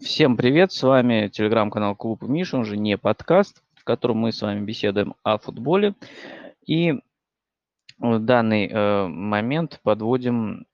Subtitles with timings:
[0.00, 4.40] Всем привет, с вами телеграм-канал Клуб Миша, он же не подкаст, в котором мы с
[4.42, 5.94] вами беседуем о футболе.
[6.64, 6.94] И
[7.98, 10.66] в данный э, момент подводим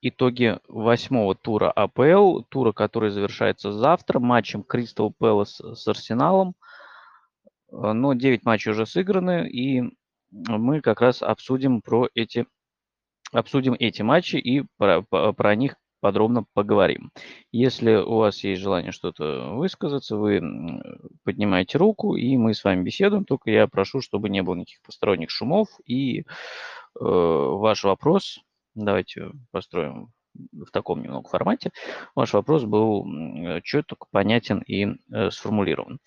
[0.00, 6.54] итоги восьмого тура АПЛ, тура, который завершается завтра матчем Кристал Пэлас с Арсеналом.
[7.70, 9.82] Э, но 9 матчей уже сыграны, и
[10.30, 12.46] мы как раз обсудим про эти
[13.30, 17.12] обсудим эти матчи и про, про них подробно поговорим.
[17.50, 20.38] Если у вас есть желание что-то высказаться, вы
[21.24, 23.24] поднимаете руку, и мы с вами беседуем.
[23.24, 25.68] Только я прошу, чтобы не было никаких посторонних шумов.
[25.86, 26.24] И э,
[27.00, 28.40] ваш вопрос,
[28.74, 31.70] давайте построим в таком немного формате,
[32.14, 33.06] ваш вопрос был
[33.62, 36.00] четко, понятен и э, сформулирован.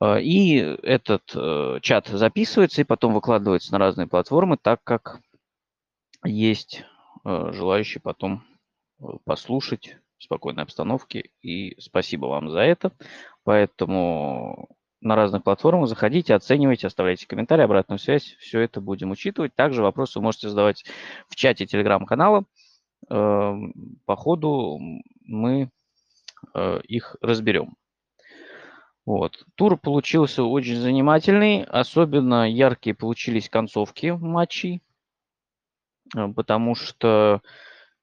[0.00, 5.18] Э, и этот э, чат записывается и потом выкладывается на разные платформы, так как
[6.24, 6.84] есть
[7.24, 8.44] э, желающие потом
[9.24, 11.30] послушать в спокойной обстановке.
[11.42, 12.92] И спасибо вам за это.
[13.44, 14.68] Поэтому
[15.00, 18.36] на разных платформах заходите, оценивайте, оставляйте комментарии, обратную связь.
[18.38, 19.54] Все это будем учитывать.
[19.54, 20.84] Также вопросы можете задавать
[21.28, 22.44] в чате телеграм-канала.
[23.10, 23.74] Эм,
[24.06, 24.78] по ходу
[25.24, 25.70] мы
[26.54, 27.74] э, их разберем.
[29.04, 29.44] Вот.
[29.56, 31.64] Тур получился очень занимательный.
[31.64, 34.82] Особенно яркие получились концовки матчей.
[36.16, 37.42] Э, потому что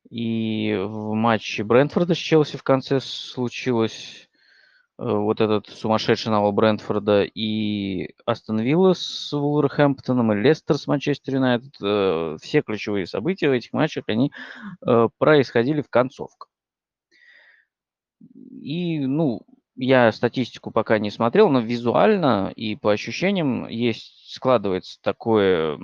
[0.09, 4.27] и в матче Брентфорда с Челси в конце случилось
[4.97, 11.35] э, вот этот сумасшедший навал Брентфорда и Астон Вилла с Вулверхэмптоном и Лестер с Манчестер
[11.35, 11.75] Юнайтед.
[11.83, 14.31] Э, все ключевые события в этих матчах, они
[14.85, 16.49] э, происходили в концовках.
[18.51, 19.41] И, ну,
[19.75, 25.79] я статистику пока не смотрел, но визуально и по ощущениям есть, складывается такое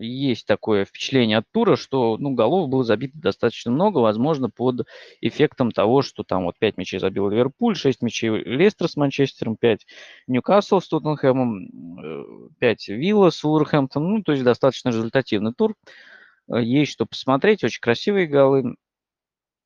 [0.00, 4.86] есть такое впечатление от тура, что ну, голов было забито достаточно много, возможно, под
[5.20, 9.86] эффектом того, что там вот 5 мячей забил Ливерпуль, 6 мячей Лестер с Манчестером, 5
[10.26, 15.74] Ньюкасл с Тоттенхэмом, 5 э, Вилла с Уорхэмптоном, ну, то есть достаточно результативный тур.
[16.50, 18.76] Э, есть что посмотреть, очень красивые голы.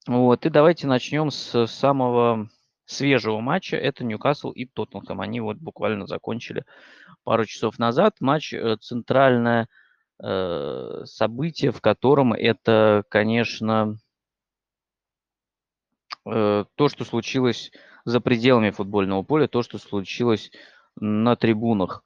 [0.06, 2.50] Вот, и давайте начнем с самого
[2.86, 3.76] свежего матча.
[3.76, 5.20] Это Ньюкасл и Тоттенхэм.
[5.20, 6.64] Они вот буквально закончили
[7.24, 8.16] пару часов назад.
[8.20, 9.68] Матч э, центральная
[10.20, 13.96] событие, в котором это, конечно,
[16.26, 17.72] э, то, что случилось
[18.04, 20.50] за пределами футбольного поля, то, что случилось
[20.96, 22.04] на трибунах.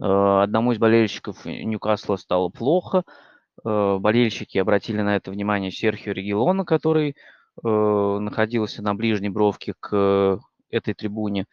[0.00, 3.04] Э, одному из болельщиков Ньюкасла стало плохо.
[3.62, 7.14] Болельщики обратили на это внимание Серхио Регилона, который
[7.62, 11.44] находился на ближней бровке к этой трибуне.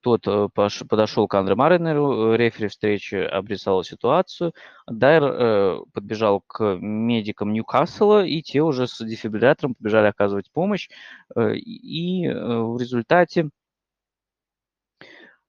[0.00, 0.48] Тот э,
[0.88, 4.52] подошел к Андре Маринеру, э, рефери встречи обрисовал ситуацию.
[4.86, 10.88] Дайер э, подбежал к медикам Ньюкасла, и те уже с дефибриллятором побежали оказывать помощь.
[11.36, 13.50] И в результате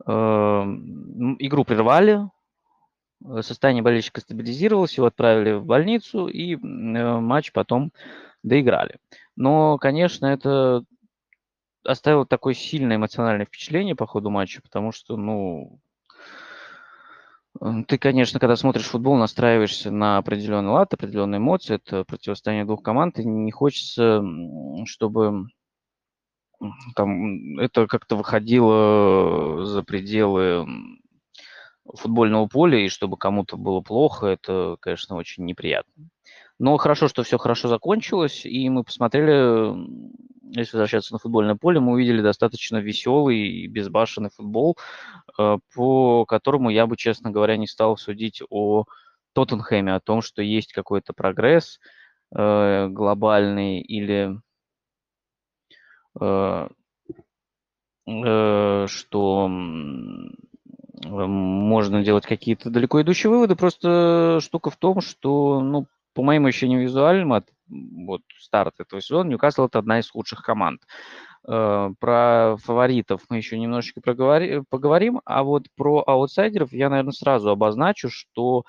[0.06, 2.20] игру прервали,
[3.42, 7.94] состояние болельщика стабилизировалось, его отправили в больницу, и матч потом
[8.42, 8.98] доиграли.
[9.38, 10.84] Но, конечно, это
[11.84, 15.80] оставил такое сильное эмоциональное впечатление по ходу матча, потому что, ну,
[17.88, 23.20] ты, конечно, когда смотришь футбол, настраиваешься на определенный лад, определенные эмоции, это противостояние двух команд,
[23.20, 24.24] и не хочется,
[24.86, 25.48] чтобы
[26.96, 30.66] там это как-то выходило за пределы
[31.86, 36.10] футбольного поля, и чтобы кому-то было плохо, это, конечно, очень неприятно.
[36.64, 39.76] Но хорошо, что все хорошо закончилось, и мы посмотрели
[40.56, 44.78] если возвращаться на футбольное поле, мы увидели достаточно веселый и безбашенный футбол,
[45.38, 48.86] э, по которому я бы, честно говоря, не стал судить о
[49.34, 51.82] Тоттенхэме, о том, что есть какой-то прогресс
[52.34, 54.40] э, глобальный или
[56.22, 56.68] э,
[58.88, 59.48] что
[61.10, 63.58] можно делать какие-то далеко идущие выводы.
[63.58, 69.30] Просто штука в том, что, ну, по моим ощущениям визуальным, от вот старт этого сезона,
[69.30, 70.82] Ньюкасл это одна из худших команд.
[71.48, 77.50] Э, про фаворитов мы еще немножечко проговори, поговорим, а вот про аутсайдеров я, наверное, сразу
[77.50, 78.64] обозначу, что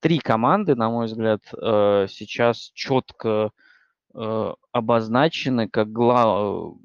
[0.00, 3.50] три команды, на мой взгляд, э, сейчас четко
[4.14, 6.76] э, обозначены как глав...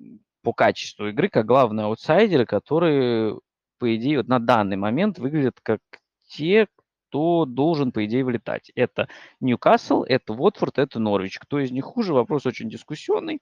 [0.43, 3.39] по качеству игры, как главные аутсайдеры, которые,
[3.79, 5.79] по идее, вот на данный момент выглядят как
[6.27, 6.67] те,
[7.13, 8.71] кто должен, по идее, вылетать.
[8.73, 9.07] Это
[9.39, 11.37] Ньюкасл, это Уотфорд, это Норвич.
[11.37, 12.11] Кто из них хуже?
[12.11, 13.39] Вопрос очень дискуссионный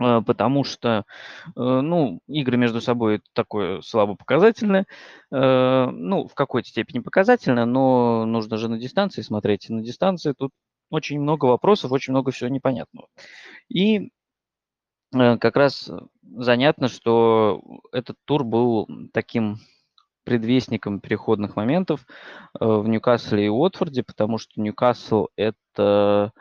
[0.00, 1.04] э, потому что,
[1.46, 4.86] э, ну, игры между собой такое слабо показательное,
[5.30, 9.70] э, ну, в какой-то степени показательное, но нужно же на дистанции смотреть.
[9.70, 10.50] На дистанции тут
[10.90, 13.06] очень много вопросов, очень много всего непонятного.
[13.68, 14.10] И
[15.12, 15.92] как раз
[16.22, 17.62] занятно, что
[17.92, 19.58] этот тур был таким
[20.24, 22.06] предвестником переходных моментов
[22.58, 26.32] э, в Ньюкасле и Уотфорде, потому что Ньюкасл– это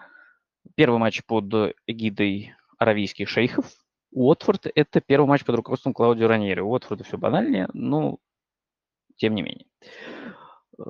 [0.75, 3.65] первый матч под эгидой аравийских шейхов.
[4.11, 6.61] Уотфорд– это первый матч под руководством Клаудио Раньери.
[6.61, 8.17] У Уотфорда все банальнее, но
[9.17, 9.65] тем не менее.
[10.79, 10.83] Э,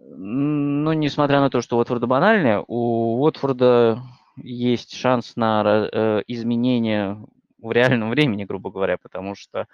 [0.00, 4.02] но несмотря на то, что Уотфорда банальнее, у Уотфорда
[4.36, 7.18] есть шанс на э, изменение
[7.58, 9.66] в реальном времени, грубо говоря, потому что,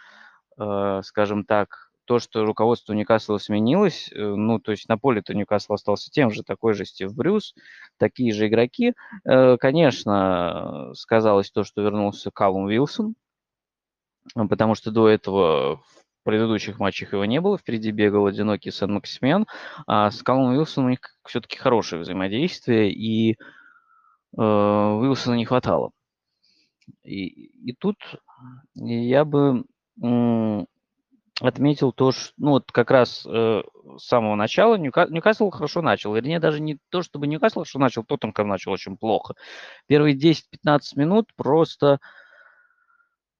[1.03, 6.11] скажем так, то, что руководство Ньюкасла сменилось, э, ну, то есть на поле-то Ньюкасл остался
[6.11, 7.55] тем же, такой же Стив Брюс,
[7.99, 8.95] такие же игроки.
[9.25, 13.15] Э, конечно, сказалось то, что вернулся Калум Вилсон,
[14.35, 15.85] потому что до этого в
[16.25, 19.47] предыдущих матчах его не было, впереди бегал одинокий Сан-Максимен,
[19.87, 23.37] а с Калумом Вилсоном у них все-таки хорошее взаимодействие, и э,
[24.37, 25.93] Уилсона не хватало.
[27.05, 27.27] И,
[27.71, 27.99] и тут
[28.75, 29.65] я бы
[31.41, 33.63] отметил то, что, ну, вот как раз э,
[33.99, 35.07] с самого начала Ньюка...
[35.09, 36.15] Ньюкасл хорошо начал.
[36.15, 39.35] Вернее, даже не то, чтобы Ньюкасл хорошо начал, Тоттенхэм начал очень плохо.
[39.87, 42.01] Первые 10-15 минут просто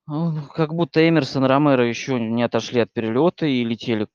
[0.07, 4.09] ну, как будто Эмерсон и Ромеро еще не отошли от перелета и летели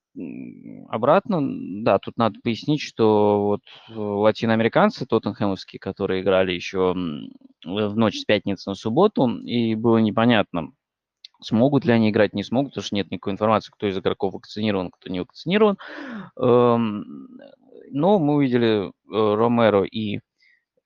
[0.90, 1.40] обратно.
[1.84, 6.94] Да, тут надо пояснить, что вот латиноамериканцы тоттенхэмовские, которые играли еще
[7.64, 10.72] в ночь с пятницы на субботу, и было непонятно,
[11.46, 14.90] Смогут ли они играть, не смогут, потому что нет никакой информации, кто из игроков вакцинирован,
[14.90, 15.78] кто не вакцинирован.
[16.38, 17.38] Эм,
[17.92, 20.22] но мы увидели э, Ромеро и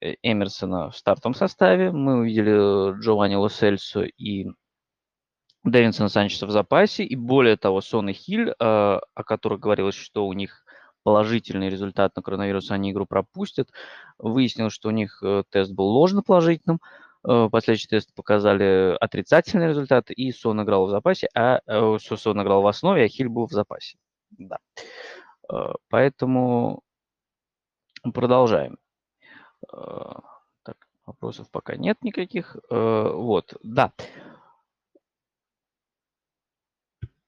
[0.01, 1.93] э, Эмерсона в стартовом составе.
[1.93, 4.47] Мы увидели Джованни Лосельсо и
[5.63, 7.05] Дэвинсона Санчеса в запасе.
[7.05, 10.65] И более того, Сон и Хиль, э, о которых говорилось, что у них
[11.03, 13.69] положительный результат на коронавирус, они игру пропустят.
[14.17, 16.81] Выяснилось, что у них тест был ложно положительным.
[17.27, 22.61] Э, последующие тесты показали отрицательный результат, и Сон играл в запасе, а э, Сон играл
[22.61, 23.97] в основе, а Хиль был в запасе.
[24.31, 24.59] Да.
[25.51, 26.83] Э, поэтому
[28.13, 28.77] продолжаем.
[29.67, 32.55] Так, вопросов пока нет никаких.
[32.69, 33.91] Вот, да.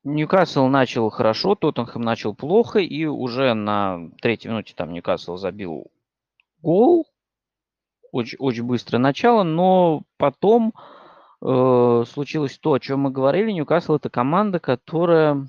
[0.04, 5.92] Ньюкасл начал хорошо, Тоттенхэм начал плохо, и уже на третьей минуте там Ньюкасл забил
[6.62, 7.11] гол,
[8.12, 10.74] очень, очень быстрое начало, но потом
[11.42, 13.52] э, случилось то, о чем мы говорили.
[13.52, 15.48] Ньюкасл это команда, которая...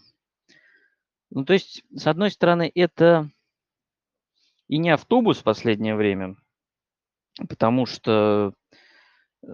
[1.30, 3.30] Ну, то есть, с одной стороны, это
[4.68, 6.36] и не автобус в последнее время,
[7.48, 8.52] потому что
[9.42, 9.46] э,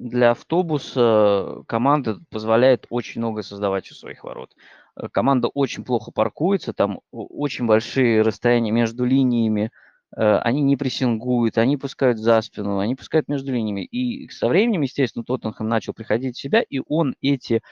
[0.00, 4.54] для автобуса команда позволяет очень много создавать у своих ворот.
[4.96, 9.70] Э, команда очень плохо паркуется, там очень большие расстояния между линиями,
[10.16, 13.84] они не прессингуют, они пускают за спину, они пускают между линиями.
[13.84, 17.62] И со временем, естественно, Тоттенхэм начал приходить в себя, и он эти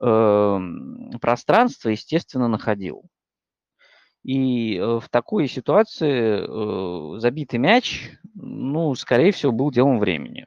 [0.00, 0.58] э,
[1.20, 3.04] пространства, естественно, находил.
[4.22, 10.46] И э, в такой ситуации э, забитый мяч, ну, скорее всего, был делом времени.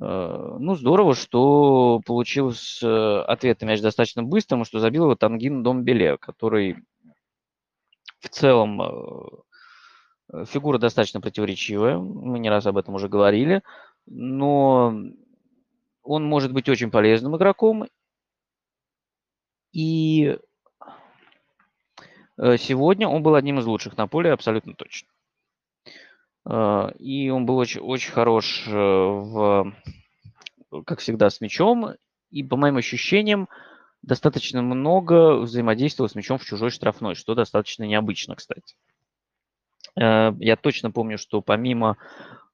[0.00, 6.18] Э, ну, здорово, что получился э, ответный мяч достаточно быстрым, что забил его Тангин Домбеле,
[6.18, 6.76] который
[8.20, 9.49] в целом э, Э,
[10.46, 13.62] фигура достаточно противоречивая, мы не раз об этом уже говорили,
[14.06, 14.94] но
[16.02, 17.86] он может быть очень полезным игроком.
[19.72, 20.36] И
[22.38, 25.08] э, сегодня он был одним из лучших на поле, абсолютно точно.
[26.48, 29.72] Э, и он был очень, очень хорош в,
[30.86, 31.94] как всегда, с мячом.
[32.30, 33.48] И по моим ощущениям,
[34.02, 38.76] достаточно много взаимодействовал с мячом в чужой штрафной, что достаточно необычно, кстати.
[40.00, 41.96] Э, я точно помню, что помимо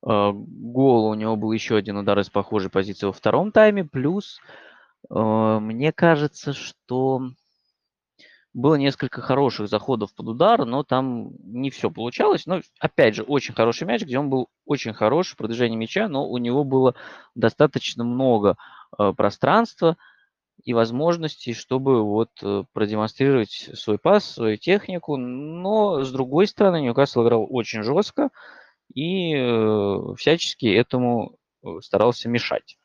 [0.02, 3.84] э, гола у него был еще один удар из похожей позиции во втором тайме.
[3.84, 4.40] Плюс
[5.10, 7.22] э, мне кажется, что
[8.52, 12.46] было несколько хороших заходов под удар, но там не все получалось.
[12.46, 16.26] Но, опять же, очень хороший мяч, где он был очень хорош в продвижении мяча, но
[16.26, 16.94] у него было
[17.34, 18.56] достаточно много
[18.96, 19.96] пространства–
[20.66, 25.16] и возможностей, чтобы вот э, продемонстрировать свой пас, свою технику.
[25.16, 28.30] Но, с другой стороны, Ньюкасл играл очень жестко
[28.92, 32.78] и э, всячески этому э, старался мешать.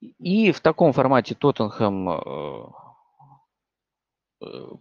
[0.00, 2.72] И в таком формате Тоттенхэм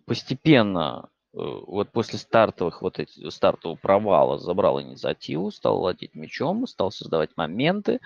[0.05, 7.37] постепенно, вот после стартовых, вот эти, стартового провала забрал инициативу, стал владеть мячом, стал создавать
[7.37, 7.99] моменты,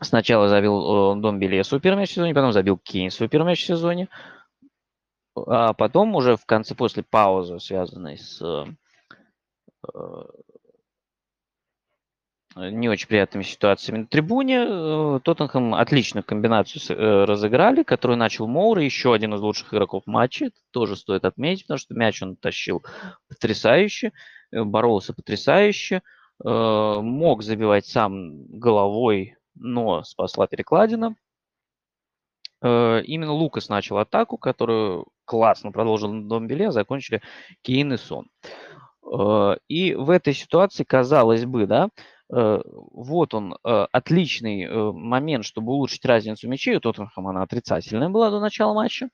[0.00, 4.08] сначала забил Домбеле супер мяч в сезоне, потом забил Кейн супер мяч в сезоне.
[5.36, 8.66] А потом уже в конце, после паузы, связанной с э,
[12.56, 14.64] не очень приятными ситуациями на трибуне.
[14.64, 20.46] Э, Тоттенхэм отличную комбинацию э, разыграли, которую начал Моура, еще один из лучших игроков матча.
[20.46, 22.84] Это тоже стоит отметить, потому что мяч он тащил
[23.28, 24.12] потрясающе,
[24.52, 26.02] боролся потрясающе,
[26.42, 31.14] мог забивать сам головой, но спасла перекладина.
[32.62, 37.22] Именно Лукас начал атаку, которую классно продолжил на Домбеле, закончили
[37.62, 38.28] Кейн и Сон.
[39.68, 41.90] И в этой ситуации, казалось бы, да,
[42.32, 46.76] Э, вот он, э, отличный э, момент, чтобы улучшить разницу мячей.
[46.76, 49.08] У Тоттенхэма она отрицательная была до начала матча.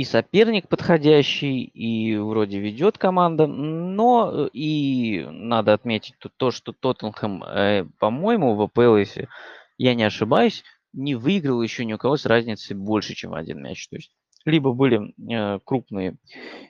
[0.00, 8.54] И соперник подходящий, и вроде ведет команда, но и надо отметить то, что Тоттенхэм, по-моему,
[8.54, 9.28] в АПЛ, если
[9.76, 10.64] я не ошибаюсь,
[10.94, 13.88] не выиграл еще ни у кого с разницей больше, чем один мяч.
[13.88, 14.10] То есть
[14.46, 16.16] либо были э, крупные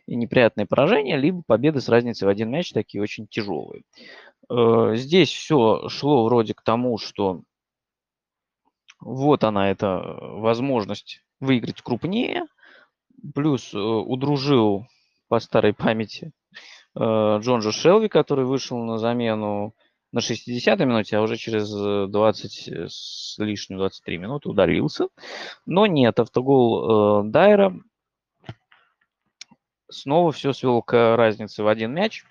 [0.06, 3.84] и неприятные поражения, либо победы с разницей в один мяч такие очень тяжелые.
[4.50, 7.42] Э, здесь все шло вроде к тому, что
[8.98, 12.46] вот она, эта возможность выиграть крупнее,
[13.34, 14.86] плюс э, удружил
[15.28, 16.32] по старой памяти
[16.96, 19.74] Джонжо Шелви, который вышел на замену
[20.12, 25.08] на 60-й минуте, а уже через 20 э, с лишним 23 минуты удалился.
[25.66, 27.74] Но нет, автогол э, Дайера
[29.88, 32.24] снова все свел к разнице в один мяч.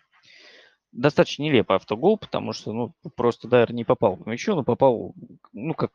[0.92, 5.14] Достаточно нелепый автогол, потому что ну, просто Дайер не попал по мячу, но попал,
[5.54, 5.92] ну как,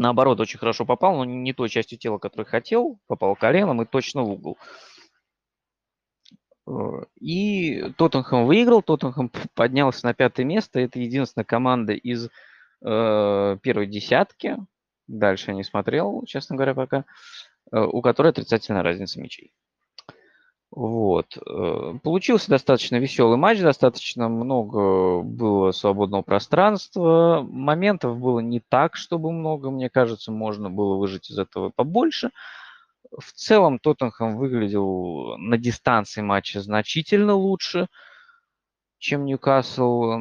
[0.00, 4.22] наоборот, очень хорошо попал, но не той частью тела, которую хотел, попал коленом и точно
[4.22, 4.58] в угол.
[6.66, 10.80] Э, и Тоттенхэм выиграл, Тоттенхэм поднялся на пятое место.
[10.80, 14.56] Это единственная команда из э, первой десятки.
[15.06, 17.04] Дальше я не смотрел, честно говоря, пока.
[17.72, 19.52] Э, у которой отрицательная разница мячей.
[20.70, 21.36] Вот.
[21.36, 27.44] Э, получился достаточно веселый матч, достаточно много было свободного пространства.
[27.48, 32.30] Моментов было не так, чтобы много, мне кажется, можно было выжить из этого побольше.
[33.18, 37.88] В целом Тоттенхэм выглядел на дистанции матча значительно лучше,
[38.98, 40.18] чем Ньюкасл, э,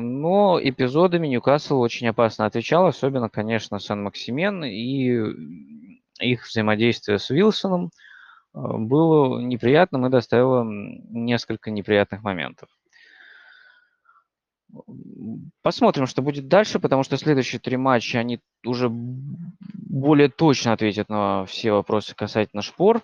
[0.00, 5.14] но эпизодами Ньюкасл очень опасно отвечал, особенно, конечно, Сан-Максимен и
[6.18, 7.90] их взаимодействие с Вилсоном
[8.52, 12.68] было неприятным и доставило несколько неприятных моментов.
[15.62, 21.44] Посмотрим, что будет дальше, потому что следующие три матча, они уже более точно ответят на
[21.46, 23.02] все вопросы касательно шпор.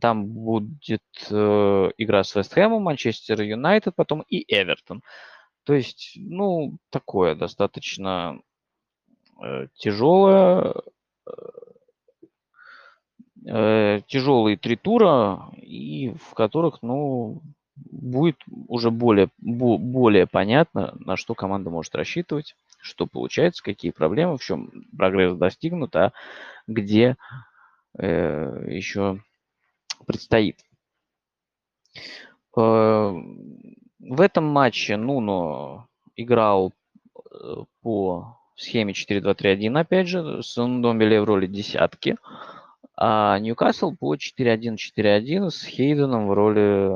[0.00, 5.02] Там будет э, игра с Вестхэмом, Манчестер Юнайтед, потом и Эвертон.
[5.64, 8.38] То есть, ну, такое достаточно
[9.42, 10.74] э, тяжелое,
[13.46, 17.42] э, тяжелые три тура, и в которых, ну,
[17.76, 18.36] будет
[18.68, 24.70] уже более, более понятно, на что команда может рассчитывать, что получается, какие проблемы, в чем
[24.96, 26.12] прогресс достигнут, а
[26.66, 27.16] где
[27.98, 29.20] э, еще
[30.06, 30.58] предстоит.
[32.56, 33.12] Э,
[34.00, 36.72] в этом матче Нуно играл
[37.16, 42.16] э, по схеме 4-2-3-1, опять же, с Ндомбеле в роли десятки.
[42.96, 46.90] А Ньюкасл по 4-1-4-1 с Хейденом в роли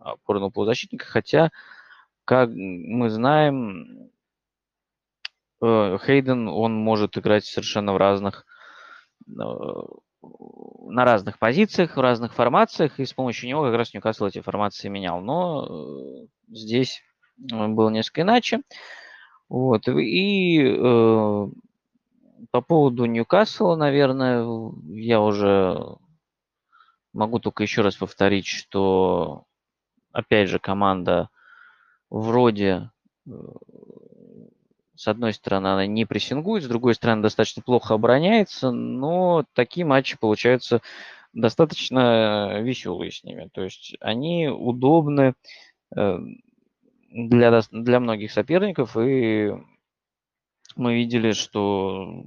[0.00, 1.50] опорного полузащитника, хотя,
[2.24, 4.10] как мы знаем,
[5.62, 8.46] э, Хейден, он может играть совершенно в разных,
[9.28, 9.32] э,
[10.22, 14.88] на разных позициях, в разных формациях, и с помощью него как раз Ньюкасл эти формации
[14.88, 15.20] менял.
[15.20, 17.02] Но э, здесь
[17.36, 18.62] было несколько иначе.
[19.50, 19.86] Вот.
[19.88, 20.58] И
[22.50, 24.46] по поводу Ньюкасла, наверное,
[24.88, 25.96] я уже
[27.12, 29.44] могу только еще раз повторить, что,
[30.12, 31.30] опять же, команда
[32.10, 32.90] вроде,
[33.26, 33.30] э,
[34.94, 40.18] с одной стороны, она не прессингует, с другой стороны, достаточно плохо обороняется, но такие матчи
[40.18, 40.82] получаются
[41.32, 43.48] достаточно веселые с ними.
[43.52, 45.34] То есть они удобны
[45.94, 46.18] э,
[47.10, 49.52] для, для многих соперников, и
[50.76, 52.24] мы видели, что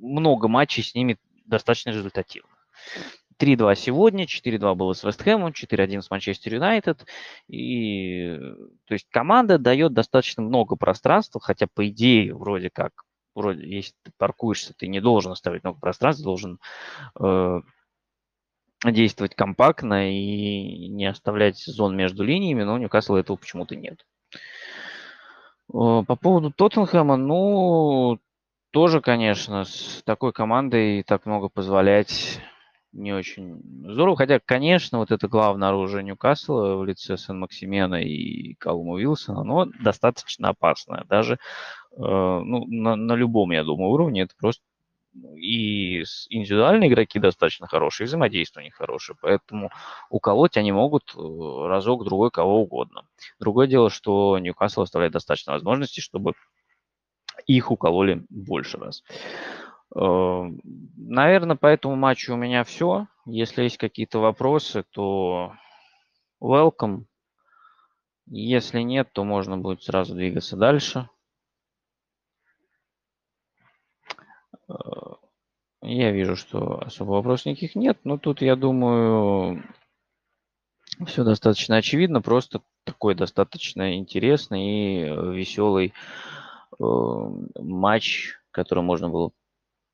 [0.00, 2.50] много матчей с ними достаточно результативно.
[3.38, 7.04] 3-2 сегодня, 4-2 было с Вестхэмом, 4-1 с Манчестер Юнайтед.
[7.48, 8.38] И,
[8.86, 12.92] то есть команда дает достаточно много пространства, хотя по идее вроде как,
[13.34, 16.58] вроде, если ты паркуешься, ты не должен оставить много пространства, должен
[17.20, 17.60] э,
[18.84, 24.06] действовать компактно и не оставлять зон между линиями, но у Ньюкасла этого почему-то нет.
[24.32, 24.38] Э,
[25.76, 28.18] по поводу Тоттенхэма, ну,
[28.70, 32.40] тоже, конечно, с такой командой так много позволять
[32.92, 34.16] не очень здорово.
[34.16, 40.48] Хотя, конечно, вот это главное оружие Ньюкасла в лице Сен-Максимена и Калума Уилсона, оно достаточно
[40.48, 41.04] опасное.
[41.08, 41.36] Даже э,
[41.98, 44.62] ну, на, на любом, я думаю, уровне это просто
[45.36, 49.16] и индивидуальные игроки достаточно хорошие, и взаимодействие у них хорошее.
[49.20, 49.70] Поэтому
[50.10, 51.18] уколоть они могут э,
[51.66, 53.06] разок, другой, кого угодно.
[53.38, 56.32] Другое дело, что Ньюкасл оставляет достаточно возможностей, чтобы
[57.46, 59.02] их укололи больше раз.
[59.94, 60.42] Э,
[60.96, 63.06] Наверное, по этому матчу у меня все.
[63.26, 65.52] Если есть какие-то вопросы, то
[66.42, 67.04] welcome.
[68.28, 71.08] Если нет, то можно будет сразу двигаться дальше.
[75.82, 79.62] Я вижу, что особо вопросов никаких нет, но тут, я думаю,
[81.06, 85.92] все достаточно очевидно, просто такой достаточно интересный и веселый
[86.78, 86.84] э,
[87.58, 89.32] матч, который можно было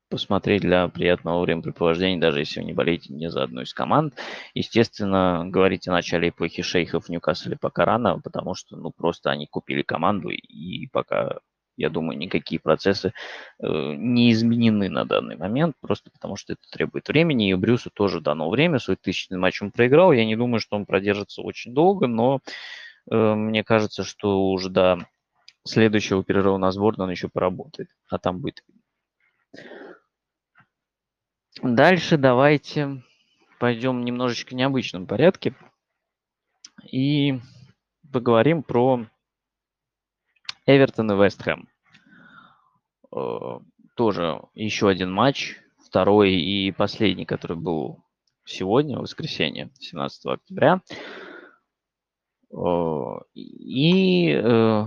[0.09, 4.13] посмотреть для приятного времяпрепровождения, даже если вы не болеете ни за одну из команд.
[4.53, 9.47] Естественно, говорить о начале эпохи шейхов в Ньюкасле пока рано, потому что, ну, просто они
[9.47, 11.39] купили команду, и пока,
[11.77, 13.13] я думаю, никакие процессы
[13.59, 18.21] э, не изменены на данный момент, просто потому что это требует времени, и Брюсу тоже
[18.21, 22.07] дано время, свой тысячный матч он проиграл, я не думаю, что он продержится очень долго,
[22.07, 22.39] но
[23.09, 24.99] э, мне кажется, что уже до
[25.65, 28.63] следующего перерыва на сборную он еще поработает, а там будет.
[31.61, 33.03] Дальше давайте
[33.59, 35.55] пойдем немножечко в необычном порядке
[36.91, 37.39] и
[38.11, 39.05] поговорим про
[40.65, 41.67] Эвертон и Вест Хэм.
[43.15, 43.59] Э,
[43.95, 48.03] тоже еще один матч, второй и последний, который был
[48.45, 50.81] сегодня, воскресенье, 17 октября.
[52.51, 52.55] Э,
[53.33, 54.85] и э,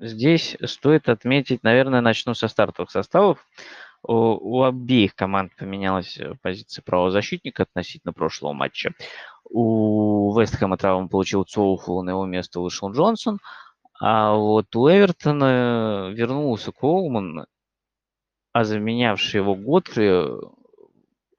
[0.00, 3.46] здесь стоит отметить, наверное, начну со стартовых составов.
[4.04, 8.94] У, обеих команд поменялась э, позиция правозащитника относительно прошлого матча.
[9.48, 13.38] У Вестхэма травму получил Цоуфул, на его место вышел Джонсон.
[14.00, 17.46] А вот у Эвертона вернулся Коулман,
[18.52, 20.10] а заменявший его Готфри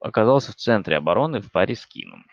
[0.00, 2.24] оказался в центре обороны в паре с Кином.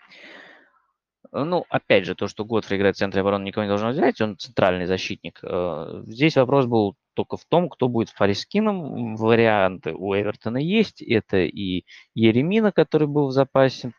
[1.34, 4.38] Ну, опять же, то, что Готфри играет в центре обороны, никого не должно взять, он
[4.38, 5.40] центральный защитник.
[5.44, 9.16] Э, здесь вопрос был только в том, кто будет Фарискином.
[9.16, 11.02] Варианты у Эвертона есть.
[11.02, 13.94] Это и Еремина, который был в запасе.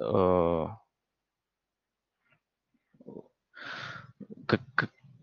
[0.00, 0.66] Э,
[4.46, 4.60] как,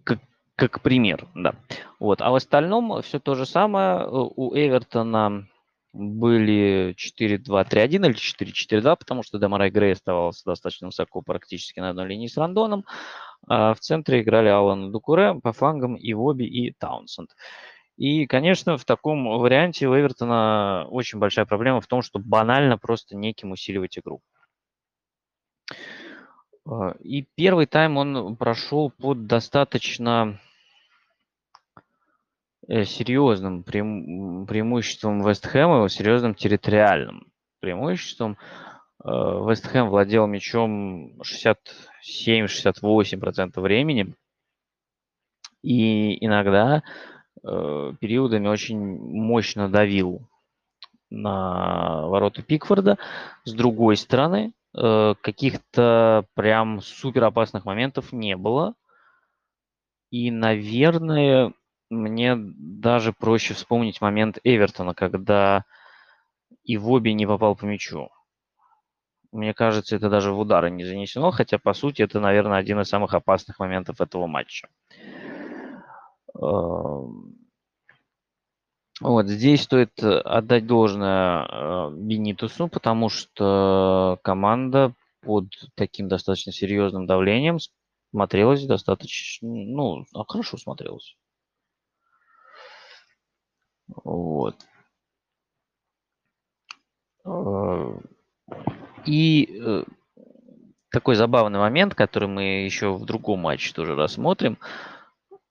[0.04, 0.20] как,
[0.56, 1.56] как пример, да.
[2.00, 2.22] Вот.
[2.22, 4.06] А в остальном все то же самое.
[4.10, 5.48] У Эвертона
[5.94, 12.28] были 4-2-3-1 или 4-4-2, потому что Демарай Грей оставался достаточно высоко, практически на одной линии
[12.28, 12.86] с Рандоном.
[13.48, 17.30] А в центре играли Алан Дукуре, по флангам и Воби, и Таунсенд.
[17.98, 23.16] И, конечно, в таком варианте у Эвертона очень большая проблема в том, что банально просто
[23.16, 24.22] неким усиливать игру.
[26.66, 30.40] А, и первый тайм он прошел под достаточно
[32.70, 38.38] серьезным преим преимуществом Вест Хэма, серьезным территориальным преимуществом.
[39.04, 39.10] Э,
[39.48, 44.14] Вест Хэм владел мячом 67-68% времени.
[45.62, 46.84] И иногда
[47.44, 50.30] э, периодами очень мощно давил
[51.10, 52.98] на ворота Пикфорда.
[53.44, 58.76] С другой стороны, э, каких-то прям супер опасных моментов не было.
[60.12, 61.54] И, наверное,
[61.90, 65.66] мне даже проще вспомнить момент Эвертона, когда
[66.64, 68.10] и Воби не попал по мячу.
[69.32, 72.90] Мне кажется, это даже в удары не занесено, хотя, по сути, это, наверное, один из
[72.90, 74.70] самых опасных моментов этого матча.
[76.36, 77.36] Эм,
[79.02, 87.58] вот здесь стоит отдать должное э, Бенитусу, потому что команда под таким достаточно серьезным давлением
[88.12, 91.16] смотрелась достаточно, ну, хорошо смотрелась.
[93.96, 94.56] Вот.
[97.26, 98.00] Э,
[99.06, 99.84] и э,
[100.92, 104.58] такой забавный момент, который мы еще в другом матче тоже рассмотрим.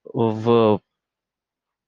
[0.04, 0.80] В,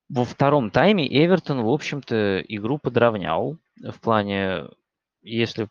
[0.09, 3.57] во втором тайме Эвертон, в общем-то, игру подровнял.
[3.77, 4.65] В плане,
[5.21, 5.69] если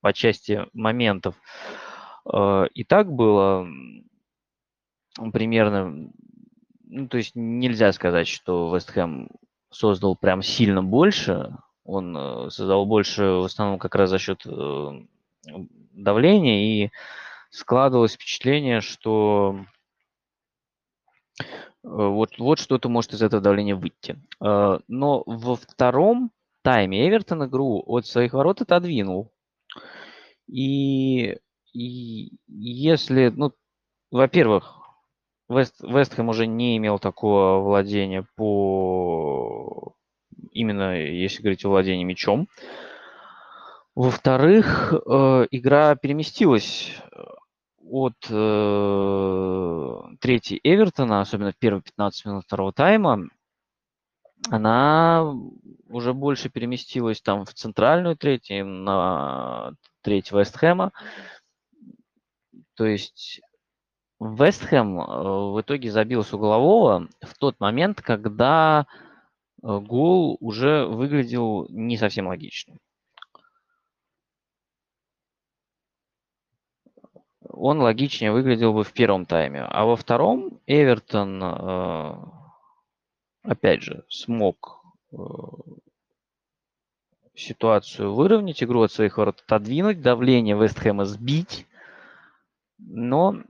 [0.00, 1.34] по части моментов
[2.32, 3.66] э, и так было
[5.32, 6.10] примерно,
[6.84, 9.28] ну, то есть нельзя сказать, что Вест Хэм
[9.76, 11.54] создал прям сильно больше.
[11.84, 14.90] Он э, создал больше в основном как раз за счет э,
[15.92, 16.90] давления, и
[17.50, 19.60] складывалось впечатление, что
[21.38, 21.44] э,
[21.82, 24.20] вот, вот что-то может из этого давления выйти.
[24.40, 26.30] Но во втором
[26.62, 29.32] тайме Эвертон игру от своих ворот отодвинул.
[30.48, 31.36] И,
[31.72, 33.52] и если, ну,
[34.10, 34.75] во-первых,
[35.48, 39.94] Вест, Вестхэм уже не имел такого владения по
[40.52, 42.48] именно если говорить о владении мячом.
[43.94, 47.22] Во-вторых, э, игра переместилась э,
[47.88, 53.28] от э, третьей Эвертона, особенно в первые 15 минут второго тайма,
[54.50, 55.34] она
[55.88, 60.92] уже больше переместилась там в центральную третью, на треть Вестхэма.
[62.74, 63.40] То есть
[64.18, 65.04] Вестхэм э,
[65.52, 68.86] в итоге забил с углового в тот момент, когда
[69.62, 72.78] э, гол уже выглядел не совсем логичным.
[77.48, 79.62] Он логичнее выглядел бы в первом тайме.
[79.62, 82.14] А во втором Эвертон, э,
[83.42, 84.82] опять же, смог
[87.34, 91.66] ситуацию выровнять, игру от своих ворот отодвинуть, давление Вестхэма сбить.
[92.78, 93.42] Но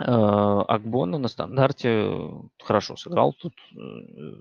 [0.00, 2.30] Акбона на стандарте
[2.62, 3.76] хорошо сыграл тут, э,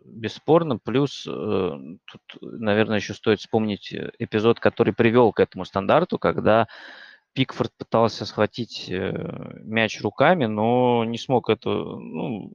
[0.06, 0.78] бесспорно.
[0.78, 6.67] Плюс э, тут, наверное, еще стоит вспомнить эпизод, который привел к этому стандарту, когда
[7.34, 12.52] Пикфорд пытался схватить мяч руками, но не смог это, ну,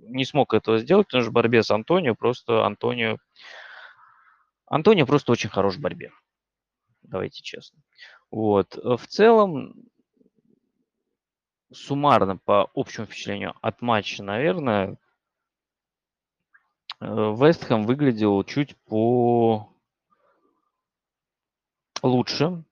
[0.00, 3.18] не смог этого сделать, потому что в борьбе с Антонио просто Антонио...
[4.66, 6.12] Антонио просто очень хорош в борьбе.
[7.02, 7.78] Давайте честно.
[8.30, 8.74] Вот.
[8.76, 9.74] В целом,
[11.74, 14.96] суммарно по общему впечатлению от матча, наверное,
[17.00, 19.68] э, Вестхэм выглядел чуть по
[22.02, 22.64] лучше.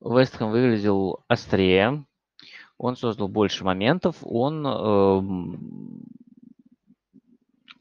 [0.00, 2.04] Вестхэм выглядел острее.
[2.78, 4.16] Он создал больше моментов.
[4.22, 5.20] Он э,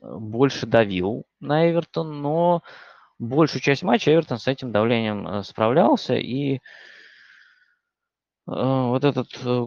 [0.02, 2.63] больше давил на Эвертон, но
[3.19, 6.60] большую часть матча Эвертон с этим давлением э, справлялся и Э,
[8.45, 9.65] вот этот э,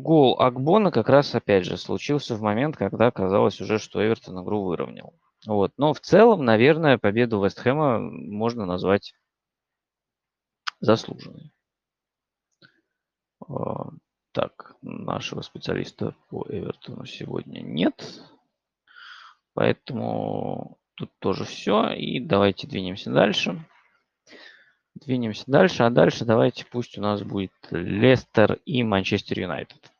[0.00, 4.64] гол Акбона как раз, опять же, случился в момент, когда казалось уже, что Эвертон игру
[4.64, 5.14] выровнял.
[5.46, 5.72] Вот.
[5.76, 9.14] Но в целом, наверное, победу Вестхэма можно назвать
[10.80, 11.52] заслуженной.
[13.48, 13.90] А,
[14.32, 18.22] так, нашего специалиста по Эвертону сегодня нет.
[19.54, 21.90] Поэтому тут тоже все.
[21.92, 23.64] И давайте двинемся дальше.
[25.04, 29.92] Двинемся дальше, а дальше давайте пусть у нас будет Лестер и Манчестер Юнайтед.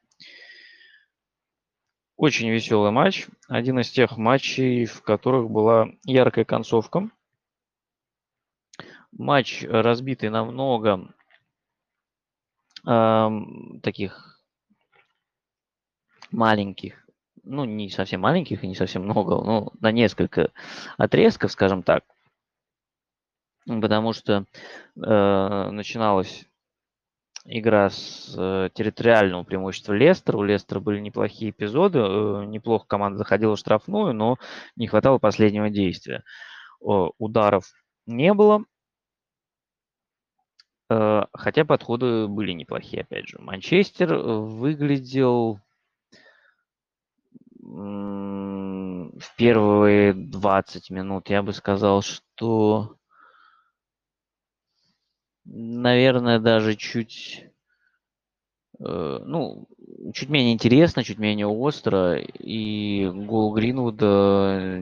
[2.17, 3.27] Очень веселый матч.
[3.47, 7.11] Один из тех матчей, в которых была яркая концовка.
[9.13, 11.15] Матч разбитый на много
[12.87, 13.31] э,
[13.83, 14.41] таких
[16.31, 17.07] маленьких,
[17.45, 20.53] ну не совсем маленьких и не совсем много, но на несколько
[20.97, 22.03] отрезков, скажем так
[23.66, 24.44] потому что
[24.96, 26.46] э, начиналась
[27.44, 30.38] игра с э, территориального преимущества Лестера.
[30.38, 34.38] У Лестера были неплохие эпизоды, э, неплохо команда заходила в штрафную, но
[34.76, 36.24] не хватало последнего действия.
[36.81, 37.64] Э, ударов
[38.07, 38.64] не было,
[40.90, 43.38] э, хотя подходы были неплохие, опять же.
[43.40, 45.61] Манчестер выглядел
[47.59, 52.96] в первые 20 минут, я бы сказал, что
[55.47, 57.45] наверное, даже чуть,
[58.81, 59.67] э, ну,
[60.13, 64.81] чуть менее интересно, чуть менее остро, и гол Гринвуда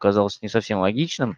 [0.00, 1.36] казался не совсем логичным.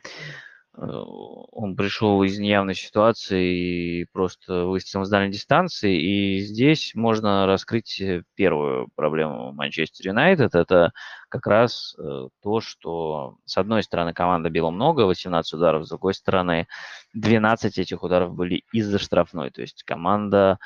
[0.80, 6.00] Э, он пришел из неявной ситуации и просто выстрелом с дальней дистанции.
[6.00, 8.00] И здесь можно раскрыть
[8.34, 10.54] первую проблему Манчестер Юнайтед.
[10.54, 10.92] Это
[11.28, 16.14] как раз э, то, что с одной стороны команда била много, 18 ударов, с другой
[16.14, 16.68] стороны
[17.14, 19.50] 12 этих ударов были из-за штрафной.
[19.50, 20.58] То есть команда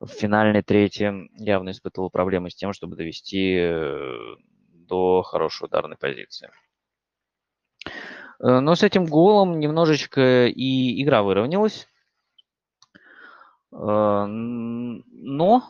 [0.00, 4.36] в финальной трети явно испытывала проблемы с тем, чтобы довести э,
[4.72, 6.50] до хорошей ударной позиции.
[8.40, 11.88] Э, но с этим голом немножечко и игра выровнялась.
[13.72, 15.62] Э, но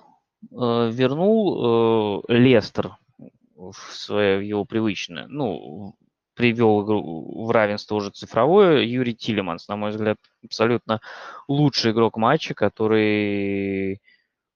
[0.50, 2.96] э, вернул Лестер
[3.54, 5.96] в свое его привычное, ну,
[6.34, 8.82] привел игру в равенство уже цифровое.
[8.82, 11.00] Юрий Тилеманс, на мой взгляд, абсолютно
[11.48, 14.02] лучший игрок матча, который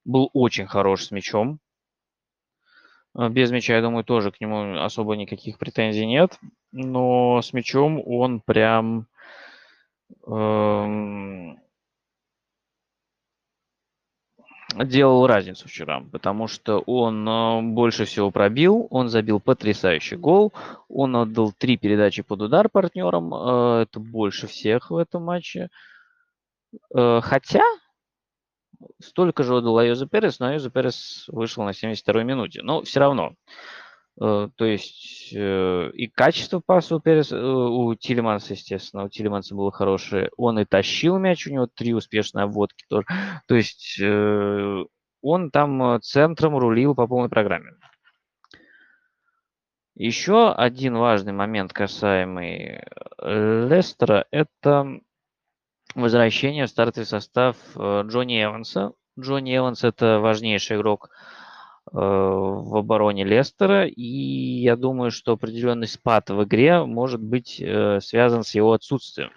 [0.05, 1.59] был очень хорош с мячом.
[3.14, 6.38] Без мяча, я думаю, тоже к нему особо никаких претензий нет
[6.73, 9.07] но с мячом он прям
[10.27, 11.59] эм,
[14.77, 20.53] делал разницу вчера, потому что он э, больше всего пробил, он забил потрясающий гол,
[20.88, 25.70] он отдал три передачи под удар партнерам, э, это больше всех в этом матче.
[26.94, 27.64] Э, хотя
[29.00, 32.62] столько же отдал Айоза Перес, но Айоза Перес вышел на 72-й минуте.
[32.62, 33.34] Но все равно.
[34.18, 40.30] То есть и качество паса у, Перес, у Тилеманса, естественно, у Тилеманса было хорошее.
[40.36, 43.06] Он и тащил мяч, у него три успешные обводки тоже.
[43.46, 44.00] То есть
[45.22, 47.72] он там центром рулил по полной программе.
[49.94, 52.82] Еще один важный момент, касаемый
[53.22, 55.00] Лестера, это
[55.94, 58.92] возвращение в стартовый состав Джонни Эванса.
[59.18, 61.11] Джонни Эванс– это важнейший игрок
[61.92, 64.03] Э, в обороне Лестера, и
[64.62, 69.31] я думаю, что определенный спад в игре может быть э, связан с его отсутствием.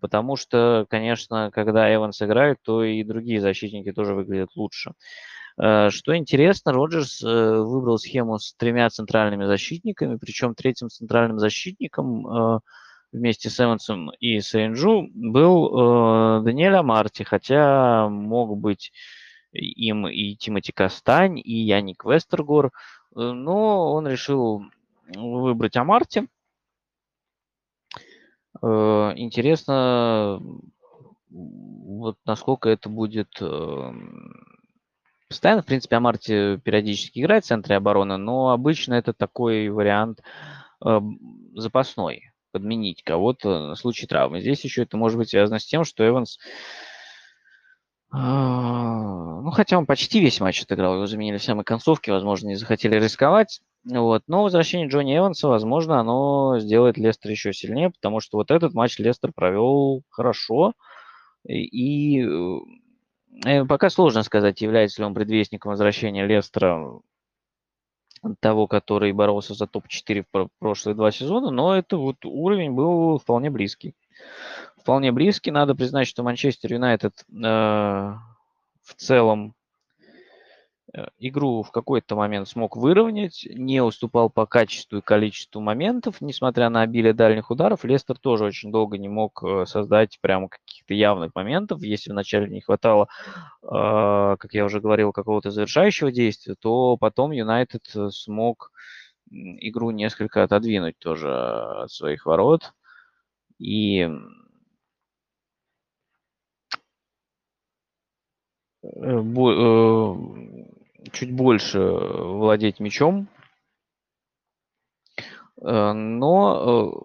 [0.00, 4.92] Потому что, конечно, когда Эванс играет, то и другие защитники тоже выглядят лучше.
[5.60, 12.62] Э, что интересно, Роджерс выбрал схему с тремя центральными защитниками, причем третьим центральным защитником
[13.16, 18.92] вместе с Эвансом и Сейнджу был Даниэль Амарти, хотя мог быть
[19.56, 22.70] им и Тимоти Кастань, и Яник Вестергор, э,
[23.20, 24.64] но он решил
[25.14, 26.28] выбрать Амарти.
[28.62, 30.40] Э, интересно,
[31.30, 34.58] вот насколько это будет эм,
[35.28, 35.62] постоянно.
[35.62, 40.22] В принципе, Амарти периодически играет в центре обороны, но обычно это такой вариант
[40.84, 41.18] эм,
[41.54, 44.40] запасной, подменить кого-то на случай травмы.
[44.40, 46.38] Здесь еще это может быть связано с тем, что Эванс
[48.10, 52.54] а, ну, хотя он почти весь матч отыграл, его заменили в самой концовке, возможно, не
[52.54, 53.60] захотели рисковать.
[53.84, 54.22] Вот.
[54.26, 58.98] Но возвращение Джонни Эванса, возможно, оно сделает Лестер еще сильнее, потому что вот этот матч
[58.98, 60.72] Лестер провел хорошо.
[61.44, 62.26] И, и
[63.44, 67.00] э, пока сложно сказать, является ли он предвестником возвращения Лестера
[68.40, 73.50] того, который боролся за топ-4 в прошлые два сезона, но это вот уровень был вполне
[73.50, 73.94] близкий
[74.86, 75.50] вполне близкий.
[75.50, 79.55] Надо признать, что Манчестер Юнайтед э, в целом
[81.18, 86.82] игру в какой-то момент смог выровнять, не уступал по качеству и количеству моментов, несмотря на
[86.82, 87.84] обилие дальних ударов.
[87.84, 91.82] Лестер тоже очень долго не мог э, создать прямо каких-то явных моментов.
[91.82, 93.08] Если вначале не хватало,
[93.62, 98.72] э, как я уже говорил, какого-то завершающего действия, то потом Юнайтед смог
[99.30, 102.72] игру несколько отодвинуть тоже от своих ворот.
[103.58, 104.08] И
[108.94, 110.14] Э, э,
[111.16, 113.28] чуть больше владеть мячом.
[115.62, 117.02] Э, но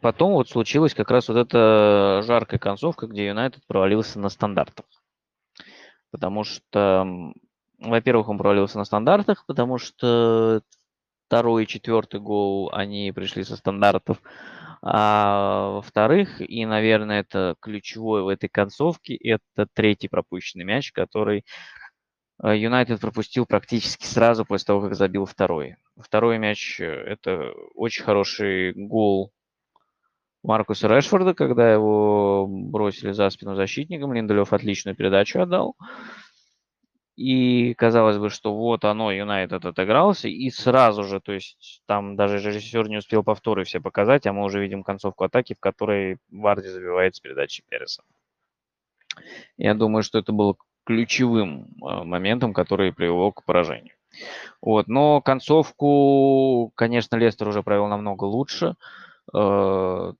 [0.00, 4.86] потом вот случилась как раз вот эта жаркая концовка, где Юнайтед провалился на стандартах.
[6.10, 7.32] Потому что,
[7.78, 10.62] во-первых, он провалился на стандартах, потому что
[11.26, 14.20] второй и четвертый гол, они пришли со стандартов.
[14.82, 21.42] А, во-вторых, и, наверное, это ключевое в этой концовке, это третий пропущенный мяч, который э,
[22.42, 25.76] Юнайтед пропустил практически сразу после того, как забил второй.
[25.96, 29.32] Второй мяч– это очень хороший гол
[30.42, 34.12] Маркуса Решфорда, когда его бросили за спину защитником.
[34.12, 35.76] Линделев отличную передачу отдал.
[37.16, 42.36] И казалось бы, что вот оно, Юнайтед отыгрался, и сразу же, то есть там даже
[42.36, 46.68] режиссер не успел повторы все показать, а мы уже видим концовку атаки, в которой Варди
[46.68, 48.02] забивает с передачи Переса.
[49.56, 53.94] Я думаю, что это было ключевым а, моментом, который привел к поражению.
[54.62, 58.76] Вот, но концовку, конечно, Лестер уже провел намного лучше.
[59.34, 60.12] Э,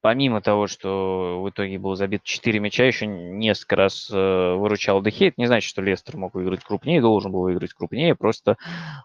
[0.00, 5.28] помимо того, что в итоге был забит 4 мяча, еще несколько раз э, выручал Дехе.
[5.28, 8.14] Это не значит, что Лестер мог выиграть крупнее, должен был выиграть крупнее.
[8.14, 8.56] Просто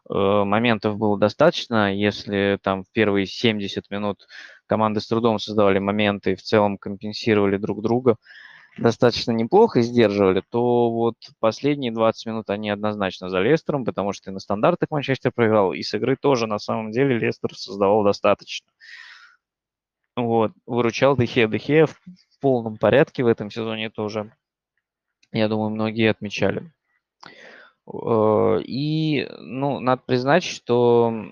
[0.10, 1.94] э, моментов было достаточно.
[1.94, 4.28] Если там в первые 70 минут
[4.68, 8.18] команды с трудом создавали моменты и в целом компенсировали друг друга
[8.80, 14.34] достаточно неплохо сдерживали, то вот последние 20 минут они однозначно за Лестером, потому что и
[14.34, 18.68] на стандартах Манчестер проиграл, и с игры тоже на самом деле Лестер создавал достаточно.
[20.16, 21.48] Вот, выручал Дехе.
[21.48, 21.96] Дехе в
[22.42, 24.34] полном порядке в этом сезоне тоже,
[25.32, 26.72] я думаю, многие отмечали.
[27.88, 31.32] Э, и, ну, надо признать, что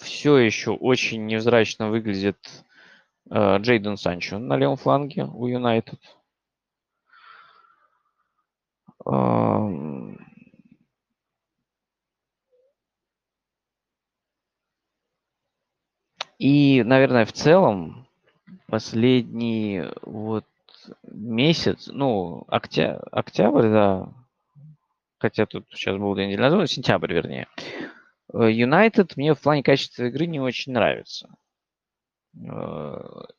[0.00, 2.38] все еще очень невзрачно выглядит
[3.28, 6.00] Джейден Санчо на левом фланге у Юнайтед.
[16.38, 18.06] И, наверное, в целом
[18.66, 20.46] последние вот
[21.02, 22.98] месяц, ну, октя...
[23.12, 24.08] октябрь, да,
[25.18, 27.46] хотя тут сейчас был две недели назад, сентябрь, вернее,
[28.32, 31.28] Юнайтед мне в плане качества игры не очень нравится.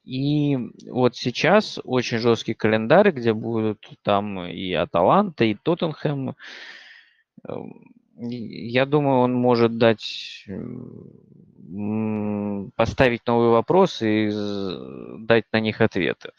[0.04, 0.58] И
[0.90, 6.36] вот сейчас очень жесткий календарь, где будут там и Аталанта, и Тоттенхэм.
[8.18, 10.46] Я думаю, он может дать
[12.76, 14.32] поставить новые вопросы и
[15.26, 16.32] дать на них ответы.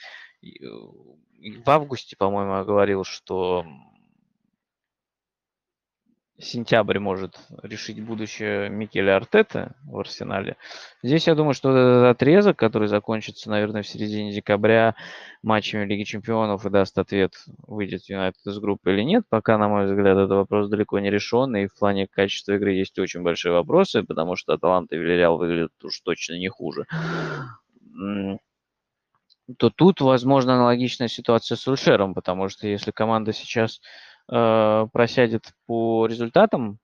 [0.43, 3.65] В августе, по-моему, я говорил, что
[6.42, 10.57] сентябрь может решить будущее Микеля Артета в Арсенале.
[11.02, 14.94] Здесь я думаю, что этот отрезок, который закончится, наверное, в середине декабря
[15.42, 17.35] матчами Лиги Чемпионов и даст ответ,
[17.66, 21.55] выйдет Юнайтед из группы или нет, пока, на мой взгляд, этот вопрос далеко не решен,
[21.57, 25.72] и в плане качества игры есть очень большие вопросы, потому что Аталанта и Вильяреал выглядят
[25.83, 26.87] уж точно не хуже
[29.59, 33.81] то тут, возможно, аналогичная ситуация с Ульшером, потому что если команда сейчас
[34.31, 36.79] э, просядет по результатам,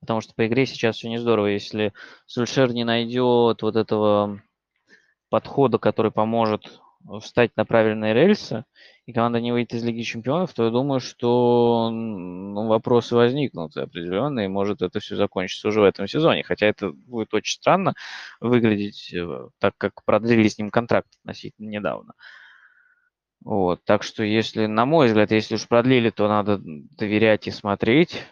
[0.00, 1.92] потому что по игре сейчас все не здорово, если
[2.26, 4.40] Сульшер не найдет вот этого
[5.30, 6.80] подхода, который поможет
[7.20, 8.64] встать на правильные рельсы,
[9.06, 14.46] и команда не выйдет из Лиги Чемпионов, то я думаю, что ну, вопросы возникнут определенные,
[14.46, 16.42] и может это все закончится уже в этом сезоне.
[16.42, 17.94] Хотя это будет очень странно
[18.40, 22.14] выглядеть, э, так как продлили с ним контракт относительно недавно.
[23.44, 28.24] Вот, так что если, на мой взгляд, если уж продлили, то надо доверять и смотреть,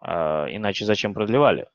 [0.00, 1.68] а, иначе зачем продлевали?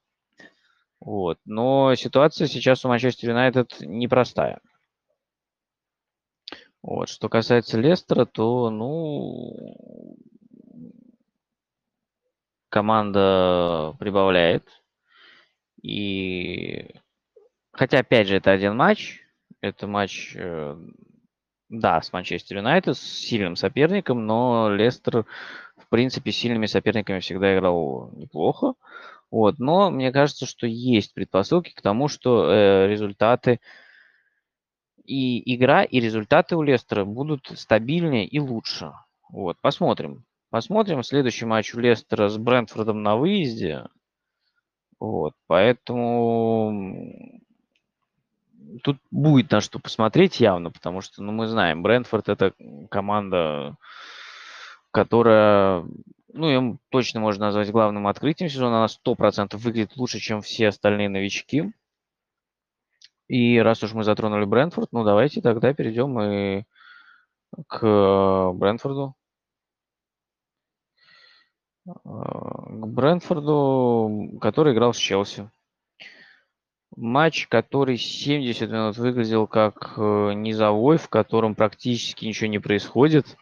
[1.02, 4.62] Вот, но ситуация сейчас у Манчестер Юнайтед непростая.
[6.82, 10.15] Вот, что касается Лестера, то, ну,
[12.69, 14.65] команда прибавляет.
[15.82, 16.95] И
[17.73, 19.19] хотя, опять же, это один матч.
[19.62, 20.78] Это матч э,
[21.69, 25.25] да, с Манчестер Юнайтед, с сильным соперником, но Лестер,
[25.77, 28.73] в принципе, с сильными соперниками всегда играл неплохо.
[29.32, 33.60] Вот, но мне кажется, что есть предпосылки к тому, что э, результаты
[35.05, 38.91] и игра, и результаты у Лестера будут стабильнее и лучше.
[39.29, 40.25] Вот, посмотрим.
[40.49, 41.03] Посмотрим.
[41.03, 43.86] Следующий матч у Лестера с Брентфордом на выезде.
[44.99, 47.41] Вот, поэтому
[48.84, 52.53] тут будет на что посмотреть явно, потому что, ну, мы знаем, Брентфорд это
[52.89, 53.75] команда,
[54.91, 55.86] которая,
[56.34, 58.77] ну, им точно можно назвать главным открытием сезона.
[58.77, 61.71] Она 100% выглядит лучше, чем все остальные новички.
[63.27, 66.63] И раз уж мы затронули Брентфорд, ну, давайте тогда перейдем и
[67.67, 69.15] к Брентфорду.
[71.86, 75.49] К Брентфорду, который играл с Челси.
[76.95, 83.38] Матч, который 70 минут выглядел как э, низовой, в котором практически ничего не происходит,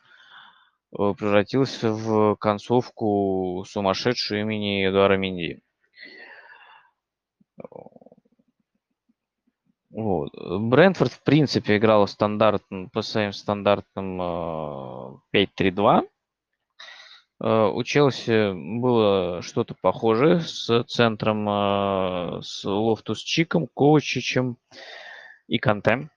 [0.91, 5.61] э, превратился в концовку сумасшедшую имени Эдуара Менди.
[9.89, 10.31] Вот.
[10.35, 14.21] Брентфорд, в принципе, играл стандарт, по своим стандартным
[15.33, 16.07] 5-3-2.
[17.39, 24.57] Э, у Челси было что-то похожее с центром, э, с Лофтус Чиком, Ковачичем
[25.47, 26.09] и Канте.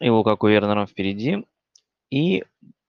[0.00, 1.44] И Лукаку Вернером впереди.
[2.10, 2.44] И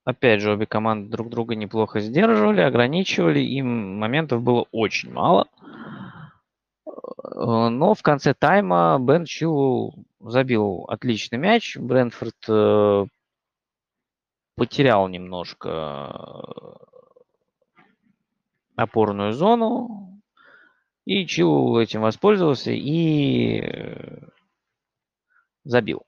[0.06, 5.48] опять же, обе команды друг друга неплохо сдерживали, ограничивали, им моментов было очень мало.
[6.86, 11.76] Э, но в конце тайма Бен Чилл забил отличный мяч.
[11.78, 13.10] Брэнфорд
[14.56, 16.78] потерял немножко
[18.82, 20.22] опорную зону.
[21.06, 24.28] И Чилл этим воспользовался и э,
[25.64, 26.04] забил.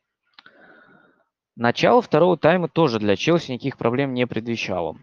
[1.56, 4.98] Начало второго тайма тоже для Челси никаких проблем не предвещало.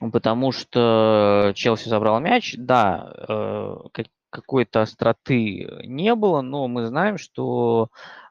[0.00, 2.54] Потому что Челси забрал мяч.
[2.58, 7.88] Да, э, какой-то остроты не было, но мы знаем, что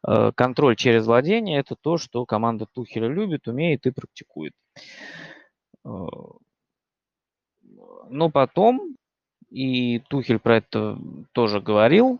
[0.08, 4.54] э, контроль через владение– это то, что команда Тухеля любит, умеет и практикует.
[8.10, 8.96] Но потом,
[9.50, 10.98] и Тухель про это
[11.34, 12.20] тоже говорил,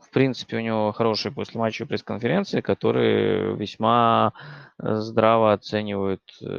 [0.00, 4.32] в принципе, у него хорошие после матча пресс-конференции, которые весьма
[4.78, 6.54] э, здраво оценивают э,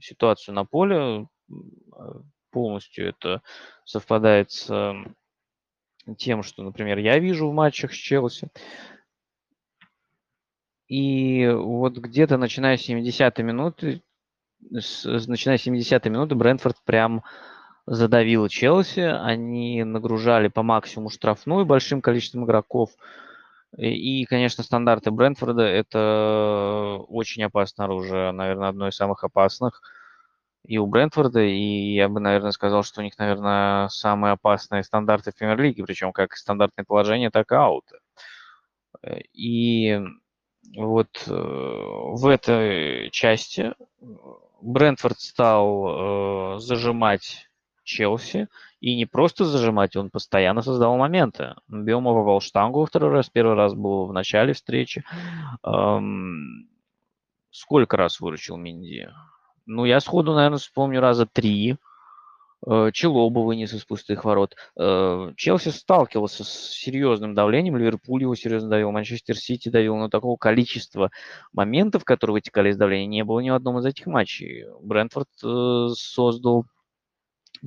[0.00, 1.26] ситуацию на поле.
[2.50, 3.42] Полностью это
[3.84, 4.94] совпадает с
[6.18, 8.48] тем, что, например, я вижу в матчах с Челси.
[10.88, 14.02] И вот где-то начиная с 70-й минуты
[14.72, 17.22] с, начиная с 70-й минуты Брэнфорд прям
[17.86, 19.00] задавил Челси.
[19.00, 22.90] Они нагружали по максимуму штрафную большим количеством игроков.
[23.76, 29.82] И, конечно, стандарты Брентфорда– это очень опасное оружие, наверное, одно из самых опасных
[30.66, 35.30] и у Брентфорда, и я бы, наверное, сказал, что у них, наверное, самые опасные стандарты
[35.30, 37.98] в премьер-лиге, причем как стандартные положения, так и ауты.
[39.32, 40.00] И
[40.74, 43.74] вот э, в этой части
[44.60, 47.48] Брентфорд стал э, зажимать
[47.84, 48.48] Челси,
[48.80, 51.54] и не просто зажимать, он постоянно создавал моменты.
[51.68, 55.04] Биома попал штангу второй раз, первый раз был в начале встречи.
[55.64, 56.68] Эм,
[57.50, 59.08] сколько раз выручил Минди?
[59.66, 61.76] Ну, я сходу, наверное, вспомню раза три.
[62.68, 64.56] Э, Челоба вынес из пустых ворот.
[64.78, 70.36] Э, Челси сталкивался с серьезным давлением, Ливерпуль его серьезно давил, Манчестер Сити давил, но такого
[70.36, 71.10] количества
[71.52, 74.64] моментов, которые вытекали из давления, не было ни в одном из этих матчей.
[74.80, 76.66] Брентфорд э, создал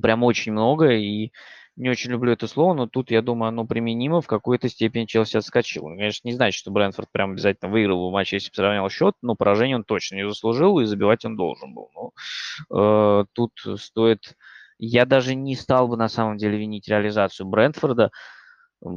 [0.00, 1.32] прям очень много, и
[1.76, 4.20] не очень люблю это слово, но тут, я думаю, оно применимо.
[4.20, 5.84] В какой-то степени Челси отскочил.
[5.84, 9.34] Конечно, не значит, что Брэнфорд прям обязательно выиграл в матче, если бы сравнял счет, но
[9.34, 11.90] поражение он точно не заслужил, и забивать он должен был.
[11.94, 12.12] Но
[13.22, 14.36] э, тут стоит
[14.80, 18.10] я даже не стал бы на самом деле винить реализацию Брентфорда,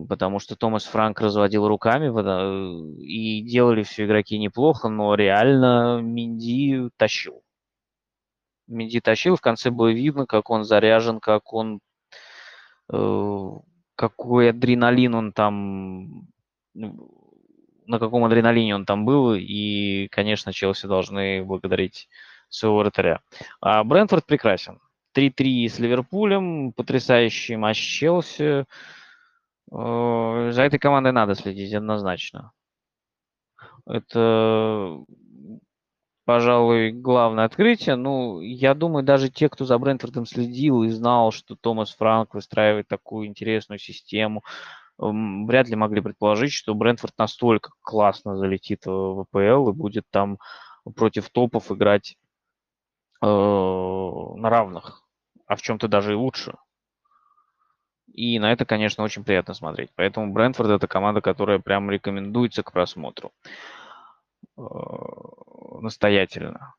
[0.07, 6.89] потому что Томас Франк разводил руками, э, и делали все игроки неплохо, но реально Минди
[6.97, 7.43] тащил.
[8.67, 11.81] Минди тащил, в конце было видно, как он заряжен, как он...
[12.91, 13.49] Э,
[13.95, 16.27] какой адреналин он там...
[17.85, 22.07] На каком адреналине он там был, и, конечно, Челси должны благодарить
[22.47, 23.19] своего вратаря.
[23.59, 24.79] А Брентфорд прекрасен.
[25.15, 28.65] 3-3 с Ливерпулем, потрясающий матч Челси.
[29.71, 32.51] Э, за этой командой надо следить однозначно.
[33.85, 35.03] Это,
[36.25, 37.95] пожалуй, главное открытие.
[37.95, 42.87] Ну, я думаю, даже те, кто за Брентфордом следил и знал, что Томас Франк выстраивает
[42.87, 44.43] такую интересную систему,
[44.97, 50.37] вряд ли могли предположить, что Брентфорд настолько классно залетит в ВПЛ и будет там
[50.95, 52.17] против топов играть
[53.21, 55.02] э, на равных
[55.53, 56.55] а в чем-то даже и лучше.
[58.11, 59.91] И на это, конечно, очень приятно смотреть.
[59.95, 63.31] Поэтому Брентфорд это команда, которая прям рекомендуется к просмотру.
[64.57, 64.61] Э,
[65.79, 66.73] настоятельно.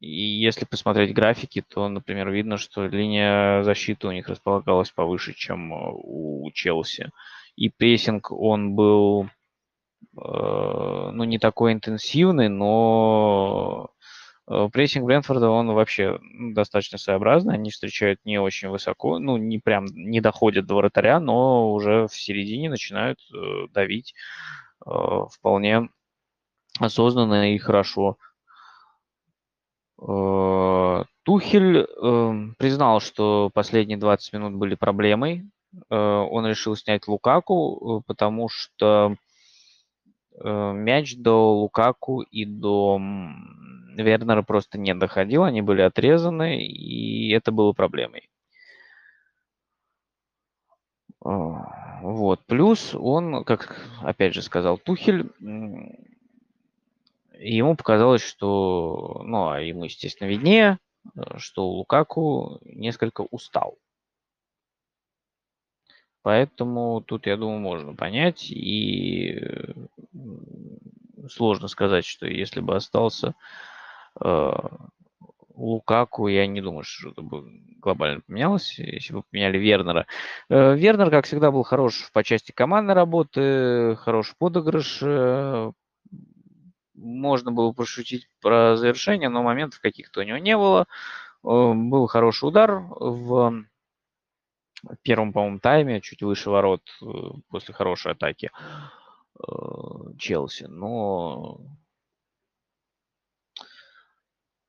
[0.00, 5.72] И если посмотреть графики, то, например, видно, что линия защиты у них располагалась повыше, чем
[5.72, 7.10] э, у Челси.
[7.56, 9.30] И прессинг, он был, э,
[10.18, 13.90] ну, не такой интенсивный, но
[14.46, 17.54] прессинг Брэнфорда, он вообще достаточно своеобразный.
[17.54, 22.14] Они встречают не очень высоко, ну, не прям не доходят до вратаря, но уже в
[22.14, 24.14] середине начинают э, давить
[24.84, 24.90] э,
[25.30, 25.88] вполне
[26.78, 28.16] осознанно и хорошо.
[31.24, 35.48] Тухель эм, признал, что последние 20 минут были проблемой.
[35.88, 39.16] Он решил снять Лукаку, потому что
[40.38, 43.00] мяч до Лукаку и до
[43.96, 48.28] Вернера просто не доходил, они были отрезаны, и это было проблемой.
[51.24, 52.40] А, вот.
[52.46, 55.30] Плюс он, как опять же сказал Тухель,
[57.38, 60.78] ему показалось, что, ну, а ему, естественно, виднее,
[61.36, 63.78] что Лукаку несколько устал.
[66.22, 68.50] Поэтому тут, я думаю, можно понять.
[68.50, 69.40] И
[71.28, 73.34] сложно сказать, что если бы остался
[74.20, 74.52] Э,
[75.54, 77.44] Лукаку, я не думаю, что что-то бы
[77.78, 80.06] глобально поменялось, если бы поменяли Вернера.
[80.48, 85.00] Э, Вернер, как всегда, был хорош по части командной работы, хороший подыгрыш.
[85.02, 85.72] Э,
[86.94, 90.86] можно было пошутить про завершение, но моментов каких-то у него не было.
[91.42, 93.64] Был хороший удар в
[95.02, 96.82] первом, по-моему, тайме, чуть выше ворот
[97.48, 98.52] после хорошей атаки
[100.18, 100.64] Челси.
[100.64, 101.60] Но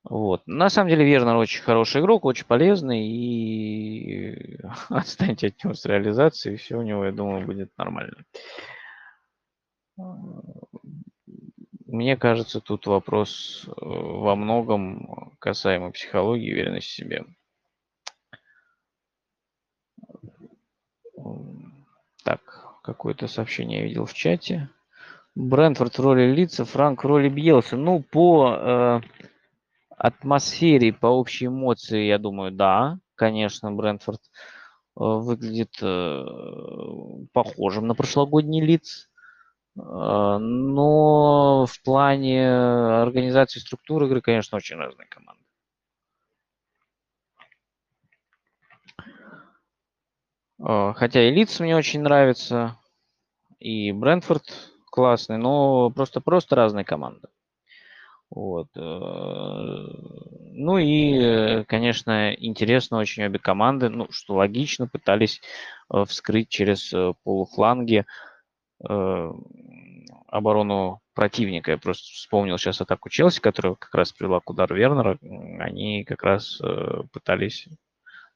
[0.03, 0.45] вот.
[0.47, 4.57] На самом деле Вернер очень хороший игрок, очень полезный, и
[4.89, 8.25] отстаньте от него с реализацией, все у него, я думаю, будет нормально.
[11.85, 17.25] Мне кажется, тут вопрос э, во многом касаемо психологии и уверенности в себе.
[22.23, 24.69] Так, какое-то сообщение я видел в чате.
[25.35, 27.75] Брентфорд в роли лица, Франк в роли Бьелса.
[27.75, 29.01] Ну, по э,
[29.97, 34.27] атмосфере, по общей эмоции, я думаю, да, конечно, Брентфорд э,
[34.95, 36.25] выглядит э,
[37.31, 39.09] похожим на прошлогодний лиц.
[39.75, 45.42] Э, но в плане организации структуры игры, конечно, очень разные команды.
[50.59, 52.77] Хотя и лиц мне очень нравится.
[53.59, 54.43] и Брентфорд
[54.91, 57.27] классный, но просто-просто разные команды.
[58.29, 58.67] Вот.
[58.75, 58.79] Э,
[60.51, 65.39] ну и, конечно, интересно очень обе команды, ну, что логично, пытались
[65.93, 68.05] э, вскрыть через э, полуфланги
[70.27, 71.71] оборону противника.
[71.71, 75.17] Я просто вспомнил сейчас атаку Челси, которая как раз привела к удару Вернера.
[75.59, 76.59] Они как раз
[77.13, 77.69] пытались,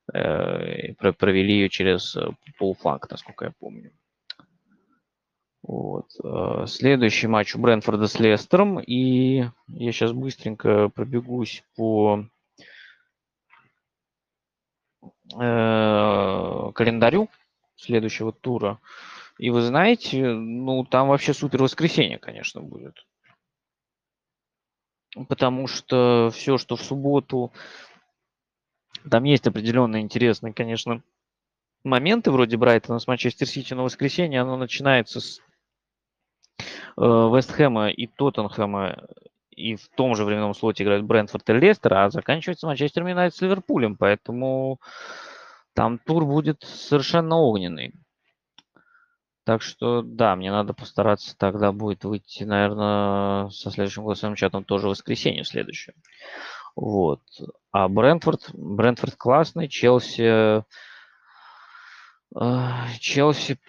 [0.08, 2.16] провели ее через
[2.58, 3.92] полуфланг, насколько я помню.
[5.68, 6.06] Вот.
[6.24, 8.80] Э, следующий матч у Брэнфорда с Лестером.
[8.80, 12.24] И я сейчас быстренько пробегусь по
[15.34, 17.30] э, календарю
[17.76, 18.80] следующего тура.
[19.38, 23.06] И вы знаете, ну там вообще супер воскресенье, конечно, будет.
[25.28, 27.52] Потому что все, что в субботу,
[29.10, 31.02] там есть определенные интересные, конечно,
[31.84, 34.42] моменты вроде Брайтона с Манчестер Сити на воскресенье.
[34.42, 35.42] Оно начинается с
[36.98, 38.98] Э, Вест Хэма и Тоттенхэма
[39.52, 43.42] и в том же временном слоте играют Брэнфорд и Лестер, а заканчивается Манчестер Юнайтед с
[43.42, 44.80] Ливерпулем, поэтому
[45.74, 47.94] там тур будет совершенно огненный.
[49.46, 54.88] Так что, да, мне надо постараться тогда будет выйти, наверное, со следующим голосовым чатом тоже
[54.88, 55.96] в воскресенье следующее.
[56.78, 57.22] Вот.
[57.72, 60.64] А Брентфорд, Брентфорд классный, Челси...
[62.40, 63.60] Э, Челси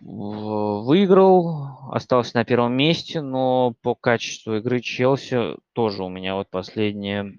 [0.00, 7.38] выиграл, остался на первом месте, но по качеству игры Челси тоже у меня вот последние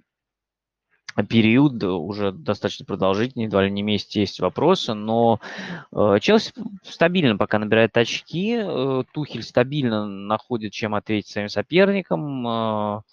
[1.28, 5.40] период уже достаточно продолжительный, едва ли не месяц есть вопросы, но
[5.92, 6.54] э, Челси
[6.84, 13.04] стабильно пока набирает очки, э, Тухель стабильно находит, чем ответить своим соперникам.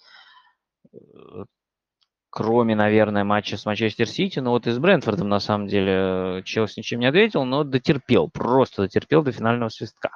[2.35, 4.39] Кроме, наверное, матча с Манчестер Сити.
[4.39, 8.81] Но вот и с Брентфордом, на самом деле, Челси ничем не ответил, но дотерпел, просто
[8.81, 10.09] дотерпел до финального свистка.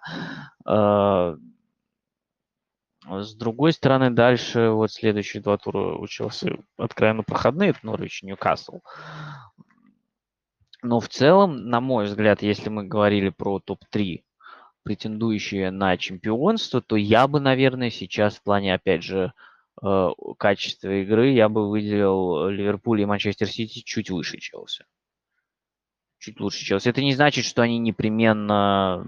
[0.66, 1.36] А,
[3.06, 8.80] с другой стороны, дальше вот следующие два тура у Челси откровенно проходные, это Норвич Ньюкасл.
[10.82, 14.24] Но в целом, на мой взгляд, если мы говорили про топ-3
[14.82, 19.34] претендующие на чемпионство, то я бы, наверное, сейчас в плане, опять же,
[19.82, 24.86] э, качества игры я бы выделил Ливерпуль и Манчестер Сити чуть выше Челси.
[26.20, 26.90] Чуть лучше Челси.
[26.90, 29.06] Это не значит, что они непременно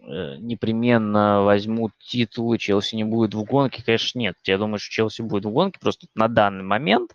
[0.00, 4.36] э, непременно возьмут титулы, Челси не будет в гонке, конечно, нет.
[4.44, 7.12] Я думаю, что Челси будет в гонке, просто на данный момент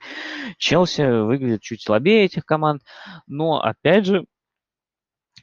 [0.57, 2.84] Челси выглядит чуть слабее этих команд,
[3.28, 4.26] но, опять же,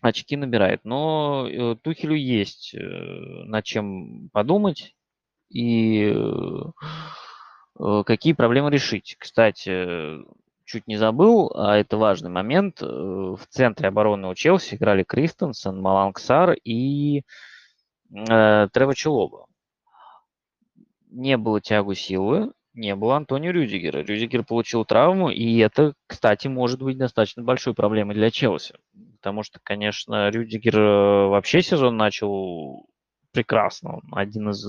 [0.01, 0.81] очки набирает.
[0.85, 4.95] Но э, Тухелю есть э, над чем подумать
[5.51, 6.13] и
[7.79, 9.17] э, какие проблемы решить.
[9.19, 10.25] Кстати,
[10.65, 12.81] чуть не забыл, а это важный момент.
[12.81, 17.23] В центре обороны у Челси играли Кристенсен, Маланксар и
[18.15, 19.47] э, Трево Челоба.
[21.11, 24.03] Не было тягу силы, не было Антонио Рюдигера.
[24.03, 28.75] Рюдигер получил травму, и это, кстати, может быть достаточно большой проблемой для Челси
[29.21, 32.87] потому что, конечно, Рюдигер э, вообще сезон начал
[33.33, 33.97] прекрасно.
[33.97, 34.65] Он один из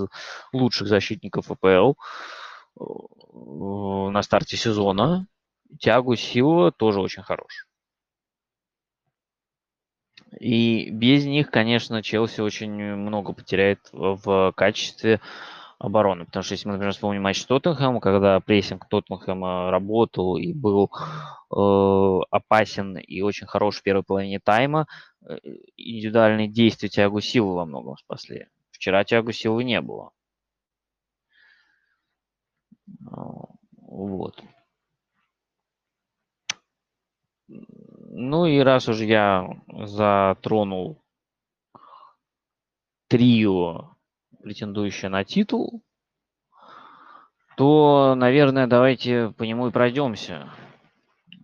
[0.53, 1.93] лучших защитников АПЛ
[2.79, 2.83] э,
[4.11, 5.27] на старте сезона.
[5.79, 7.67] Тягу Сила тоже очень хорош.
[10.39, 15.19] И без них, конечно, Челси очень много потеряет в качестве
[15.79, 16.25] обороны.
[16.25, 20.91] Потому что если мы, например, вспомним матч Тоттенхэма, когда прессинг Тоттенхэма работал и был
[21.51, 24.87] э, опасен и очень хорош в первой половине тайма,
[25.27, 25.37] э,
[25.77, 28.47] индивидуальные действия Тиагу Силы во многом спасли.
[28.71, 30.11] Вчера Тиагу Силы не было.
[33.81, 34.43] Вот.
[37.47, 41.01] Ну и раз уже я затронул
[43.07, 43.95] трио
[44.41, 45.83] претендующая на титул,
[47.57, 50.49] то, наверное, давайте по нему и пройдемся.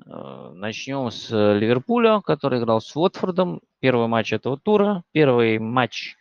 [0.06, 3.62] Э, Начнем с Ливерпуля, который играл с Уотфордом.
[3.80, 5.04] Первый матч этого тура.
[5.12, 6.16] Первый матч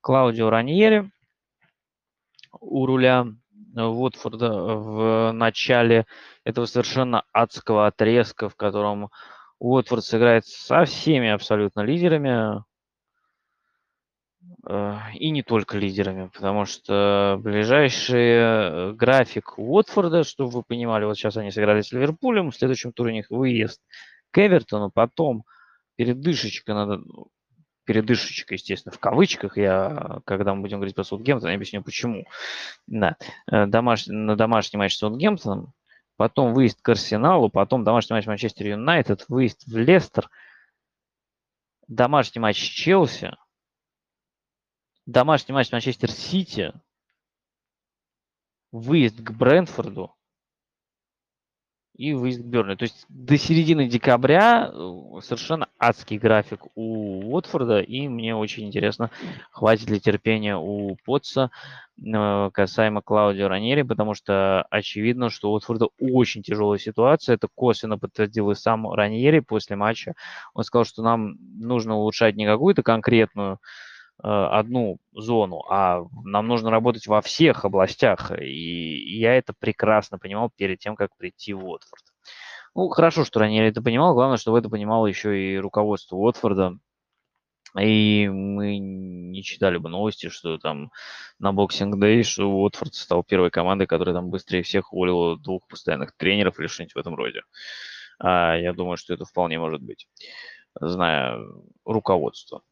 [0.00, 1.10] Клаудио Раньери
[2.60, 3.26] у руля
[3.74, 6.06] Уотфорда в начале
[6.44, 9.10] этого совершенно адского отрезка, в котором
[9.58, 12.64] Уотфорд сыграет со всеми абсолютно лидерами.
[14.66, 21.16] Э, и не только лидерами, потому что ближайший э, график Уотфорда, чтобы вы понимали, вот
[21.16, 23.80] сейчас они сыграли с Ливерпулем, в следующем туре у них выезд
[24.30, 25.44] к Эвертону, потом
[25.96, 27.02] передышечка надо,
[27.84, 32.24] передышечка, естественно, в кавычках, я, когда мы будем говорить про Саутгемптон, я объясню почему.
[32.86, 33.16] Да,
[33.50, 35.72] э, домаш, на домашний матч с Саутгемптоном,
[36.16, 40.28] потом выезд к Арсеналу, потом домашний матч Манчестер Юнайтед, выезд в Лестер–
[41.88, 43.32] домашний матч с Челси,
[45.08, 46.72] домашний матч Манчестер Сити,
[48.70, 50.14] выезд к Брентфорду
[51.96, 52.74] и выезд к Бернли.
[52.76, 59.10] То есть до середины декабря э, совершенно адский график у Уотфорда, и мне очень интересно,
[59.50, 61.50] хватит ли терпения у Потца
[61.96, 67.34] э, касаемо Клаудио Ранери, потому что очевидно, что у Уотфорда очень тяжелая ситуация.
[67.34, 70.12] Это косвенно подтвердил и сам Раньери после матча.
[70.52, 73.58] Он сказал, что нам нужно улучшать не какую-то конкретную
[74.20, 78.32] одну зону, а нам нужно работать во всех областях.
[78.40, 82.02] И я это прекрасно понимал перед тем, как прийти в Уотфорд.
[82.74, 84.14] Ну, хорошо, что ранее это понимал.
[84.14, 86.78] Главное, чтобы это понимало еще и руководство Уотфорда.
[87.78, 90.90] И мы не читали бы новости, что там
[91.38, 96.16] на Boxing Day, что Уотфорд стал первой командой, которая там быстрее всех уволила двух постоянных
[96.16, 97.42] тренеров или что-нибудь в этом роде.
[98.18, 100.08] А я думаю, что это вполне может быть,
[100.80, 101.38] зная
[101.84, 102.62] руководство.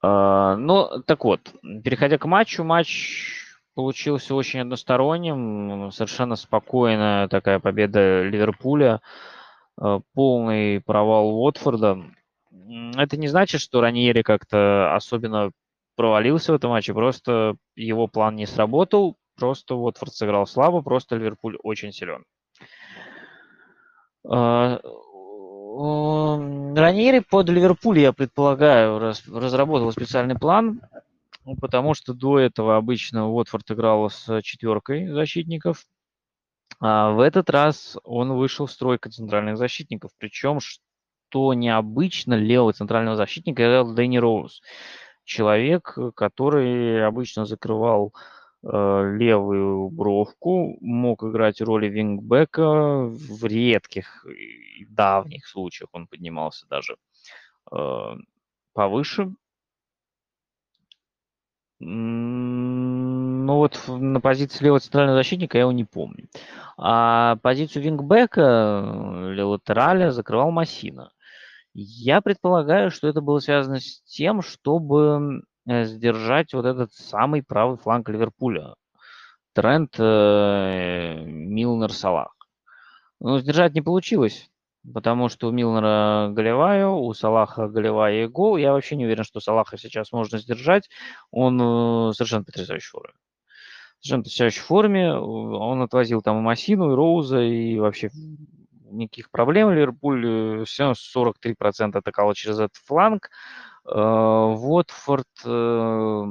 [0.00, 1.40] А, ну, так вот,
[1.84, 3.44] переходя к матчу, матч
[3.74, 9.00] получился очень односторонним, совершенно спокойная такая победа Ливерпуля,
[9.76, 12.02] а, полный провал Уотфорда.
[12.96, 15.50] Это не значит, что Раньери как-то особенно
[15.96, 21.56] провалился в этом матче, просто его план не сработал, просто Уотфорд сыграл слабо, просто Ливерпуль
[21.62, 22.24] очень силен.
[25.78, 30.80] Раньери под Ливерпуль, я предполагаю, раз, разработал специальный план,
[31.44, 35.84] ну, потому что до этого обычно Уотфорд играл с четверкой защитников,
[36.80, 43.16] а в этот раз он вышел в стройка центральных защитников, причем, что необычно, левого центрального
[43.16, 44.62] защитника играл Дэнни Роуз,
[45.22, 55.46] человек, который обычно закрывал Э, левую бровку, мог играть роли вингбека, в редких и давних
[55.46, 56.96] случаях он поднимался даже
[57.70, 58.14] э,
[58.72, 59.32] повыше.
[61.80, 66.28] Ну вот на позиции левого центрального защитника я его не помню.
[66.76, 71.12] А позицию вингбека, или латераля, закрывал Массина.
[71.74, 77.78] Я предполагаю, что это было связано с тем, чтобы Э, сдержать вот этот самый правый
[77.78, 78.74] фланг Ливерпуля.
[79.52, 82.34] Тренд, э, Милнер, Салах.
[83.20, 84.50] Но сдержать не получилось,
[84.94, 88.56] потому что у Милнера голевая, у Салаха голевая и гол.
[88.56, 90.88] Я вообще не уверен, что Салаха сейчас можно сдержать.
[91.30, 93.14] Он э, совершенно потрясающей форме.
[94.00, 95.12] Совершенно потрясающей форме.
[95.14, 98.10] Он отвозил там и Массину, и Роуза, и вообще
[98.90, 99.70] никаких проблем.
[99.70, 103.30] Ливерпуль все 43% атаковал через этот фланг.
[103.90, 106.24] Э, Уотфорд э,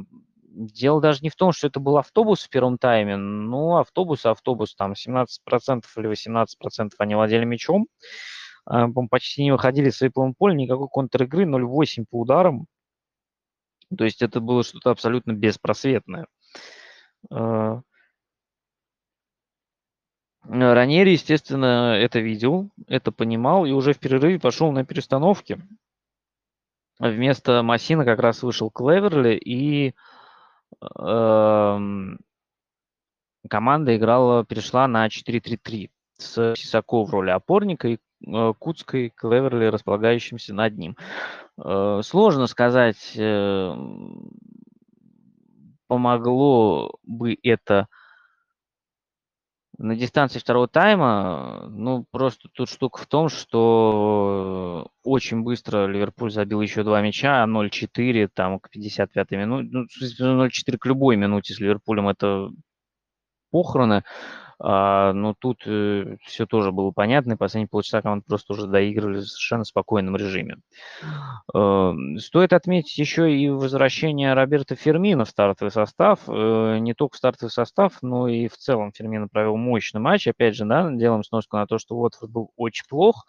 [0.59, 3.15] Дело даже не в том, что это был автобус в первом тайме.
[3.15, 7.87] Ну, автобус, автобус, там 17% или 18% они владели мячом.
[8.69, 12.65] Э, почти не выходили в свои поле, никакой контр-игры, 0,8 по ударам.
[13.95, 16.27] То есть это было что-то абсолютно беспросветное.
[20.49, 25.61] Ранери, естественно, это видел, это понимал и уже в перерыве пошел на перестановки.
[26.99, 29.93] Вместо Массина как раз вышел Клеверли, и
[30.81, 31.79] э,
[33.49, 40.55] команда играла, перешла на 4-3-3 с Сисако в роли опорника и э, Куцкой, Клеверли, располагающимся
[40.55, 40.97] над ним.
[41.63, 43.75] Э, сложно сказать, э,
[45.87, 47.87] помогло бы это
[49.77, 56.61] на дистанции второго тайма, ну, просто тут штука в том, что очень быстро Ливерпуль забил
[56.61, 59.69] еще два мяча, 0-4 там к 55-й минуте.
[59.71, 59.85] Ну,
[60.45, 62.49] 0-4 к любой минуте с Ливерпулем это
[63.51, 64.03] похороны.
[64.59, 69.19] А, но тут э, все тоже было понятно, и последние полчаса команды просто уже доигрывали
[69.19, 70.57] в совершенно спокойном режиме.
[71.53, 76.21] Э, стоит отметить еще и возвращение Роберта Фермина в стартовый состав.
[76.27, 80.27] Э, не только в стартовый состав, но и в целом Фермина провел мощный матч.
[80.27, 83.27] Опять же, да, делаем сноску на то, что Уотфорд был очень плох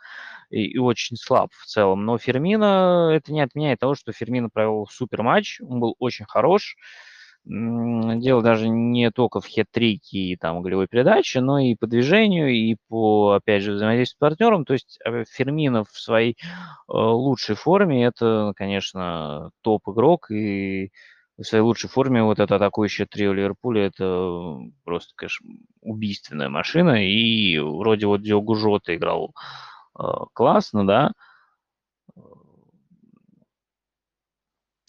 [0.49, 2.07] и, и очень слаб в целом.
[2.07, 6.77] Но Фермина, это не отменяет того, что Фермина провел супер матч, он был очень хорош.
[7.45, 12.77] Дело даже не только в хет-трике и там голевой передаче, но и по движению, и
[12.89, 14.65] по, опять же, взаимодействию с партнером.
[14.67, 20.91] То есть э, Ферминов в своей э, лучшей форме это, конечно, топ-игрок, и
[21.39, 25.49] в своей лучшей форме вот это атакующее трио Ливерпуля это просто, конечно,
[25.81, 27.03] убийственная машина.
[27.07, 29.33] И вроде вот Диогу Жота играл
[29.99, 30.03] э,
[30.35, 31.13] классно, да,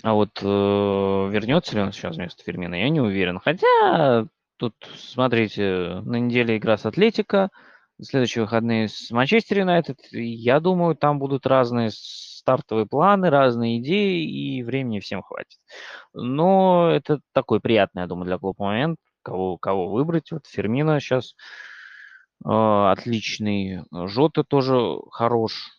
[0.03, 3.39] А вот э, вернется ли он сейчас вместо Фермина, я не уверен.
[3.39, 4.25] Хотя
[4.57, 7.49] тут, смотрите, на неделе игра с Атлетика,
[8.01, 9.97] следующие выходные с Манчестер Юнайтед.
[10.11, 15.59] Я думаю, там будут разные стартовые планы, разные идеи, и времени всем хватит.
[16.13, 20.31] Но это такой приятный, я думаю, для клуба момент, кого, кого выбрать.
[20.31, 21.35] Вот Фермина сейчас
[22.45, 24.77] э, отличный, Жота тоже
[25.11, 25.78] хорош.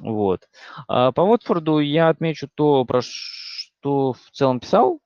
[0.00, 0.48] Вот.
[0.88, 5.00] А по Уотфорду я отмечу то, про что в целом писал,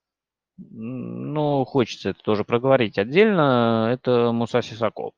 [0.59, 3.89] но хочется это тоже проговорить отдельно.
[3.93, 5.13] Это Муса Сисако.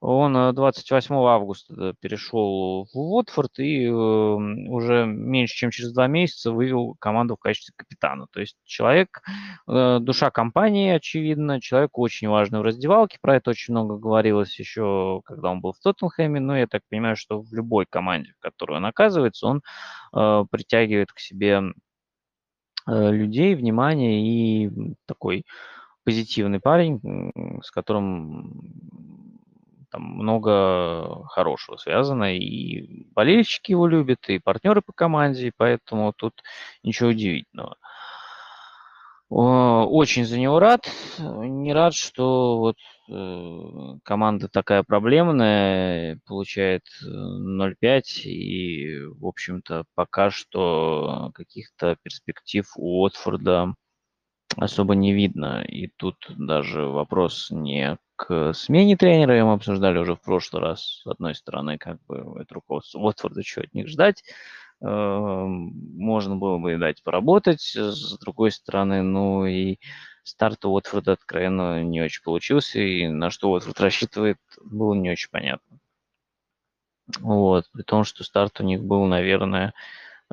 [0.00, 6.52] Он 28 э, августа перешел в Уотфорд и эм, уже меньше, чем через два месяца
[6.52, 8.26] вывел команду в качестве капитана.
[8.32, 9.20] То есть человек,
[9.68, 13.18] э, душа компании, очевидно, человек очень важный в раздевалке.
[13.20, 16.40] Про это очень много говорилось еще, когда он был в Тоттенхэме.
[16.40, 19.62] Но я так понимаю, что в любой команде, в которой он оказывается, он
[20.14, 21.60] э, притягивает к себе
[22.86, 24.22] людей, внимание
[24.66, 24.70] и
[25.06, 25.44] такой
[26.04, 27.00] позитивный парень,
[27.62, 28.62] с которым
[29.90, 36.42] там много хорошего связано, и болельщики его любят, и партнеры по команде, поэтому тут
[36.84, 37.76] ничего удивительного.
[39.30, 40.90] Очень за него рад.
[41.20, 42.76] Не рад, что вот
[43.08, 53.02] э, команда такая проблемная, получает 0,5, э, и, в общем-то, пока что каких-то перспектив у
[53.02, 53.74] Уотфорда
[54.56, 55.62] особо не видно.
[55.62, 61.06] И тут даже вопрос не к смене тренера, мы обсуждали уже в прошлый раз, с
[61.06, 64.24] одной стороны, как бы это руководство Уотфорда, что от них ждать,
[64.80, 69.78] можно было бы и дать поработать, с другой стороны, ну и
[70.22, 75.28] старт у Уотфорда откровенно не очень получился, и на что Уотфорд рассчитывает, было не очень
[75.30, 75.78] понятно.
[77.18, 79.74] Вот, при том, что старт у них был, наверное,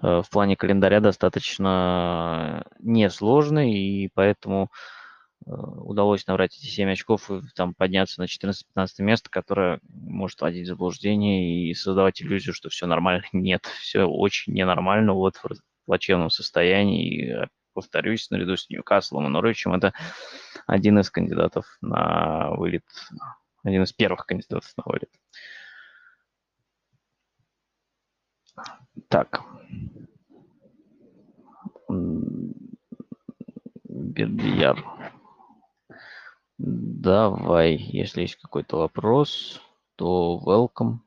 [0.02, 4.97] э, в плане календаря достаточно несложный, и поэтому Э,
[5.46, 8.64] удалось набрать эти 7 очков и там подняться на 14-15
[9.00, 13.24] место, которое может вводить в заблуждение и создавать иллюзию, что все нормально.
[13.32, 15.14] Нет, все очень ненормально.
[15.14, 15.50] Вот в
[15.86, 17.08] плачевном состоянии.
[17.08, 19.94] И, э, повторюсь, наряду с Ньюкаслом и Норвичем это
[20.66, 22.84] один из кандидатов на вылет,
[23.64, 25.12] один из первых кандидатов на вылет.
[29.10, 29.42] Так.
[33.88, 34.97] Бердияр.
[37.00, 39.62] Давай, если есть какой-то вопрос,
[39.98, 40.98] то welcome.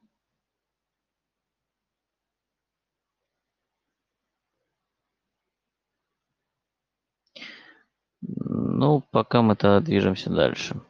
[8.21, 10.81] Ну, пока мы-то движемся дальше.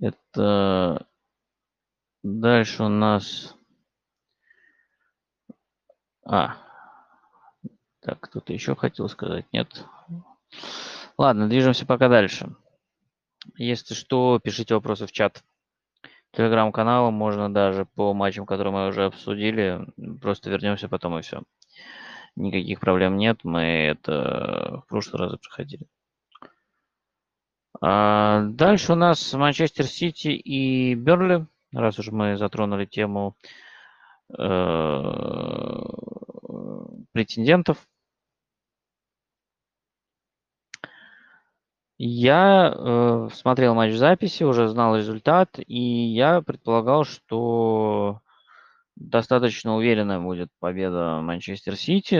[0.00, 1.06] Это
[2.24, 3.54] дальше у нас...
[6.24, 6.56] А,
[8.00, 9.46] так, кто-то еще хотел сказать?
[9.52, 9.86] Нет.
[11.16, 12.56] Ладно, движемся пока дальше.
[13.56, 15.42] Если что, пишите вопросы в чат
[16.32, 17.10] телеграм-канала.
[17.10, 19.86] Можно даже по матчам, которые мы уже обсудили.
[20.20, 21.42] Просто вернемся потом и все.
[22.36, 23.40] Никаких проблем нет.
[23.44, 25.86] Мы это в прошлый раз проходили.
[27.80, 31.46] А дальше у нас Манчестер Сити и Берли.
[31.72, 33.36] Раз уж мы затронули тему
[34.30, 35.02] э,
[37.12, 37.78] претендентов
[41.98, 48.20] Я, э, смотрел матч в записи, уже знал результат, и я предполагал, что
[48.96, 52.14] достаточно уверенная будет победа Манчестер Сити.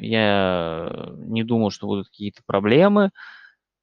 [0.00, 3.10] Я не думал, что будут какие-то проблемы.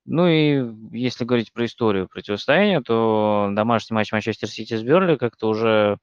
[0.06, 5.48] Ну и если говорить про историю противостояния, то домашний матч Манчестер Сити с Берли как-то
[5.48, 5.98] уже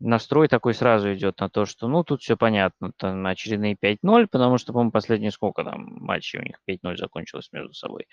[0.00, 4.58] настрой такой сразу идет на то, что, ну, тут все понятно, там очередные 5-0, потому
[4.58, 8.06] что, по-моему, последние сколько там матчей у них 5-0 закончилось между собой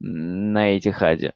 [0.00, 1.32] на Этихаде.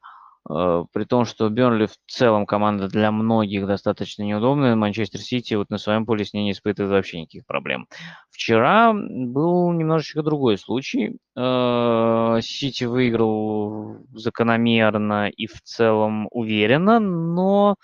[0.48, 5.70] Э, при том, что Бернли в целом команда для многих достаточно неудобная, Манчестер Сити вот
[5.70, 7.86] на своем поле с ней не испытывает вообще никаких проблем.
[8.30, 11.18] Вчера был немножечко другой случай.
[11.36, 17.76] Э, Сити выиграл закономерно и в целом уверенно, но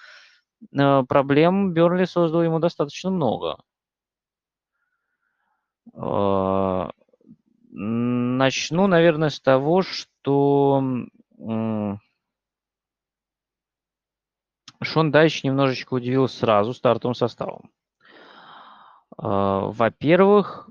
[0.70, 3.58] проблем Бернли создал ему достаточно много.
[5.94, 6.90] А,
[7.70, 10.82] начну, наверное, с того, что
[14.82, 17.70] Шон Дайч немножечко удивил сразу стартовым составом.
[19.16, 20.70] А, во-первых,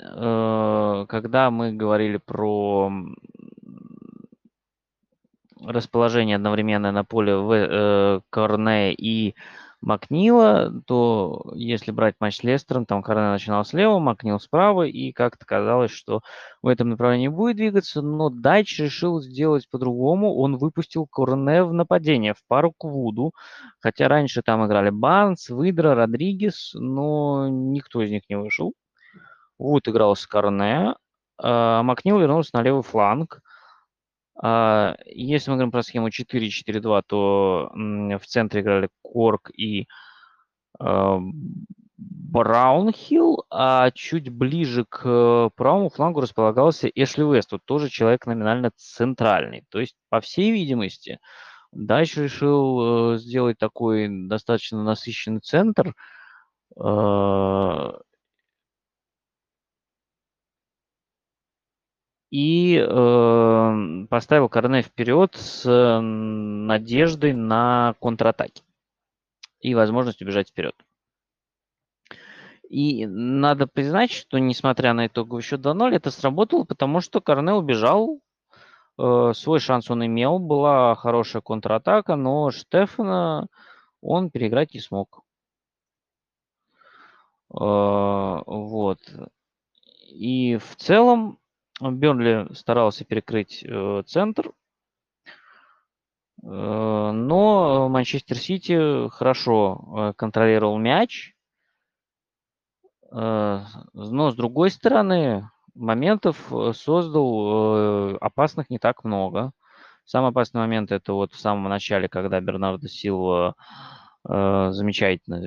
[0.00, 2.90] э, когда мы говорили про
[5.66, 9.34] расположение одновременно на поле в, э, Корне и
[9.84, 15.44] Макнила, то если брать матч с Лестером, там Корне начинал слева, Макнил справа, и как-то
[15.44, 16.22] казалось, что
[16.62, 20.34] в этом направлении будет двигаться, но Дайч решил сделать по-другому.
[20.36, 23.32] Он выпустил Корне в нападение, в пару к Вуду,
[23.80, 28.72] хотя раньше там играли Банс, Выдра, Родригес, но никто из них не вышел.
[29.58, 30.94] Вуд играл с Корне,
[31.38, 33.40] а Макнил вернулся на левый фланг.
[34.36, 39.86] А, если мы говорим про схему 4-4-2, то в центре играли Корк и
[40.78, 41.20] а,
[41.96, 49.64] Браунхилл, а чуть ближе к правому флангу располагался Эшли Вест, вот тоже человек номинально центральный.
[49.68, 51.20] То есть, по всей видимости,
[51.70, 55.94] дальше решил э, сделать такой достаточно насыщенный центр,
[62.34, 68.64] и э, поставил Корне вперед с э, надеждой на контратаки
[69.60, 70.74] и возможность убежать вперед.
[72.68, 78.18] И надо признать, что несмотря на итоговый счет 2-0, это сработало, потому что Корне убежал,
[78.98, 83.46] э, свой шанс он имел, была хорошая контратака, но Штефана
[84.00, 85.22] он переиграть не смог.
[87.52, 88.98] Э, вот.
[90.08, 91.38] И в целом
[91.80, 94.52] Бернли старался перекрыть э, центр,
[96.42, 101.34] э, но Манчестер Сити хорошо э, контролировал мяч.
[103.10, 109.52] Э, но с другой стороны, моментов э, создал э, опасных не так много.
[110.04, 113.56] Самый опасный момент это вот в самом начале, когда Бернардо Силва
[114.28, 115.40] э, замечательно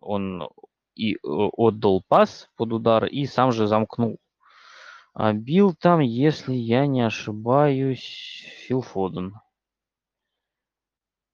[0.00, 0.48] он
[0.94, 4.18] и отдал пас под удар и сам же замкнул
[5.14, 9.34] а бил там, если я не ошибаюсь, Фил Фоден.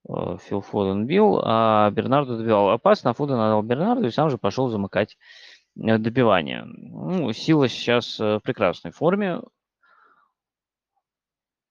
[0.09, 2.71] Э, Фил Фоден бил, а Бернарду добивал.
[2.71, 5.17] Опасно, Фоден отдал Бернарду и сам же пошел замыкать
[5.77, 6.65] э, добивание.
[6.65, 9.41] Ну, Сила сейчас э, в прекрасной форме.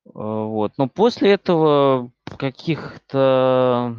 [0.06, 0.78] Вот.
[0.78, 3.98] Но после этого каких-то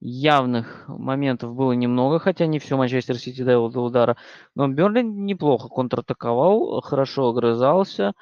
[0.00, 4.16] явных моментов было немного, хотя не все Манчестер Сити довел до удара.
[4.54, 8.14] Но Берли неплохо контратаковал, хорошо огрызался.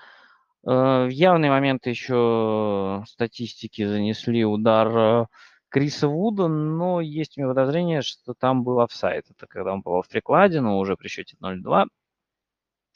[0.67, 5.27] Э, в явные моменты еще статистики занесли удар э,
[5.69, 9.27] Криса Вуда, но есть у меня подозрение, что там был офсайд.
[9.31, 11.87] Это когда он попал в прикладе, но уже при счете 0-2.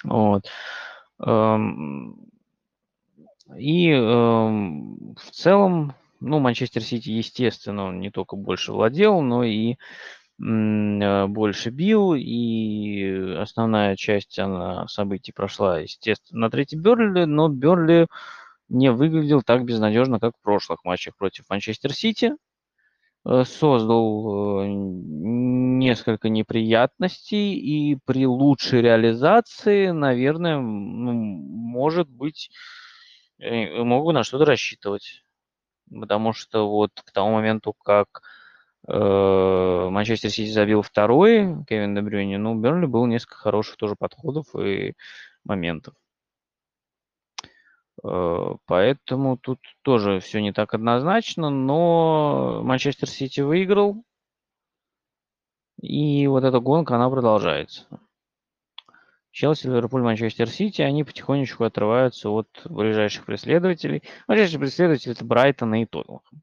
[0.04, 0.46] Вот.
[1.20, 2.16] Эм,
[3.56, 9.74] и эм, в целом ну, Манчестер Сити, естественно, он не только больше владел, но и
[10.40, 18.06] э, больше бил, и основная часть она, событий прошла, естественно, на третий Берли, но Берли
[18.68, 22.34] не выглядел так безнадежно, как в прошлых матчах против Манчестер Сити.
[23.24, 32.50] Э, создал э, несколько неприятностей, и при лучшей реализации, наверное, ну, может быть,
[33.40, 35.24] могу на что-то рассчитывать
[35.90, 38.22] потому что вот к тому моменту, как
[38.88, 44.54] э, Манчестер Сити забил второй, Кевин Дебрюни, ну, у Бернли было несколько хороших тоже подходов
[44.56, 44.94] и
[45.44, 45.94] моментов.
[48.04, 54.04] Э, поэтому тут тоже все не так однозначно, но Манчестер Сити выиграл,
[55.80, 57.86] и вот эта гонка, она продолжается.
[59.32, 64.02] Челси, Ливерпуль, Манчестер Сити, они потихонечку отрываются от ближайших преследователей.
[64.28, 66.42] Ближайшие преследователи– это Брайтон и Тоттенхэм.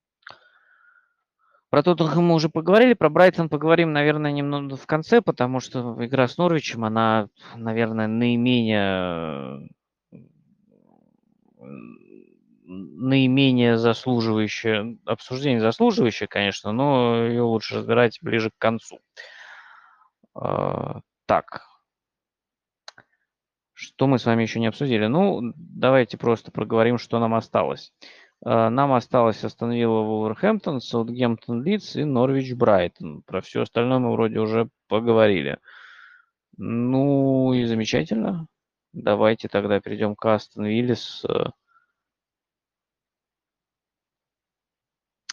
[1.70, 6.28] Про Тоттенхэм мы уже поговорили, про Брайтон поговорим, наверное, немного в конце, потому что игра
[6.28, 9.70] с Норвичем, она, наверное, наименее
[12.66, 19.00] наименее заслуживающая, обсуждение заслуживающее, конечно, но ее лучше разбирать ближе к концу.
[20.36, 21.69] А, так,
[23.80, 25.06] что мы с вами еще не обсудили?
[25.06, 27.94] Ну, давайте просто проговорим, что нам осталось.
[28.46, 33.22] Э, нам осталось Астон Вилла, Вулверхэмптон, Саутгемптон, Лидс и Норвич Брайтон.
[33.22, 35.60] Про все остальное мы вроде уже поговорили.
[36.58, 38.48] Ну и замечательно.
[38.92, 41.52] Давайте тогда перейдем к Астон Вилле с э,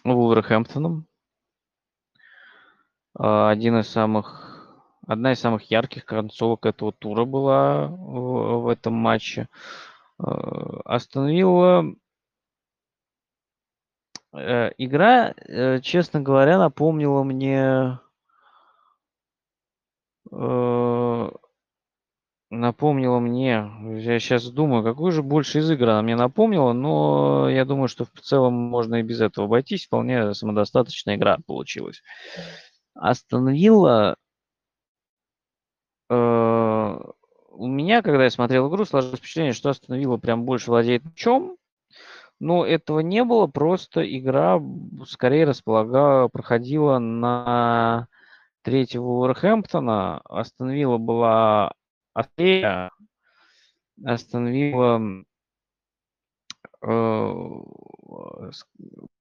[0.04, 1.08] Вулверхэмптоном.
[3.18, 4.45] Э, один из самых
[5.06, 9.48] одна из самых ярких концовок этого тура была в, в этом матче.
[10.18, 10.24] Э,
[10.84, 11.84] Астон Вилла
[14.34, 17.98] э, игра, э, честно говоря, напомнила мне
[20.30, 21.30] на
[22.50, 27.64] напомнила мне, я сейчас думаю, какую же больше из игр она мне напомнила, но я
[27.64, 32.02] думаю, что в целом можно и без этого обойтись, вполне самодостаточная игра получилась.
[32.94, 34.14] Э,
[36.08, 41.56] у меня, когда я смотрел игру, сложилось впечатление, что Астон Вилла прям больше владеет мячом,
[42.38, 44.60] но этого не было, просто игра
[45.06, 48.08] скорее располагала, проходила на
[48.62, 50.20] третьего Уорхэмптона.
[50.24, 51.72] Астон Вилла была
[52.12, 52.90] острее.
[54.04, 55.24] Астон Вилла
[56.82, 57.40] э,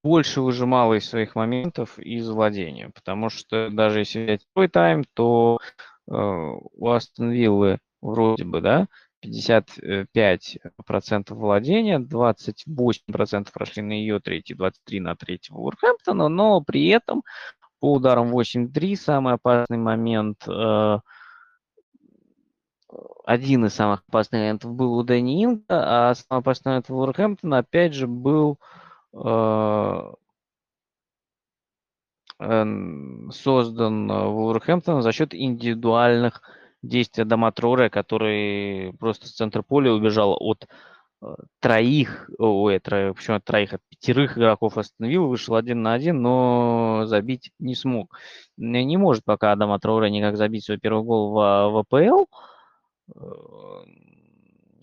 [0.03, 2.89] больше выжимала из своих моментов из владения.
[2.89, 5.65] Потому что даже если взять второй тайм, то э,
[6.07, 8.87] у Астон Виллы вроде бы, да,
[9.25, 17.23] 55% владения, 28% прошли на ее третий, 23% на третьего Уорхэмптона, но при этом
[17.79, 20.99] по ударам 8-3 самый опасный момент, э,
[23.25, 27.93] один из самых опасных моментов был у Дэнни Инга, а самый опасный момент Уорхэмптона опять
[27.93, 28.59] же был
[29.13, 30.13] э,
[32.37, 36.41] создан Вулверхэмптоном за счет индивидуальных
[36.81, 40.67] действий Адама Троре, который просто с центра поля убежал от
[41.25, 46.21] Э, троих, ой, тро, почему от троих, от пятерых игроков остановил, вышел один на один,
[46.21, 48.17] но забить не смог.
[48.57, 52.27] Не может пока Адама Трауре никак забить свой первый гол в, в.
[53.15, 53.19] Э,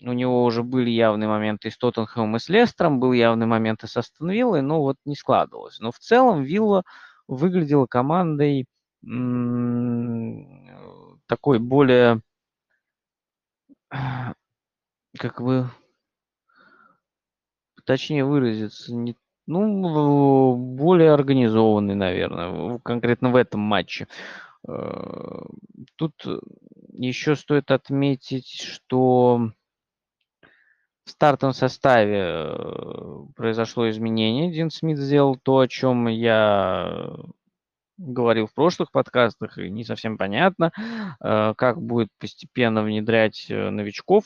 [0.05, 3.87] у него уже были явные моменты с Тоттенхэмом и с Лестером, был явный момент и
[3.87, 4.27] с Астон
[4.67, 5.79] но вот не складывалось.
[5.79, 6.83] Но в целом Вилла
[7.27, 8.65] выглядела командой
[11.27, 12.21] такой более
[15.19, 15.69] как бы
[17.85, 19.15] точнее выразиться, не,
[19.45, 24.07] ну, более организованный, наверное, конкретно в этом матче.
[24.67, 25.41] Э,
[25.95, 26.13] тут
[26.93, 29.51] еще стоит отметить, что
[31.05, 34.51] в стартовом составе э, произошло изменение.
[34.51, 37.11] Дин Смит сделал то, о чем я
[37.97, 40.71] говорил в прошлых подкастах, и не совсем понятно,
[41.19, 44.25] э, как будет постепенно внедрять новичков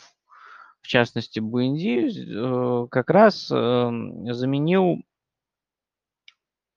[0.88, 5.02] в частности, Буэнди э, как раз эм, заменил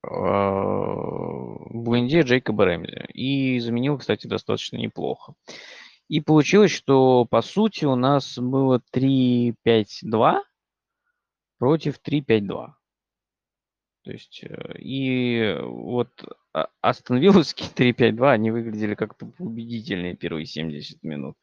[0.02, 0.08] э,
[1.70, 3.06] Буэнди Джейкоба Рэмзи.
[3.14, 5.34] И заменил, кстати, достаточно неплохо.
[6.10, 10.40] И получилось, что по сути у нас было 3-5-2
[11.56, 12.72] против 3-5-2.
[14.02, 16.10] То есть, э, и вот
[16.82, 21.36] Астон-Вилловские 3-5-2, они выглядели как-то убедительнее первые 70 минут.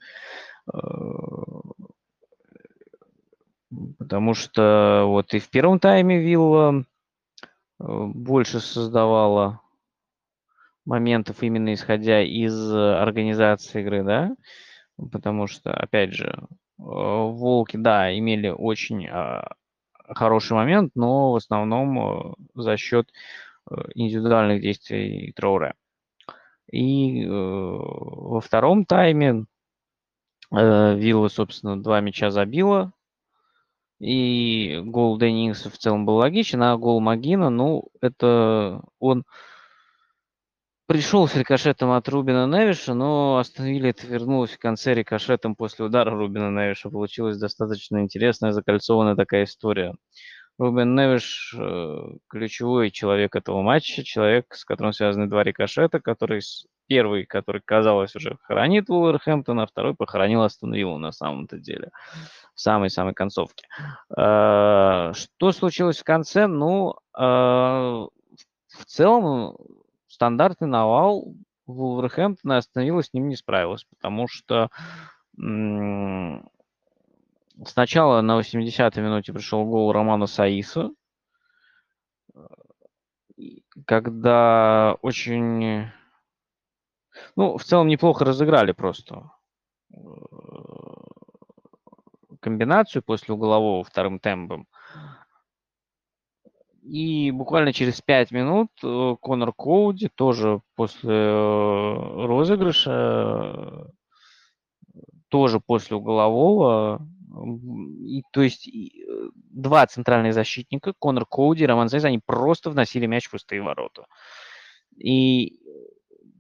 [3.98, 6.84] Потому что вот и в первом тайме Вилла
[7.80, 9.62] э, больше создавала
[10.88, 14.36] моментов именно исходя из организации игры, да,
[15.12, 16.46] потому что, опять же, э,
[16.80, 19.56] Волки, да, имели очень а,
[20.08, 23.12] хороший момент, но в основном э, за счет
[23.96, 25.74] индивидуальных действий Троуре.
[26.72, 29.46] И во втором тайме
[30.52, 32.94] Вилла, собственно, два мяча забила,
[34.00, 39.26] и гол Денниса в целом был логичен, а гол Магина, ну, это он
[40.88, 46.12] пришел с рикошетом от Рубина Невиша, но остановили это вернулось в конце рикошетом после удара
[46.12, 46.90] Рубина Невиша.
[46.90, 49.94] Получилась достаточно интересная, закольцованная такая история.
[50.58, 51.98] Рубин Невиш э,
[52.30, 56.42] ключевой человек этого матча, человек, с которым связаны два рикошета, который
[56.88, 61.92] первый, который, казалось, уже хранит Вулверхэмптон, а второй похоронил Астон на самом-то деле,
[62.56, 63.68] в самой-самой концовке.
[64.18, 66.48] Э, что случилось в конце?
[66.48, 68.10] Ну, э, в
[68.88, 69.58] целом,
[70.18, 71.36] стандартный навал
[71.68, 74.70] Вулверхэмптона остановилась, с ним не справилась, потому что
[77.66, 80.92] Сначала на 80-й минуте пришел гол Романа Саиса,
[83.86, 85.92] когда очень...
[87.36, 89.32] Ну, в целом неплохо разыграли просто
[89.92, 89.98] э,
[92.40, 94.68] комбинацию после углового вторым темпом.
[96.88, 103.92] И буквально через 5 минут э, Конор Коуди тоже после э, розыгрыша,
[105.28, 107.06] тоже после углового
[108.06, 112.70] и, то есть и, э, два центральных защитника, Конор Коуди и Роман Зайз, они просто
[112.70, 114.06] вносили мяч в пустые ворота.
[114.96, 115.60] И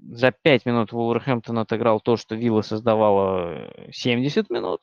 [0.10, 4.80] за пять минут Вулверхэмптон отыграл то, что Вилла создавала 70 минут.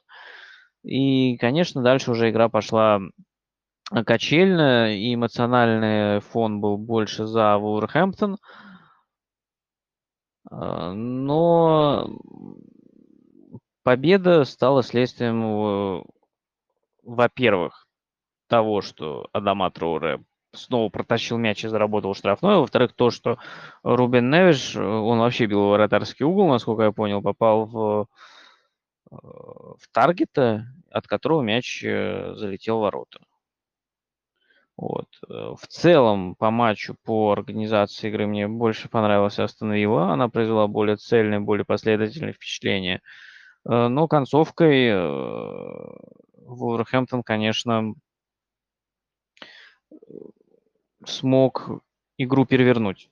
[0.85, 3.01] И, конечно, дальше уже игра пошла
[4.03, 8.39] качельно, и эмоциональный фон был больше за Вулверхэмптон.
[10.51, 12.09] А, но
[13.85, 16.05] победа стала следствием,
[17.03, 17.87] во-первых,
[18.49, 20.23] того, что Адама Троуре
[20.53, 22.57] снова протащил мяч и заработал штрафной.
[22.57, 23.39] Во-вторых, то, что
[23.83, 28.07] Рубен Невиш, он вообще бил вратарский угол, насколько я понял, попал в,
[29.11, 33.21] в таргета, от которого мяч залетел в ворота.
[34.77, 35.07] Вот.
[35.29, 40.13] Э, в целом по матчу, по организации игры мне больше понравилась Астон Вилла.
[40.13, 43.01] Она произвела более цельное, более последовательное впечатление.
[43.69, 45.89] Э, но концовкой э,
[46.47, 47.95] Вулверхэмптон, конечно,
[51.05, 51.71] смог
[52.19, 53.11] игру перевернуть.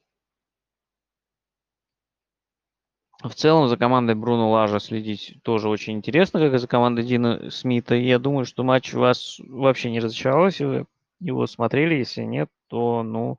[3.22, 7.50] В целом за командой Бруно Лажа следить тоже очень интересно, как и за командой Дина
[7.50, 7.94] Смита.
[7.94, 10.86] Я думаю, что матч вас вообще не разочаровал, если вы
[11.22, 11.94] его смотрели.
[11.94, 13.38] Если нет, то, ну,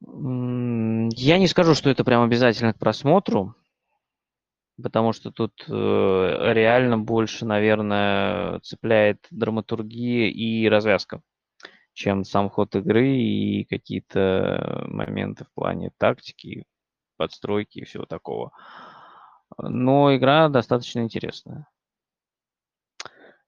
[0.00, 3.54] я не скажу, что это прям обязательно к просмотру,
[4.80, 11.20] потому что тут э, реально больше, наверное, цепляет драматургия и развязка,
[11.94, 16.64] чем сам ход игры и какие-то моменты в плане тактики,
[17.16, 18.52] подстройки и всего такого.
[19.58, 21.66] Но игра достаточно интересная.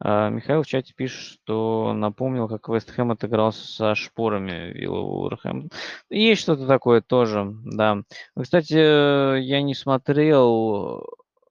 [0.02, 5.68] А, Михаил в чате пишет, что напомнил, как Вест Хэм отыграл со шпорами Вилла Уорхэм.
[6.08, 8.02] Есть что-то такое тоже, да.
[8.40, 11.06] Кстати, я не смотрел,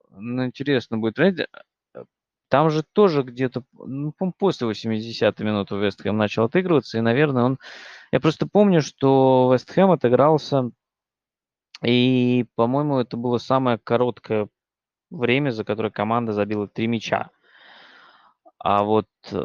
[0.09, 1.15] но интересно будет.
[1.15, 1.47] Знаете,
[2.49, 7.59] там же тоже где-то, ну, после 80-й минуты Вест Хэм начал отыгрываться, и, наверное, он...
[8.11, 10.71] Я просто помню, что Вест Хэм отыгрался,
[11.83, 14.49] и, по-моему, это было самое короткое
[15.11, 17.29] время, за которое команда забила три мяча.
[18.59, 19.39] А вот э,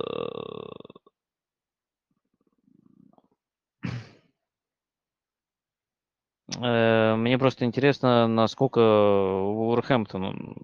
[6.61, 10.57] э, мне просто интересно, насколько Вулверхэмптон,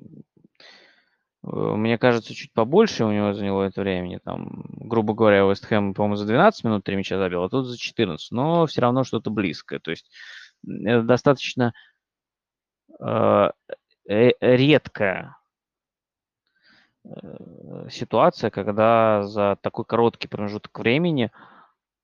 [1.44, 4.18] э, мне кажется, чуть побольше у него заняло это времени.
[4.24, 7.78] Там, грубо говоря, Вест Хэм, по-моему, за 12 минут 3 мяча забил, а тут за
[7.78, 8.32] 14.
[8.32, 9.78] Но все равно что-то близкое.
[9.78, 10.10] То есть
[10.66, 11.72] это достаточно
[13.00, 13.50] э,
[14.06, 15.39] редкое Э,
[17.90, 21.30] ситуация, когда за такой короткий промежуток времени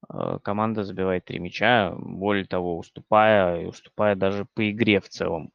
[0.08, 5.50] э, команда забивает три мяча, более того, уступая, и уступая даже по игре в целом.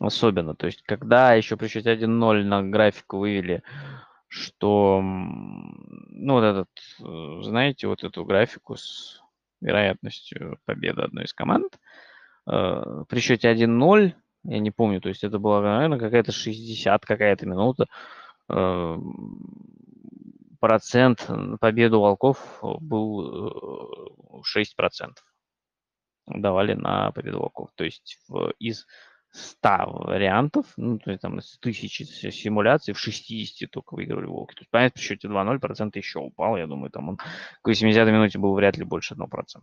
[0.00, 3.62] Особенно, то есть, когда еще при счете 1-0 на графику вывели,
[4.28, 6.70] что, ну, вот этот,
[7.00, 9.22] э, знаете, вот эту графику с
[9.60, 11.78] вероятностью победы одной из команд,
[12.44, 14.14] при счете 1-0
[14.44, 17.86] я не помню, то есть это была, наверное, какая-то 60 какая-то минута.
[18.48, 18.96] Э,
[20.60, 21.28] процент
[21.60, 25.10] победу волков был 6%.
[26.26, 27.70] Э, давали на победу волков.
[27.74, 28.18] То есть
[28.58, 28.86] из
[29.30, 29.68] 100
[30.06, 34.54] вариантов, ну, то есть там из тысячи симуляций, в 60 только выигрывали волки.
[34.54, 36.56] То есть, понятно, при счете 2-0 процент еще упал.
[36.56, 39.62] Я думаю, там он к 80 минуте был вряд ли больше 1%.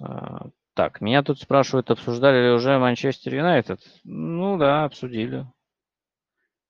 [0.00, 3.80] А, так, меня тут спрашивают, обсуждали ли уже Манчестер Юнайтед?
[4.04, 5.46] Ну да, обсудили.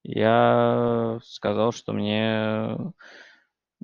[0.05, 2.77] Я сказал, что мне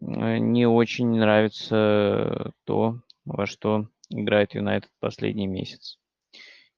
[0.00, 5.98] э, не очень нравится то, во что играет Юнайтед последний месяц.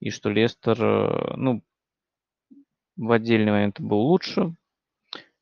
[0.01, 1.63] И что Лестер, э, ну,
[2.97, 4.55] в отдельный момент был лучше,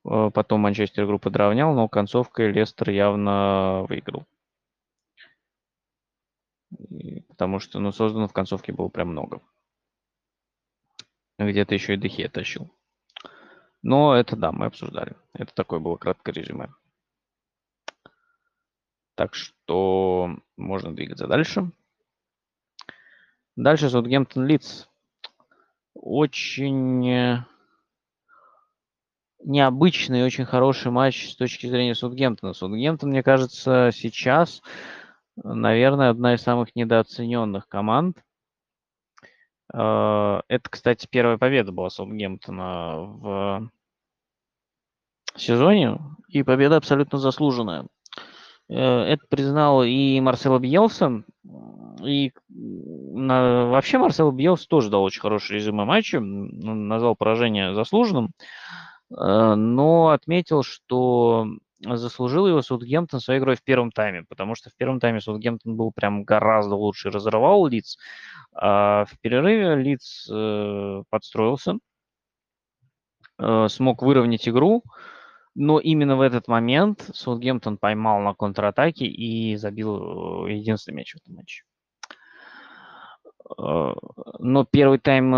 [0.04, 4.26] э, потом Манчестер игру подравнял, но концовкой Лестер явно выиграл
[7.28, 9.40] потому что, ну, создано в концовке было прям много.
[11.38, 12.70] Где-то еще и Дехе тащил.
[13.82, 15.16] Но это, да, мы обсуждали.
[15.32, 16.72] Это такое было краткое резюме.
[19.14, 21.70] Так что можно двигаться дальше.
[23.56, 24.86] Дальше Саутгемптон Лидс.
[25.94, 27.44] Очень
[29.44, 32.54] необычный и очень хороший матч с точки зрения Саутгемптона.
[32.54, 34.62] Саутгемптон, мне кажется, сейчас
[35.36, 38.18] наверное, одна из самых недооцененных команд.
[39.72, 43.70] А, это, кстати, первая победа была Саутгемптона в
[45.36, 45.98] сезоне,
[46.28, 47.86] и победа абсолютно заслуженная.
[48.68, 51.24] Э, это признал и Марсело Бьелсон,
[52.04, 58.30] и на, вообще Марсело Бьелс тоже дал очень хороший резюме матча, назвал поражение заслуженным,
[59.10, 61.46] э, но отметил, что
[61.84, 65.92] заслужил его Саутгемптон своей игрой в первом тайме, потому что в первом тайме Саутгемптон был
[65.92, 67.98] прям гораздо лучше, разорвал Лиц.
[68.54, 71.78] А в перерыве Лиц э, подстроился,
[73.38, 74.84] э, смог выровнять игру,
[75.54, 81.16] но именно в этот момент Саутгемптон поймал на контратаке и забил э, единственный мяч в
[81.16, 81.64] этом матче.
[84.38, 85.30] но первый тайм,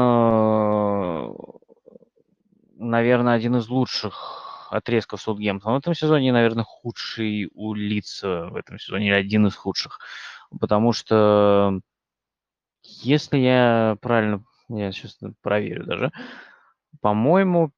[2.77, 4.44] наверное, один из лучших
[4.75, 9.55] отрезков Саутгемптона в этом сезоне, наверное, худший у лица в этом сезоне, или один из
[9.55, 10.01] худших.
[10.61, 11.81] Потому что,
[12.83, 16.13] если я правильно, я сейчас проверю даже,
[17.01, 17.73] по-моему,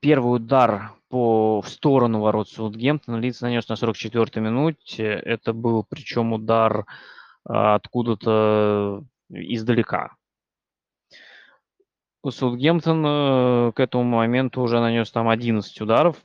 [0.00, 5.04] первый удар по, в сторону ворот Саутгемптона Лиц нанес на 44-й минуте.
[5.04, 6.86] Это был причем удар
[7.44, 10.16] а, откуда-то издалека.
[12.30, 16.16] Саутгемптон э, к этому моменту уже нанес там 11 ударов.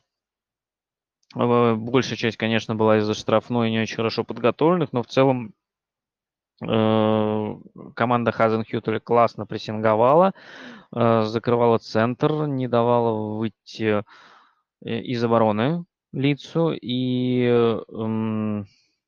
[1.36, 5.54] Э, большая часть, конечно, была из-за штрафной не очень хорошо подготовленных, но в целом
[6.66, 7.56] э,
[7.96, 10.34] команда Хазенхютеля классно прессинговала,
[10.92, 14.04] закрывала центр, не давала выйти
[14.82, 17.78] из обороны лицу, и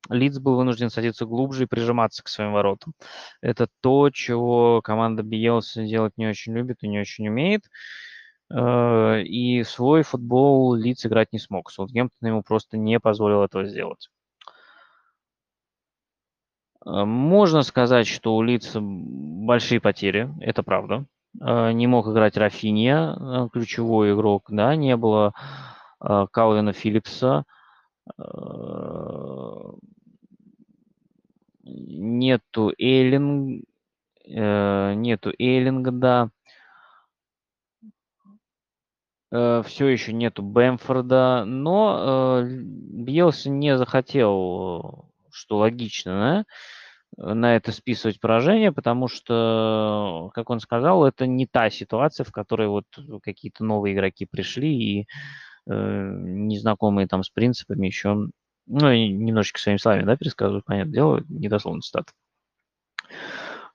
[0.08, 2.92] Лидс был вынужден садиться глубже и прижиматься к своим воротам.
[3.40, 7.62] Это то, чего команда Биелса делать не очень любит и не очень умеет.
[8.52, 11.70] Э, и свой футбол Лидс играть не смог.
[11.70, 14.08] Саутгемптон ему просто не позволил этого сделать.
[16.84, 21.06] Э, можно сказать, что у Лидса большие потери, это правда.
[21.40, 25.32] Э, не мог играть Рафинья, ключевой игрок, да, не было
[26.00, 27.44] Калвина Филлипса,
[31.64, 33.64] нету Эйлинг,
[34.26, 36.30] э, нету Эйлинга, да.
[39.30, 46.44] Э, все еще нету Бэмфорда, но э, Бьелси не захотел, что логично,
[47.16, 52.32] да, на это списывать поражение, потому что, как он сказал, это не та ситуация, в
[52.32, 52.86] которой вот
[53.22, 55.08] какие-то новые игроки пришли и
[55.66, 58.28] э, незнакомые там с принципами еще
[58.66, 62.12] ну, немножечко своими словами, да, пересказываю, понятное дело, недословно цитат.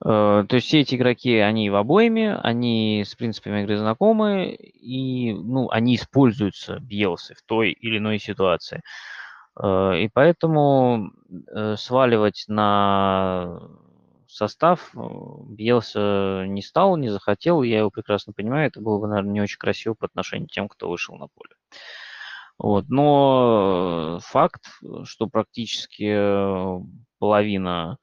[0.05, 5.33] Э, то есть все эти игроки, они в обоими, они с принципами игры знакомы, и,
[5.33, 8.81] ну, они используются Бьелсы в той или иной ситуации.
[9.61, 11.11] Э, и поэтому
[11.77, 13.59] сваливать на
[14.27, 19.41] состав Бьелса не стал, не захотел, я его прекрасно понимаю, это было бы, наверное, не
[19.41, 21.56] очень красиво по отношению к тем, кто вышел на поле.
[22.57, 22.89] Вот.
[22.89, 24.65] Но факт,
[25.03, 26.79] что практически э,
[27.19, 27.97] половина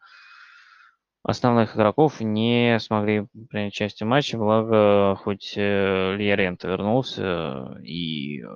[1.25, 8.47] основных игроков не смогли принять участие в матче, благо хоть э, Льярента вернулся, и э,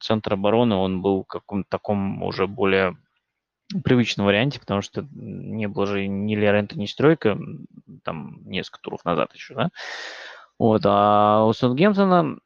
[0.00, 2.96] центр обороны, он был в каком-то таком уже более
[3.84, 7.38] привычном варианте, потому что не было же ни Лиорента, ни Стройка,
[8.02, 9.70] там несколько туров назад еще, да.
[10.58, 12.38] Вот, а у Саутгемптона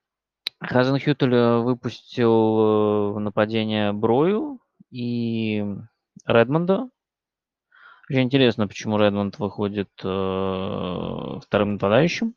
[0.63, 4.61] Хазенхютель э, выпустил э, нападение Брою
[4.91, 5.65] и
[6.25, 6.89] Редмонда.
[8.09, 12.35] Очень интересно, почему Редмонд выходит э, вторым нападающим,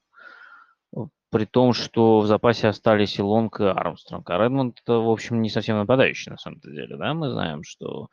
[1.29, 4.29] при том, что в запасе остались и Лонг, и Армстронг.
[4.29, 6.97] А Редмонд, в общем, не совсем нападающий на самом деле.
[6.97, 7.13] Да?
[7.13, 8.07] Мы знаем, что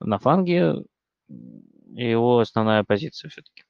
[0.00, 0.84] на фланге
[1.28, 3.64] его основная позиция все-таки.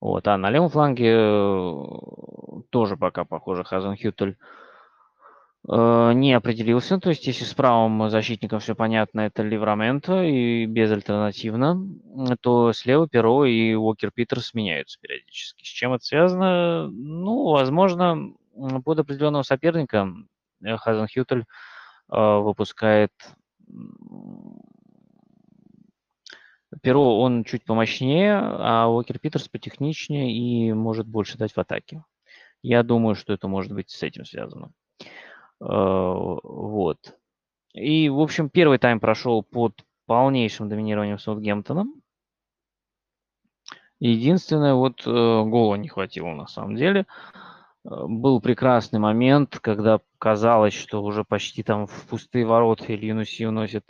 [0.00, 1.72] Вот, а на левом фланге э,
[2.70, 4.36] тоже пока, похоже, Хазенхютель
[5.68, 6.98] э, не определился.
[6.98, 11.80] То есть, если с правым защитником все понятно, это Ливраменто и безальтернативно,
[12.40, 15.64] то слева Перо и Уокер Питерс меняются периодически.
[15.64, 16.88] С чем это связано?
[16.88, 18.32] Ну, возможно,
[18.84, 20.08] под определенного соперника
[20.62, 21.44] э, Хазенхютель
[22.08, 23.10] выпускает
[26.86, 32.04] Перо, он чуть помощнее, а Уокер Питерс потехничнее и может больше дать в атаке.
[32.62, 34.70] Я думаю, что это может быть с этим связано.
[35.00, 35.04] Э,
[35.64, 37.18] вот.
[37.74, 41.86] И, в общем, первый тайм прошел под полнейшим доминированием Саутгемптона.
[43.98, 47.06] Единственное, вот э, гола не хватило на самом деле.
[47.84, 53.86] Э, был прекрасный момент, когда казалось, что уже почти там в пустые ворота Ильюнуси уносит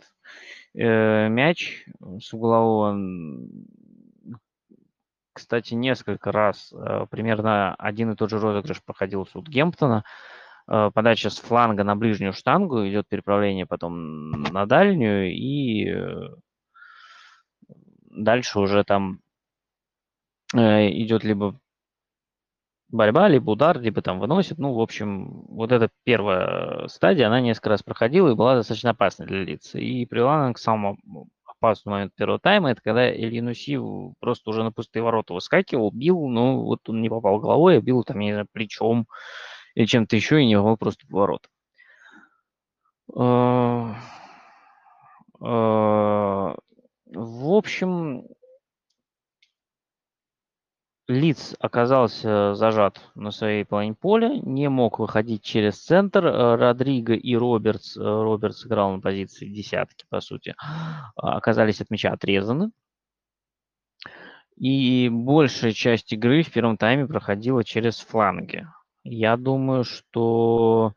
[0.77, 1.85] мяч
[2.19, 2.95] с углового.
[5.37, 10.03] Кстати, несколько раз э, примерно один и тот же розыгрыш проходил у Сутгемптона.
[10.67, 16.29] Э, подача с фланга на ближнюю штангу, идет переправление потом на дальнюю, и э,
[18.09, 19.19] дальше уже там
[20.55, 21.59] э, идет либо
[22.89, 24.57] борьба, либо удар, либо там выносит.
[24.57, 29.27] Ну, в общем, вот эта первая стадия, она несколько раз проходила и была достаточно опасной
[29.27, 29.79] для лица.
[29.79, 30.97] И привела к самому
[31.45, 33.79] опасному моменту первого тайма, это когда Ильинуси
[34.19, 38.03] просто уже на пустые ворота выскакивал, бил, но вот он не попал головой, а бил
[38.03, 39.07] там, не знаю, плечом
[39.75, 41.47] или чем-то еще, и не попал просто в ворот.
[43.15, 43.95] А,
[45.41, 46.55] а,
[47.05, 48.23] в общем,
[51.07, 56.25] Лиц оказался зажат на своей половине поля, не мог выходить через центр.
[56.25, 60.53] Родриго и Робертс, Робертс играл на позиции десятки, по сути,
[61.15, 62.71] оказались от мяча отрезаны.
[64.57, 68.67] И большая часть игры в первом тайме проходила через фланги.
[69.03, 70.93] Я думаю, что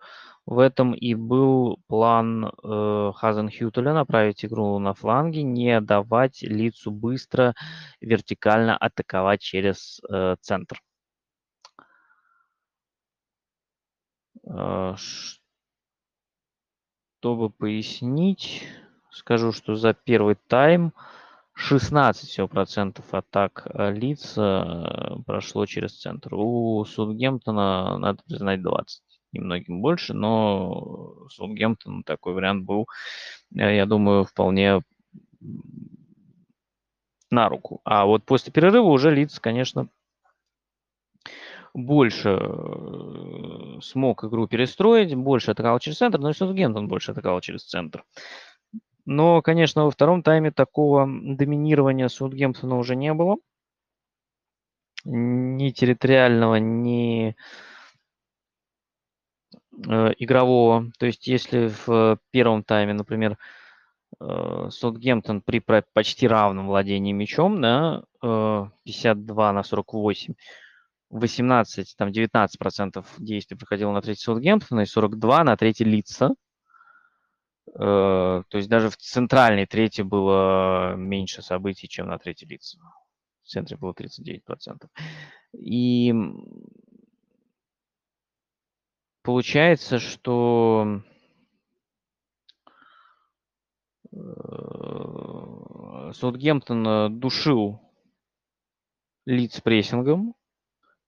[0.50, 7.54] в этом и был план э, Хазенхютеля направить игру на фланге, не давать лицу быстро
[8.00, 10.82] вертикально атаковать через э, центр.
[14.44, 14.96] Э,
[17.20, 18.64] чтобы пояснить,
[19.12, 20.92] скажу, что за первый тайм
[21.54, 26.34] 16 всего процентов атак э, лиц э, прошло через центр.
[26.34, 32.86] У Судгемптона, надо признать, 20 немногим больше, но Саутгемптон такой вариант был,
[33.54, 34.82] э, я думаю, вполне
[37.30, 37.80] на руку.
[37.84, 39.88] А вот после перерыва уже Лиц, конечно,
[41.72, 48.04] больше э, смог игру перестроить, больше атаковал через центр, но Саутгемптон больше атаковал через центр.
[49.06, 53.36] Но, конечно, во втором тайме такого доминирования Саутгемптона уже не было.
[55.04, 57.69] Ни территориального, ни Э,
[59.72, 60.90] игрового.
[60.98, 63.38] То есть если в первом тайме, например,
[64.20, 70.34] э, Саутгемптон при почти равном владении мячом, да, 52 э, на 48,
[71.10, 76.34] 18, там 19 процентов действий проходило на третий Саутгемптона и 42 на третий Лица.
[77.72, 82.78] То есть даже в центральной трети было меньше событий, чем на третий Лица.
[83.44, 84.90] В центре было 39 процентов.
[85.52, 86.12] И
[89.30, 91.02] получается, что
[94.10, 94.16] э,
[96.14, 97.80] Саутгемптон э, душил
[99.26, 100.34] лиц прессингом,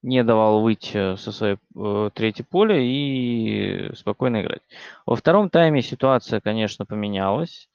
[0.01, 4.61] не давал выйти со своей э, третьей поля и спокойно играть.
[5.05, 7.69] Во втором тайме ситуация, конечно, поменялась.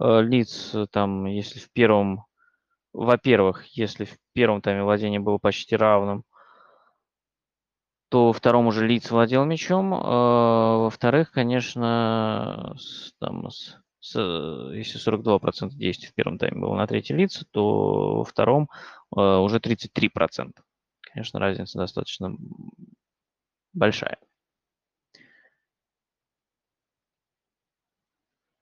[0.00, 2.24] Э, лиц там, если в первом,
[2.94, 6.24] во-первых, если в первом тайме владение было почти равным,
[8.12, 9.94] то втором уже лиц владел мячом.
[9.94, 14.18] А, во-вторых, конечно, с, там, с, с,
[14.74, 18.68] если 42% действий в первом тайме было на третий лиц, то во втором
[19.16, 20.52] а, уже 33%.
[21.00, 22.36] Конечно, разница достаточно
[23.72, 24.18] большая.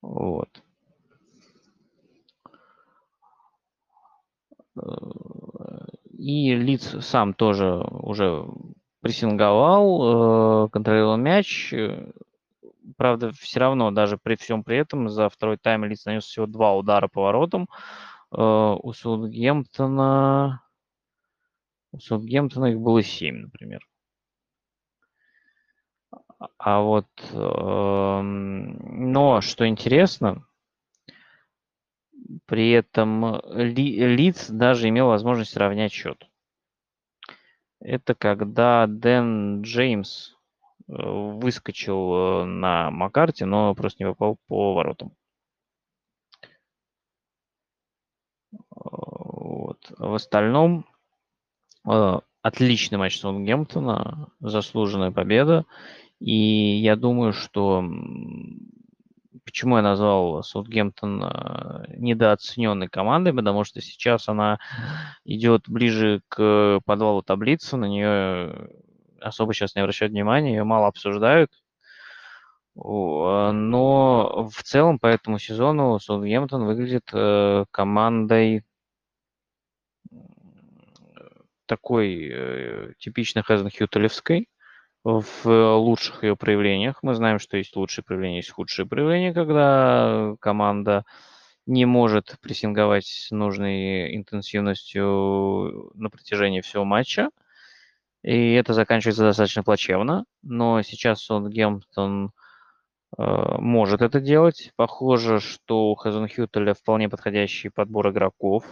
[0.01, 0.63] Вот.
[6.13, 8.47] И лиц сам тоже уже
[9.01, 11.75] прессинговал, э, контролировал мяч.
[12.97, 16.75] Правда, все равно, даже при всем при этом, за второй тайм Лиц нанес всего два
[16.75, 17.69] удара по воротам.
[18.33, 20.63] Э, у Саутгемптона...
[21.93, 23.87] У Саутгемптона их было семь, например.
[26.59, 27.09] А вот...
[27.33, 30.47] Эм, но, что интересно,
[32.47, 36.30] при этом Лиц даже имел возможность равнять счет.
[37.81, 40.35] Это когда Дэн Джеймс
[40.86, 45.12] э, выскочил э, на Макарте, но просто не попал по воротам.
[48.70, 49.93] Вот.
[49.98, 50.86] В остальном
[51.89, 55.65] э, отличный матч Саутгемптона, заслуженная победа.
[56.19, 57.82] И я думаю, что
[59.45, 63.33] Почему я назвал Саутгемптон э, недооцененной командой?
[63.33, 64.59] Потому что сейчас она
[65.25, 68.71] идет ближе к подвалу таблицы, на нее
[69.21, 71.51] особо сейчас не обращают внимания, ее мало обсуждают.
[72.75, 78.65] Но в целом по этому сезону Саутгемптон выглядит э, командой
[81.67, 84.49] такой э, типично Хазенхютелевской,
[85.05, 87.03] в лучших ее проявлениях.
[87.03, 91.05] Мы знаем, что есть лучшие проявления, есть худшие проявления, когда команда
[91.67, 97.31] не может прессинговать нужной интенсивностью на протяжении всего матча.
[98.23, 100.25] И это заканчивается достаточно плачевно.
[100.43, 102.33] Но сейчас Саутгемптон
[103.17, 104.73] э, может это делать.
[104.77, 108.65] Похоже, что у Хазенхютеля вполне подходящий подбор игроков.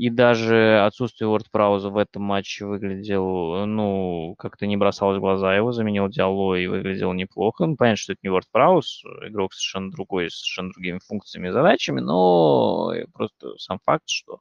[0.00, 5.72] И даже отсутствие Уордпрауза в этом матче выглядел, ну, как-то не бросалось в глаза его,
[5.72, 7.66] заменил Диалло и выглядел неплохо.
[7.66, 12.00] Ну, понятно, что это не Уордпрауз, игрок совершенно другой, с совершенно другими функциями и задачами,
[12.00, 14.40] но просто сам факт, что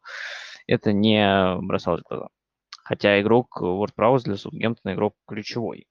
[0.65, 2.29] это не бросалось в глаза.
[2.81, 5.87] Хотя игрок WordPress для Саутгемптона игрок ключевой.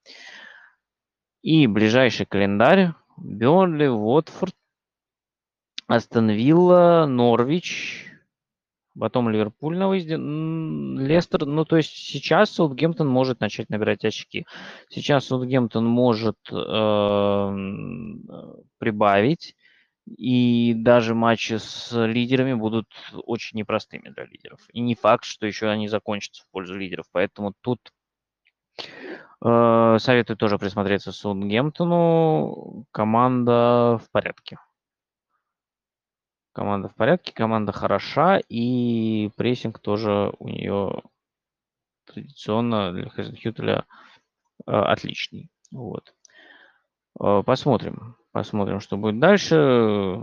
[1.42, 2.92] И ближайший календарь.
[3.18, 4.54] Бернли, Уотфорд,
[5.88, 8.07] Астон Вилла, Норвич,
[8.98, 10.16] Потом Ливерпуль на выезде.
[10.16, 14.46] Лестер, ну то есть сейчас Саутгемптон может начать набирать очки.
[14.88, 16.54] Сейчас Саутгемптон может э,
[18.78, 19.54] прибавить.
[20.16, 24.60] И даже матчи с лидерами будут очень непростыми для лидеров.
[24.72, 27.06] И не факт, что еще они закончатся в пользу лидеров.
[27.12, 27.92] Поэтому тут
[29.44, 32.86] э, советую тоже присмотреться Саутгемптону.
[32.90, 34.56] Команда в порядке.
[36.58, 41.04] Команда в порядке, команда хороша, и прессинг тоже у нее
[42.04, 43.84] традиционно для Хазенхютеля
[44.66, 45.50] э, отличный.
[45.70, 46.16] Вот.
[47.20, 48.16] Э, посмотрим.
[48.32, 50.20] Посмотрим, что будет дальше.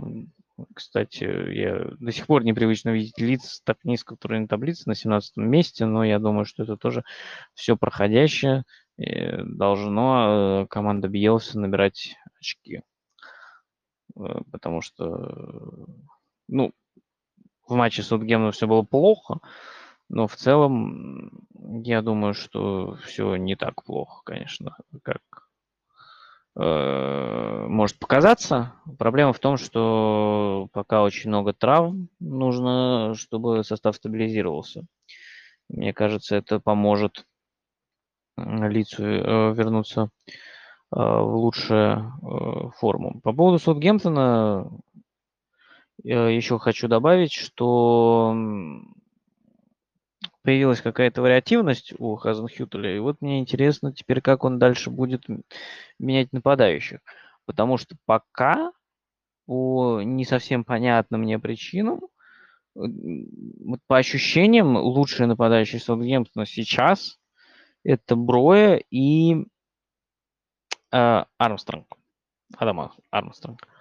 [0.74, 5.38] Кстати, я до сих пор непривычно видеть лиц так низко в турнирной таблице на 17
[5.38, 7.02] месте, но я думаю, что это тоже
[7.54, 8.64] все проходящее.
[8.98, 12.82] И должно э, команда Биелса набирать очки.
[14.18, 15.86] Э, потому что,
[16.48, 16.72] ну,
[17.66, 19.40] в матче с Утгемом все было плохо,
[20.08, 21.46] но в целом
[21.84, 25.20] я думаю, что все не так плохо, конечно, как
[26.58, 28.72] Э, может показаться.
[28.98, 34.86] Проблема в том, что пока очень много травм нужно, чтобы состав стабилизировался.
[35.68, 37.26] Мне кажется, это поможет
[38.38, 40.06] лицу э, вернуться э,
[40.96, 43.20] в лучшую форму.
[43.22, 44.70] По поводу Саутгемптона
[46.06, 48.34] еще хочу добавить, что
[50.42, 55.24] появилась какая-то вариативность у Хазенхютеля, и вот мне интересно теперь, как он дальше будет
[55.98, 57.00] менять нападающих.
[57.46, 58.72] Потому что пока
[59.46, 62.00] по не совсем понятным мне причинам,
[62.74, 67.18] вот по ощущениям, лучшие нападающие Саутгемптона сейчас
[67.82, 69.46] это Броя и
[70.92, 71.86] э, Армстронг.
[72.56, 73.62] Адам Армстронг.
[73.62, 73.75] Э,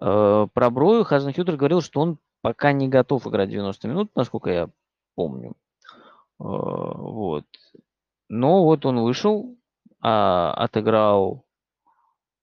[0.00, 4.70] про Брою Хазенхютер говорил, что он пока не готов играть 90 минут, насколько я
[5.14, 5.54] помню.
[6.38, 7.44] А, вот.
[8.28, 9.56] Но вот он вышел,
[10.00, 11.44] а, отыграл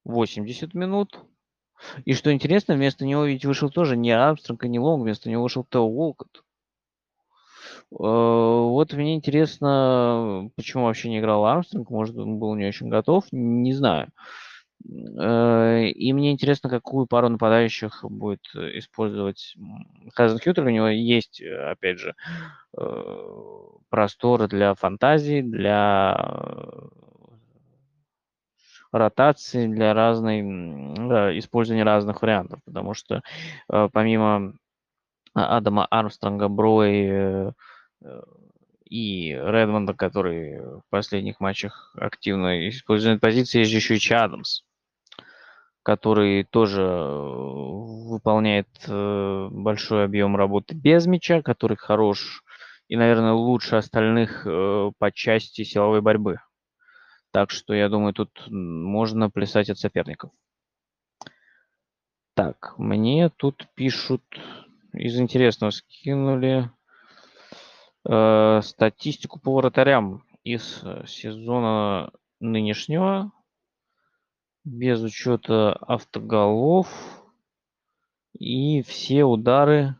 [0.06, 1.20] 80 минут.
[2.06, 5.44] И что интересно, вместо него ведь вышел тоже не Армстронг и не Лонг, вместо него
[5.44, 6.44] вышел Тео Уолкот.
[7.92, 13.26] А, вот мне интересно, почему вообще не играл Армстронг, может, он был не очень готов,
[13.32, 14.12] не знаю.
[14.86, 19.56] Э, и мне интересно, какую пару нападающих будет использовать
[20.14, 20.66] Хазенхютер.
[20.66, 22.16] У него есть, опять же,
[22.78, 23.24] э,
[23.90, 26.16] простор для фантазии, для
[28.92, 30.42] ротации, для разной,
[31.40, 32.60] использования разных вариантов.
[32.66, 33.22] Потому что
[33.70, 34.54] э, помимо
[35.34, 37.54] Адама Армстронга, Брой
[38.90, 44.64] и Редмонда, который в последних матчах активно использует позиции, есть еще и Чадамс
[45.88, 47.22] который тоже э,
[48.10, 52.44] выполняет э, большой объем работы без мяча, который хорош
[52.90, 56.42] и, наверное, лучше остальных э, по части силовой борьбы.
[57.32, 60.32] Так что, я думаю, тут можно плясать от соперников.
[62.34, 64.24] Так, мне тут пишут,
[64.92, 66.70] из интересного скинули
[68.04, 72.12] э, статистику по вратарям из сезона
[72.42, 73.32] нынешнего
[74.68, 76.88] без учета автоголов
[78.38, 79.96] и все удары,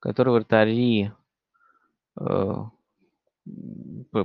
[0.00, 1.12] которые вратари
[2.18, 2.54] э,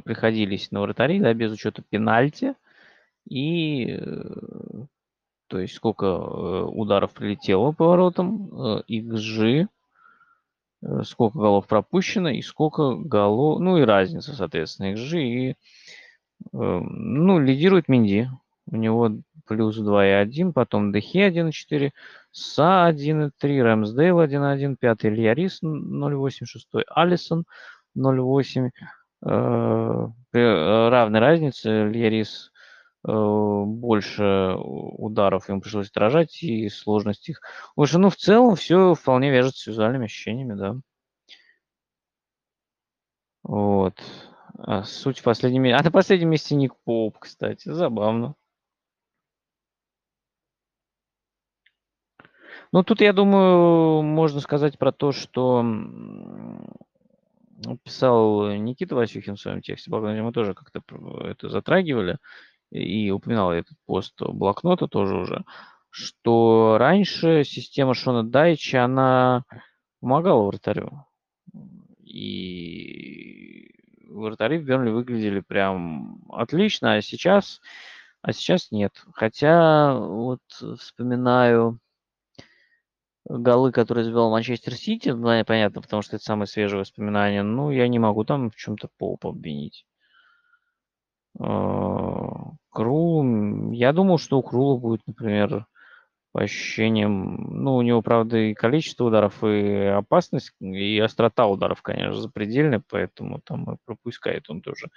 [0.04, 2.56] приходились на вратари, да, без учета пенальти.
[3.30, 4.86] И э,
[5.48, 9.68] то есть сколько э, ударов прилетело по воротам, э, XG,
[10.82, 15.20] э, сколько голов пропущено и сколько голов, ну и разница, соответственно, XG.
[15.20, 15.56] И, э,
[16.52, 18.28] ну, лидирует Минди.
[18.66, 19.12] У него
[19.46, 21.92] плюс 2,1, потом Дехи 1,4,
[22.32, 27.46] Са 1,3, Рэмсдейл 1,1, пятый Илья Рис 0,8, шестой Алисон
[27.98, 28.70] 0,8.
[29.24, 32.52] Э, э, равной разнице Илья Рис
[33.08, 37.42] э, больше ударов ему пришлось отражать и сложность их.
[37.76, 40.76] Уже, ну, в целом все вполне вяжется с визуальными ощущениями, да.
[43.44, 44.02] Вот.
[44.58, 45.66] А суть в последнем...
[45.76, 47.70] А на последнем месте Ник Поп, кстати.
[47.70, 48.36] Забавно.
[52.74, 55.66] Ну, тут, я думаю, можно сказать про то, что
[57.84, 60.82] писал Никита Васюхин в своем тексте, благодаря мы тоже как-то
[61.26, 62.18] это затрагивали,
[62.72, 65.44] и упоминал этот пост блокнота тоже уже,
[65.90, 69.44] что раньше система Шона Дайча, она
[70.00, 71.06] помогала вратарю.
[72.06, 73.70] И
[74.08, 77.60] вратари в Бернли выглядели прям отлично, а сейчас,
[78.22, 79.04] а сейчас нет.
[79.14, 80.40] Хотя вот
[80.80, 81.81] вспоминаю
[83.38, 87.88] голы, которые забивал Манчестер Сити, ну, понятно, потому что это самые свежие воспоминания, ну, я
[87.88, 89.86] не могу там в чем-то Поуп обвинить.
[91.40, 95.66] А, Крул, я думал, что у Крула будет, например,
[96.32, 102.16] по ощущениям, ну, у него, правда, и количество ударов, и опасность, и острота ударов, конечно,
[102.16, 104.88] запредельная, поэтому там пропускает он тоже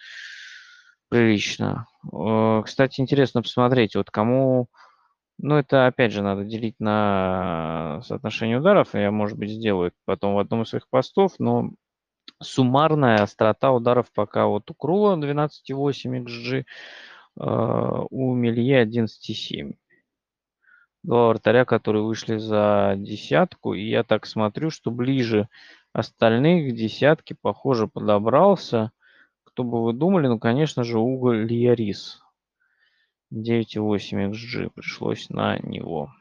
[1.09, 1.87] прилично.
[2.13, 4.69] А, кстати, интересно посмотреть, вот кому
[5.45, 8.95] ну, это, опять же, надо делить на соотношение ударов.
[8.95, 11.71] Я, может быть, сделаю потом в одном из своих постов, но
[12.43, 16.65] суммарная острота ударов пока вот у Крула 12,8 XG,
[17.37, 19.75] у Мелье 11,7.
[21.03, 25.51] Два вратаря, которые вышли за десятку, и я так смотрю, что ближе
[25.93, 28.93] остальных к десятке, похоже, подобрался.
[29.45, 32.24] Кто бы вы думали, ну, конечно же, Уголь Лиарис.
[33.35, 36.13] 9,8 XG пришлось на него.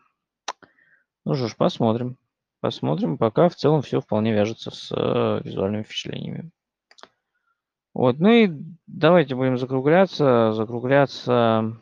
[1.26, 2.18] Ну что ж, посмотрим.
[2.60, 3.18] Посмотрим.
[3.18, 6.52] Пока в целом все вполне вяжется с э, визуальными впечатлениями.
[7.94, 8.49] Вот, ну и
[8.88, 10.53] давайте будем закругляться.
[10.53, 11.77] Закругляться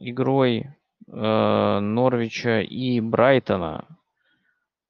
[0.00, 0.68] игрой
[1.06, 3.86] э, Норвича и Брайтона.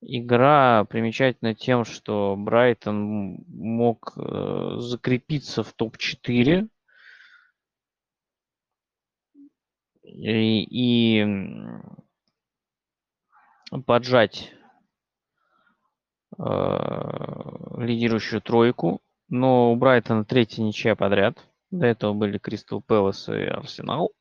[0.01, 6.69] Игра примечательна тем, что Брайтон мог э, закрепиться в топ-4
[10.05, 11.27] и,
[13.87, 14.53] поджать
[16.39, 16.43] э,
[17.79, 19.01] лидирующую тройку.
[19.29, 21.39] Но у Брайтона третья ничья подряд.
[21.71, 24.13] До этого были Кристал Пэлас и Арсенал.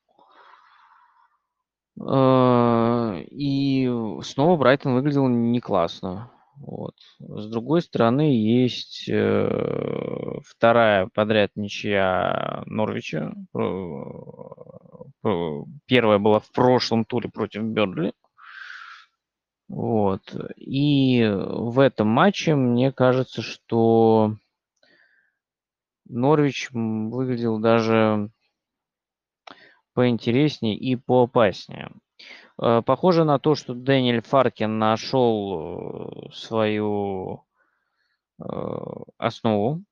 [2.00, 3.88] Э, и
[4.22, 6.33] снова Брайтон выглядел не классно.
[6.56, 6.94] Вот.
[7.18, 13.32] С другой стороны, есть э, вторая подряд ничья Норвича.
[15.86, 18.12] Первая была в прошлом туре против Бернли.
[19.68, 20.34] Вот.
[20.56, 24.36] И в этом матче мне кажется, что
[26.06, 28.30] Норвич выглядел даже
[29.94, 31.90] поинтереснее и поопаснее.
[32.60, 37.44] Э, похоже на то, что Дэниэль Фаркин нашел э, свою
[38.40, 38.44] э,
[39.18, 39.82] основу,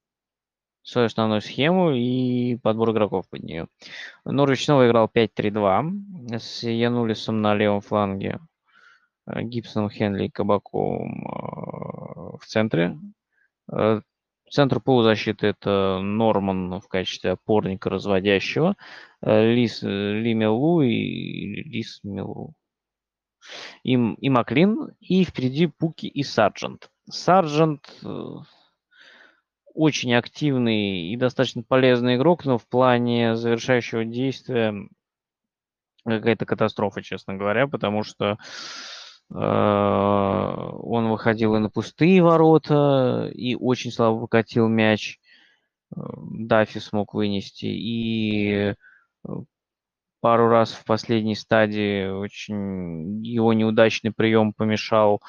[0.83, 3.69] свою основную схему и подбор игроков под нее.
[4.25, 8.41] Норвич снова играл 5-3-2 с Янулисом на левом фланге,
[9.27, 11.25] Гибсоном, Хенли и Кабаковым
[12.39, 12.99] в центре.
[14.53, 18.77] Центр полузащиты это Норман в качестве опорника разводящего.
[19.23, 22.53] Э, Лис, э, Ли Мелу и Лис Мелу.
[23.83, 24.91] И, и Маклин.
[25.01, 26.91] И впереди Пуки и Сарджент.
[27.09, 28.25] Сарджент э,
[29.73, 34.75] очень активный и достаточно полезный игрок, но в плане завершающего действия
[36.05, 38.37] какая-то катастрофа, честно говоря, потому что
[39.35, 45.19] он выходил и на пустые ворота, и очень слабо выкатил мяч.
[45.95, 48.75] Дафи смог вынести, и
[50.21, 55.21] пару раз в последней стадии очень его неудачный прием помешал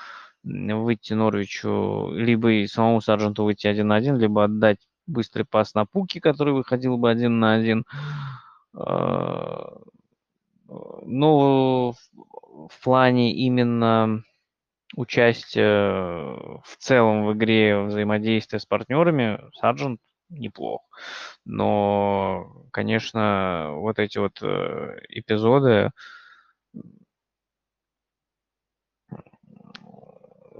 [0.43, 5.85] выйти Норвичу, либо и самому Сарженту выйти один на один, либо отдать быстрый пас на
[5.85, 7.85] Пуки, который выходил бы один на один.
[11.05, 11.95] Но
[12.53, 14.23] в плане именно
[14.95, 19.99] участия в целом в игре взаимодействия с партнерами Сарджент
[20.29, 20.81] неплох.
[21.45, 25.91] Но, конечно, вот эти вот э, эпизоды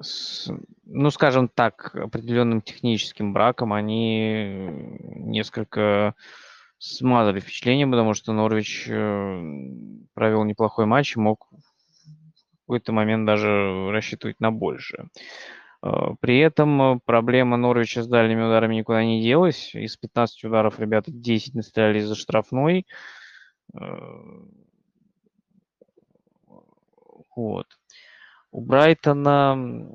[0.01, 0.51] с,
[0.83, 6.15] ну, скажем так, определенным техническим браком, они несколько
[6.77, 9.41] смазали впечатление, потому что Норвич э,
[10.13, 11.47] провел неплохой матч и мог
[12.63, 15.09] какой-то момент даже рассчитывать на большее.
[15.83, 19.75] Э, при этом проблема Норвича с дальними ударами никуда не делась.
[19.75, 22.87] Из 15 ударов ребята 10 настреляли за штрафной.
[23.73, 23.79] Э,
[27.35, 27.67] вот.
[28.51, 29.89] У Брайтона...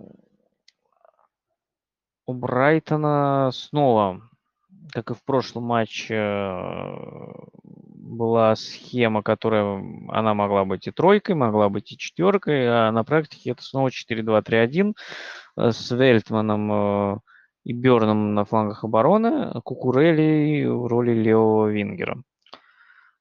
[2.26, 4.20] У Брайтона снова,
[4.90, 6.14] как и в прошлом матче,
[8.08, 13.50] была схема, которая она могла быть и тройкой, могла быть и четверкой, а на практике
[13.50, 14.94] это снова 4-2-3-1
[15.56, 17.18] с Вельтманом э,
[17.64, 22.22] и Берном на флангах обороны, а Кукурели в роли левого вингера.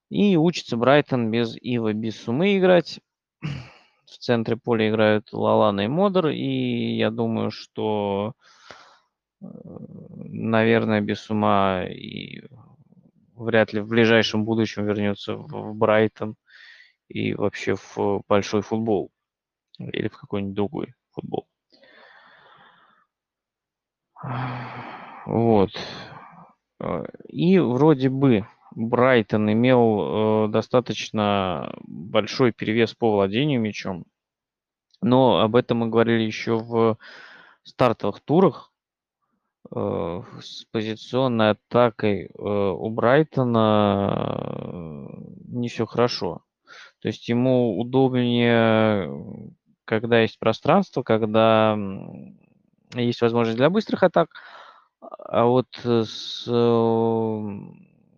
[0.10, 3.00] И учится Брайтон без Ива Бисумы играть.
[4.06, 6.28] В центре поля играют Лалана и Модер.
[6.28, 8.34] И я думаю, что,
[9.42, 9.46] э,
[10.30, 12.44] наверное, Бисума и
[13.38, 16.36] вряд ли в ближайшем будущем вернется в Брайтон.
[17.08, 19.12] и вообще в большой футбол
[19.80, 21.48] или в какой-нибудь другой футбол.
[25.26, 25.72] Вот.
[27.30, 34.06] И вроде бы Брайтон имел э, достаточно большой перевес по владению мячом,
[35.02, 36.98] но об этом мы говорили еще в
[37.64, 38.72] стартовых турах.
[39.76, 44.14] Э, с позиционной атакой э, у Брайтона
[44.64, 45.08] э,
[45.50, 46.44] не все хорошо.
[47.02, 49.54] То есть ему удобнее,
[49.86, 51.78] когда есть пространство, когда
[52.96, 54.30] есть возможность для быстрых атак,
[55.00, 56.44] а вот с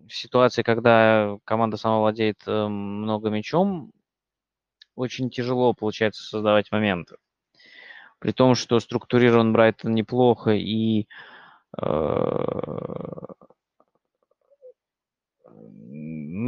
[0.09, 3.91] ситуацией, когда команда сама владеет много мячом,
[4.95, 7.17] очень тяжело получается создавать моменты.
[8.19, 11.07] При том, что структурирован Брайтон неплохо и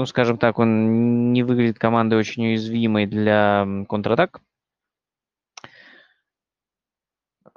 [0.01, 4.41] ну, скажем так, он не выглядит командой очень уязвимой для контратак.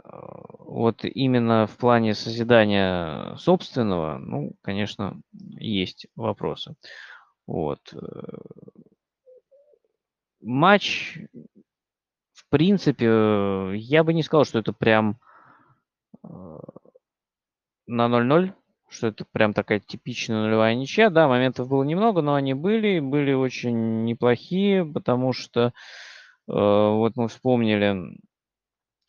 [0.05, 6.75] Вот именно в плане созидания собственного, ну, конечно, есть вопросы.
[7.47, 7.81] Вот.
[7.95, 7.99] Э,
[10.41, 11.19] матч,
[12.33, 15.19] в принципе, я бы не сказал, что это прям
[16.23, 16.59] э,
[17.87, 18.53] на 0-0,
[18.89, 21.11] что это прям такая типичная нулевая ничья.
[21.11, 25.73] Да, моментов было немного, но они были, были очень неплохие, потому что э,
[26.47, 28.19] вот мы вспомнили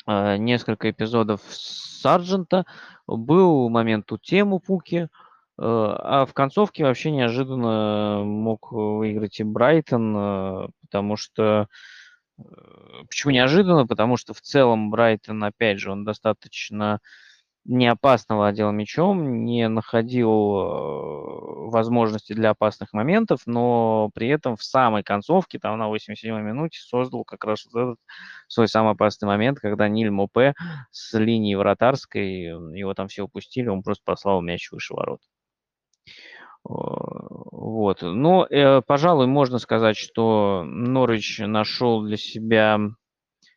[0.07, 2.65] э, несколько эпизодов Сарджента,
[3.07, 5.07] был момент у Тему Пуки, э,
[5.57, 11.67] а в концовке вообще неожиданно мог выиграть и Брайтон, э, потому что
[12.37, 12.43] э,
[13.07, 13.85] Почему неожиданно?
[13.87, 16.99] Потому что в целом Брайтон, опять же, он достаточно
[17.65, 24.63] не опасно владел мячом, не находил э, возможности для опасных моментов, но при этом в
[24.63, 27.99] самой концовке, там на 87-й минуте, создал как раз вот этот
[28.47, 30.53] свой самый опасный момент, когда Ниль Мопе
[30.91, 32.43] с линии вратарской,
[32.77, 35.21] его там все упустили, он просто послал мяч выше ворот.
[36.63, 38.01] Вот.
[38.01, 42.79] Но, э, пожалуй, можно сказать, что Норвич нашел для себя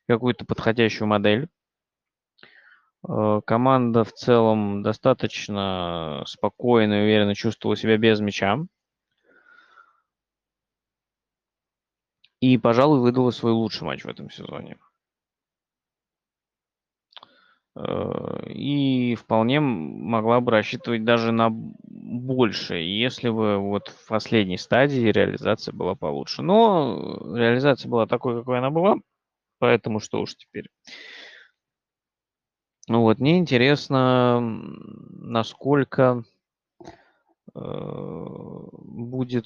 [0.06, 1.57] какую-то подходящую модель Э,
[3.02, 8.58] команда в целом достаточно спокойно и уверенно чувствовала себя без мяча.
[12.40, 14.76] И, пожалуй, выдала свой лучший матч в этом сезоне.
[17.76, 25.12] Э, и вполне могла бы рассчитывать даже на большее, если бы вот в последней стадии
[25.12, 26.42] реализация была получше.
[26.42, 28.96] Но реализация была такой, какой она была,
[29.58, 30.68] поэтому что уж теперь.
[32.88, 36.24] Ну вот, мне интересно, насколько
[37.54, 37.60] э,
[38.82, 39.44] будет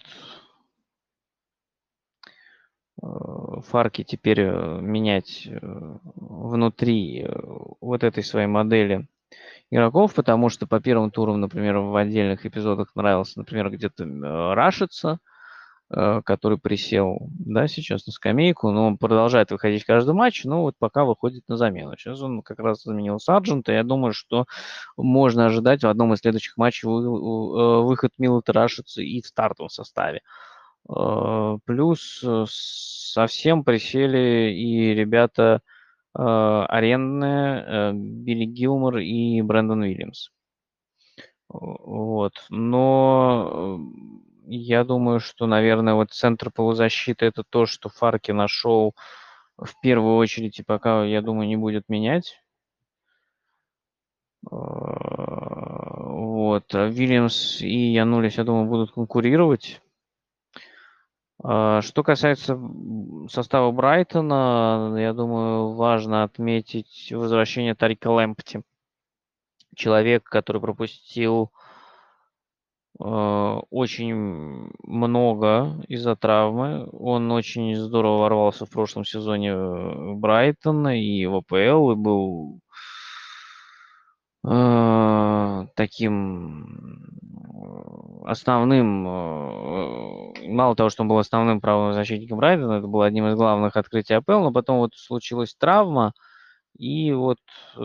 [3.02, 3.06] э,
[3.66, 7.26] Фарки теперь э, менять внутри
[7.80, 9.08] вот этой своей модели
[9.72, 15.18] игроков, потому что по первым турам, например, в отдельных эпизодах нравился, например, где-то рашиться,
[15.92, 21.04] который присел, да, сейчас на скамейку, но он продолжает выходить каждый матч, но вот пока
[21.04, 21.96] выходит на замену.
[21.98, 24.46] Сейчас он как раз заменил Сарджента, я думаю, что
[24.96, 30.22] можно ожидать в одном из следующих матчей э, выход Мила Тарашица и в стартовом составе.
[30.88, 35.60] Э, плюс совсем присели и ребята
[36.14, 40.28] арендные, Билли Гилмор и Брэндон Уильямс.
[41.48, 42.32] Вот.
[42.50, 43.80] Но
[44.46, 48.94] я думаю, что, наверное, вот центр полузащиты это то, что Фарки нашел
[49.56, 52.40] в первую очередь и пока, я думаю, не будет менять.
[54.50, 54.54] А,
[56.04, 56.74] вот.
[56.74, 59.80] А Вильямс и Янулис, я думаю, будут конкурировать.
[61.42, 62.58] А, что касается
[63.28, 68.62] состава Брайтона, я думаю, важно отметить возвращение Тарика Лэмпти.
[69.74, 71.61] Человек, который пропустил Э,
[72.98, 76.88] очень много из-за травмы.
[76.92, 82.60] Он очень здорово ворвался в прошлом сезоне в Брайтон и в АПЛ, и был
[84.46, 87.12] э, таким
[88.24, 93.34] основным, э, мало того, что он был основным правым защитником Брайтона, это было одним из
[93.34, 96.12] главных открытий АПЛ, но потом вот случилась травма,
[96.78, 97.38] и вот
[97.76, 97.80] э,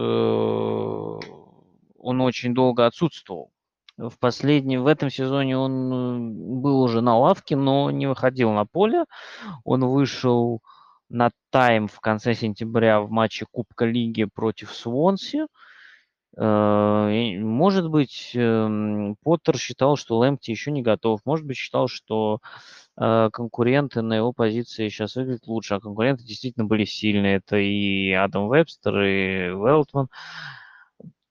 [2.00, 3.52] он очень долго отсутствовал
[3.98, 9.06] в последнем, в этом сезоне он был уже на лавке, но не выходил на поле.
[9.64, 10.62] Он вышел
[11.10, 15.48] на тайм в конце сентября в матче Кубка Лиги против Свонси.
[16.38, 21.22] Э, может быть, эм, Поттер считал, что Лэмпти еще не готов.
[21.26, 22.40] Может быть, считал, что
[22.98, 25.76] э, конкуренты на его позиции сейчас выглядят лучше.
[25.76, 27.38] А конкуренты действительно были сильные.
[27.38, 30.10] Это и Адам Вебстер, и Велтман.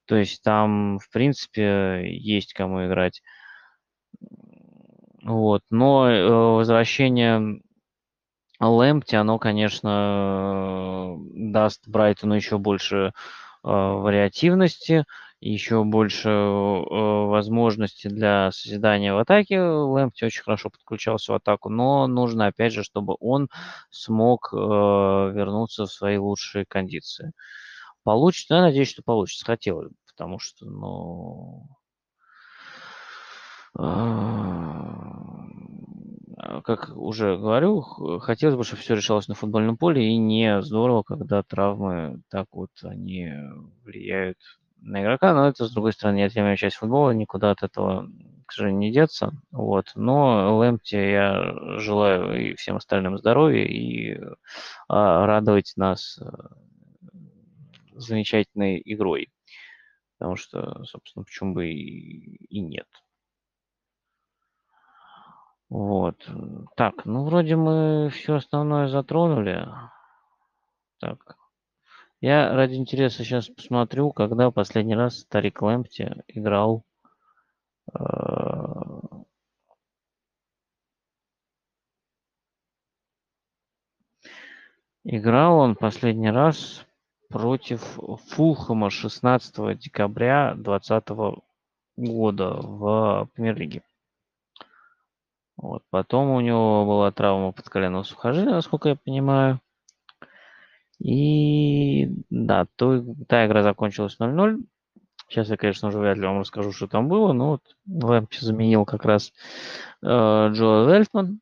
[0.07, 3.23] То есть там, в принципе, есть кому играть.
[5.23, 5.63] Вот.
[5.71, 7.61] Но э, возвращение
[8.61, 13.13] Лэмпти, оно, конечно, даст Брайтону еще больше
[13.67, 15.05] Э, вариативности,
[15.41, 16.85] еще больше э,
[17.27, 19.61] возможностей для созидания в атаке.
[19.61, 23.49] Лэмпти очень хорошо подключался в атаку, но нужно, опять же, чтобы он
[23.91, 27.33] смог э, вернуться в свои лучшие кондиции.
[28.07, 28.55] Получится?
[28.55, 29.45] Я надеюсь, что получится.
[29.45, 31.67] Хотелось бы, потому что, ну...
[33.77, 35.43] А,
[36.63, 37.81] как уже говорю,
[38.21, 42.71] хотелось бы, чтобы все решалось на футбольном поле, и не здорово, когда травмы так вот
[42.85, 43.33] они
[43.83, 44.39] влияют
[44.81, 48.09] на игрока, но это, с другой стороны, неотъемлемая часть футбола, никуда от этого,
[48.47, 49.33] к сожалению, не деться.
[49.51, 49.87] Вот.
[49.97, 54.17] Но Лэмпти я желаю и всем остальным здоровья, и
[54.87, 56.27] а, радовать нас э,
[57.99, 59.31] замечательной игрой.
[60.19, 62.89] Потому что, собственно, почему бы и, и нет.
[65.69, 66.29] Вот.
[66.77, 69.67] Так, ну вроде мы все основное затронули.
[71.01, 71.37] Так.
[72.21, 76.85] Я ради интереса сейчас посмотрю, когда последний раз старик Лэмпти играл
[77.93, 77.97] э,
[85.09, 86.86] Играл он последний раз
[87.37, 87.83] против
[88.29, 91.43] Фулхэма 16 декабря 2020
[91.99, 93.83] года в премьер-лиге.
[95.59, 95.83] Вот.
[95.91, 99.61] Потом у него была травма подколенного сухожилия, насколько я понимаю.
[100.99, 104.63] И да, то, та игра закончилась 0-0.
[105.29, 108.87] Сейчас я, конечно, уже вряд ли вам расскажу, что там было, но вот Лэмпи заменил
[108.87, 109.35] как раз
[110.03, 111.41] э, Джоэл Вельтман.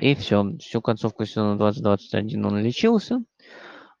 [0.00, 3.22] И все, всю концовку сезона 2021 он лечился.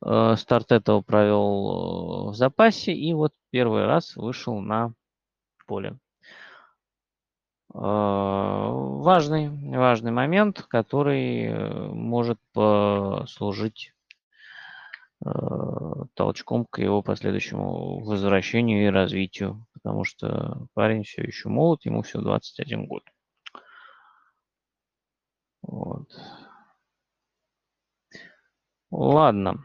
[0.04, 4.92] Э, старт этого провел э, в запасе и вот первый раз вышел на
[5.66, 5.98] поле.
[7.74, 13.92] А, важный, важный момент, который э, может послужить
[15.24, 15.28] э,
[16.14, 22.22] толчком к его последующему возвращению и развитию, потому что парень все еще молод, ему всего
[22.22, 23.02] 21 год.
[25.62, 26.08] Вот.
[28.90, 29.64] Ладно.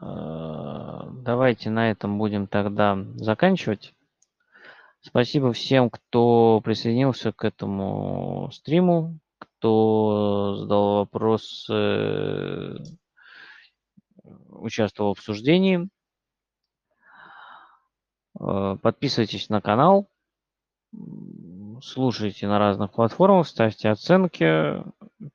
[0.00, 3.94] Э, давайте на этом будем тогда заканчивать.
[5.00, 12.76] Спасибо всем, кто присоединился к этому стриму, кто задал вопросы,
[14.48, 15.88] участвовал в обсуждении.
[18.40, 20.08] Э, подписывайтесь на канал,
[21.82, 24.82] слушайте на разных платформах, ставьте оценки,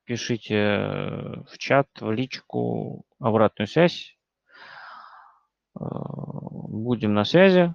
[0.04, 4.13] пишите в чат, в личку обратную связь.
[5.78, 7.74] Э, будем на связи.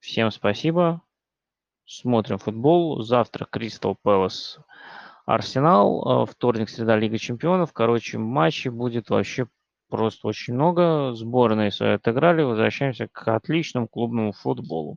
[0.00, 1.02] Всем спасибо.
[1.84, 3.02] Смотрим футбол.
[3.02, 4.58] Завтра Кристал Пэлас
[5.26, 6.24] Арсенал.
[6.24, 7.72] Э, вторник, среда Лига Чемпионов.
[7.72, 9.46] Короче, матчей будет вообще
[9.88, 11.12] просто очень много.
[11.14, 12.42] Сборные свои отыграли.
[12.42, 14.96] Возвращаемся к отличному клубному футболу.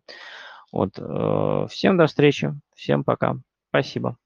[0.72, 0.98] Вот.
[0.98, 2.54] Э, всем до встречи.
[2.76, 3.36] Всем пока.
[3.70, 4.18] Спасибо.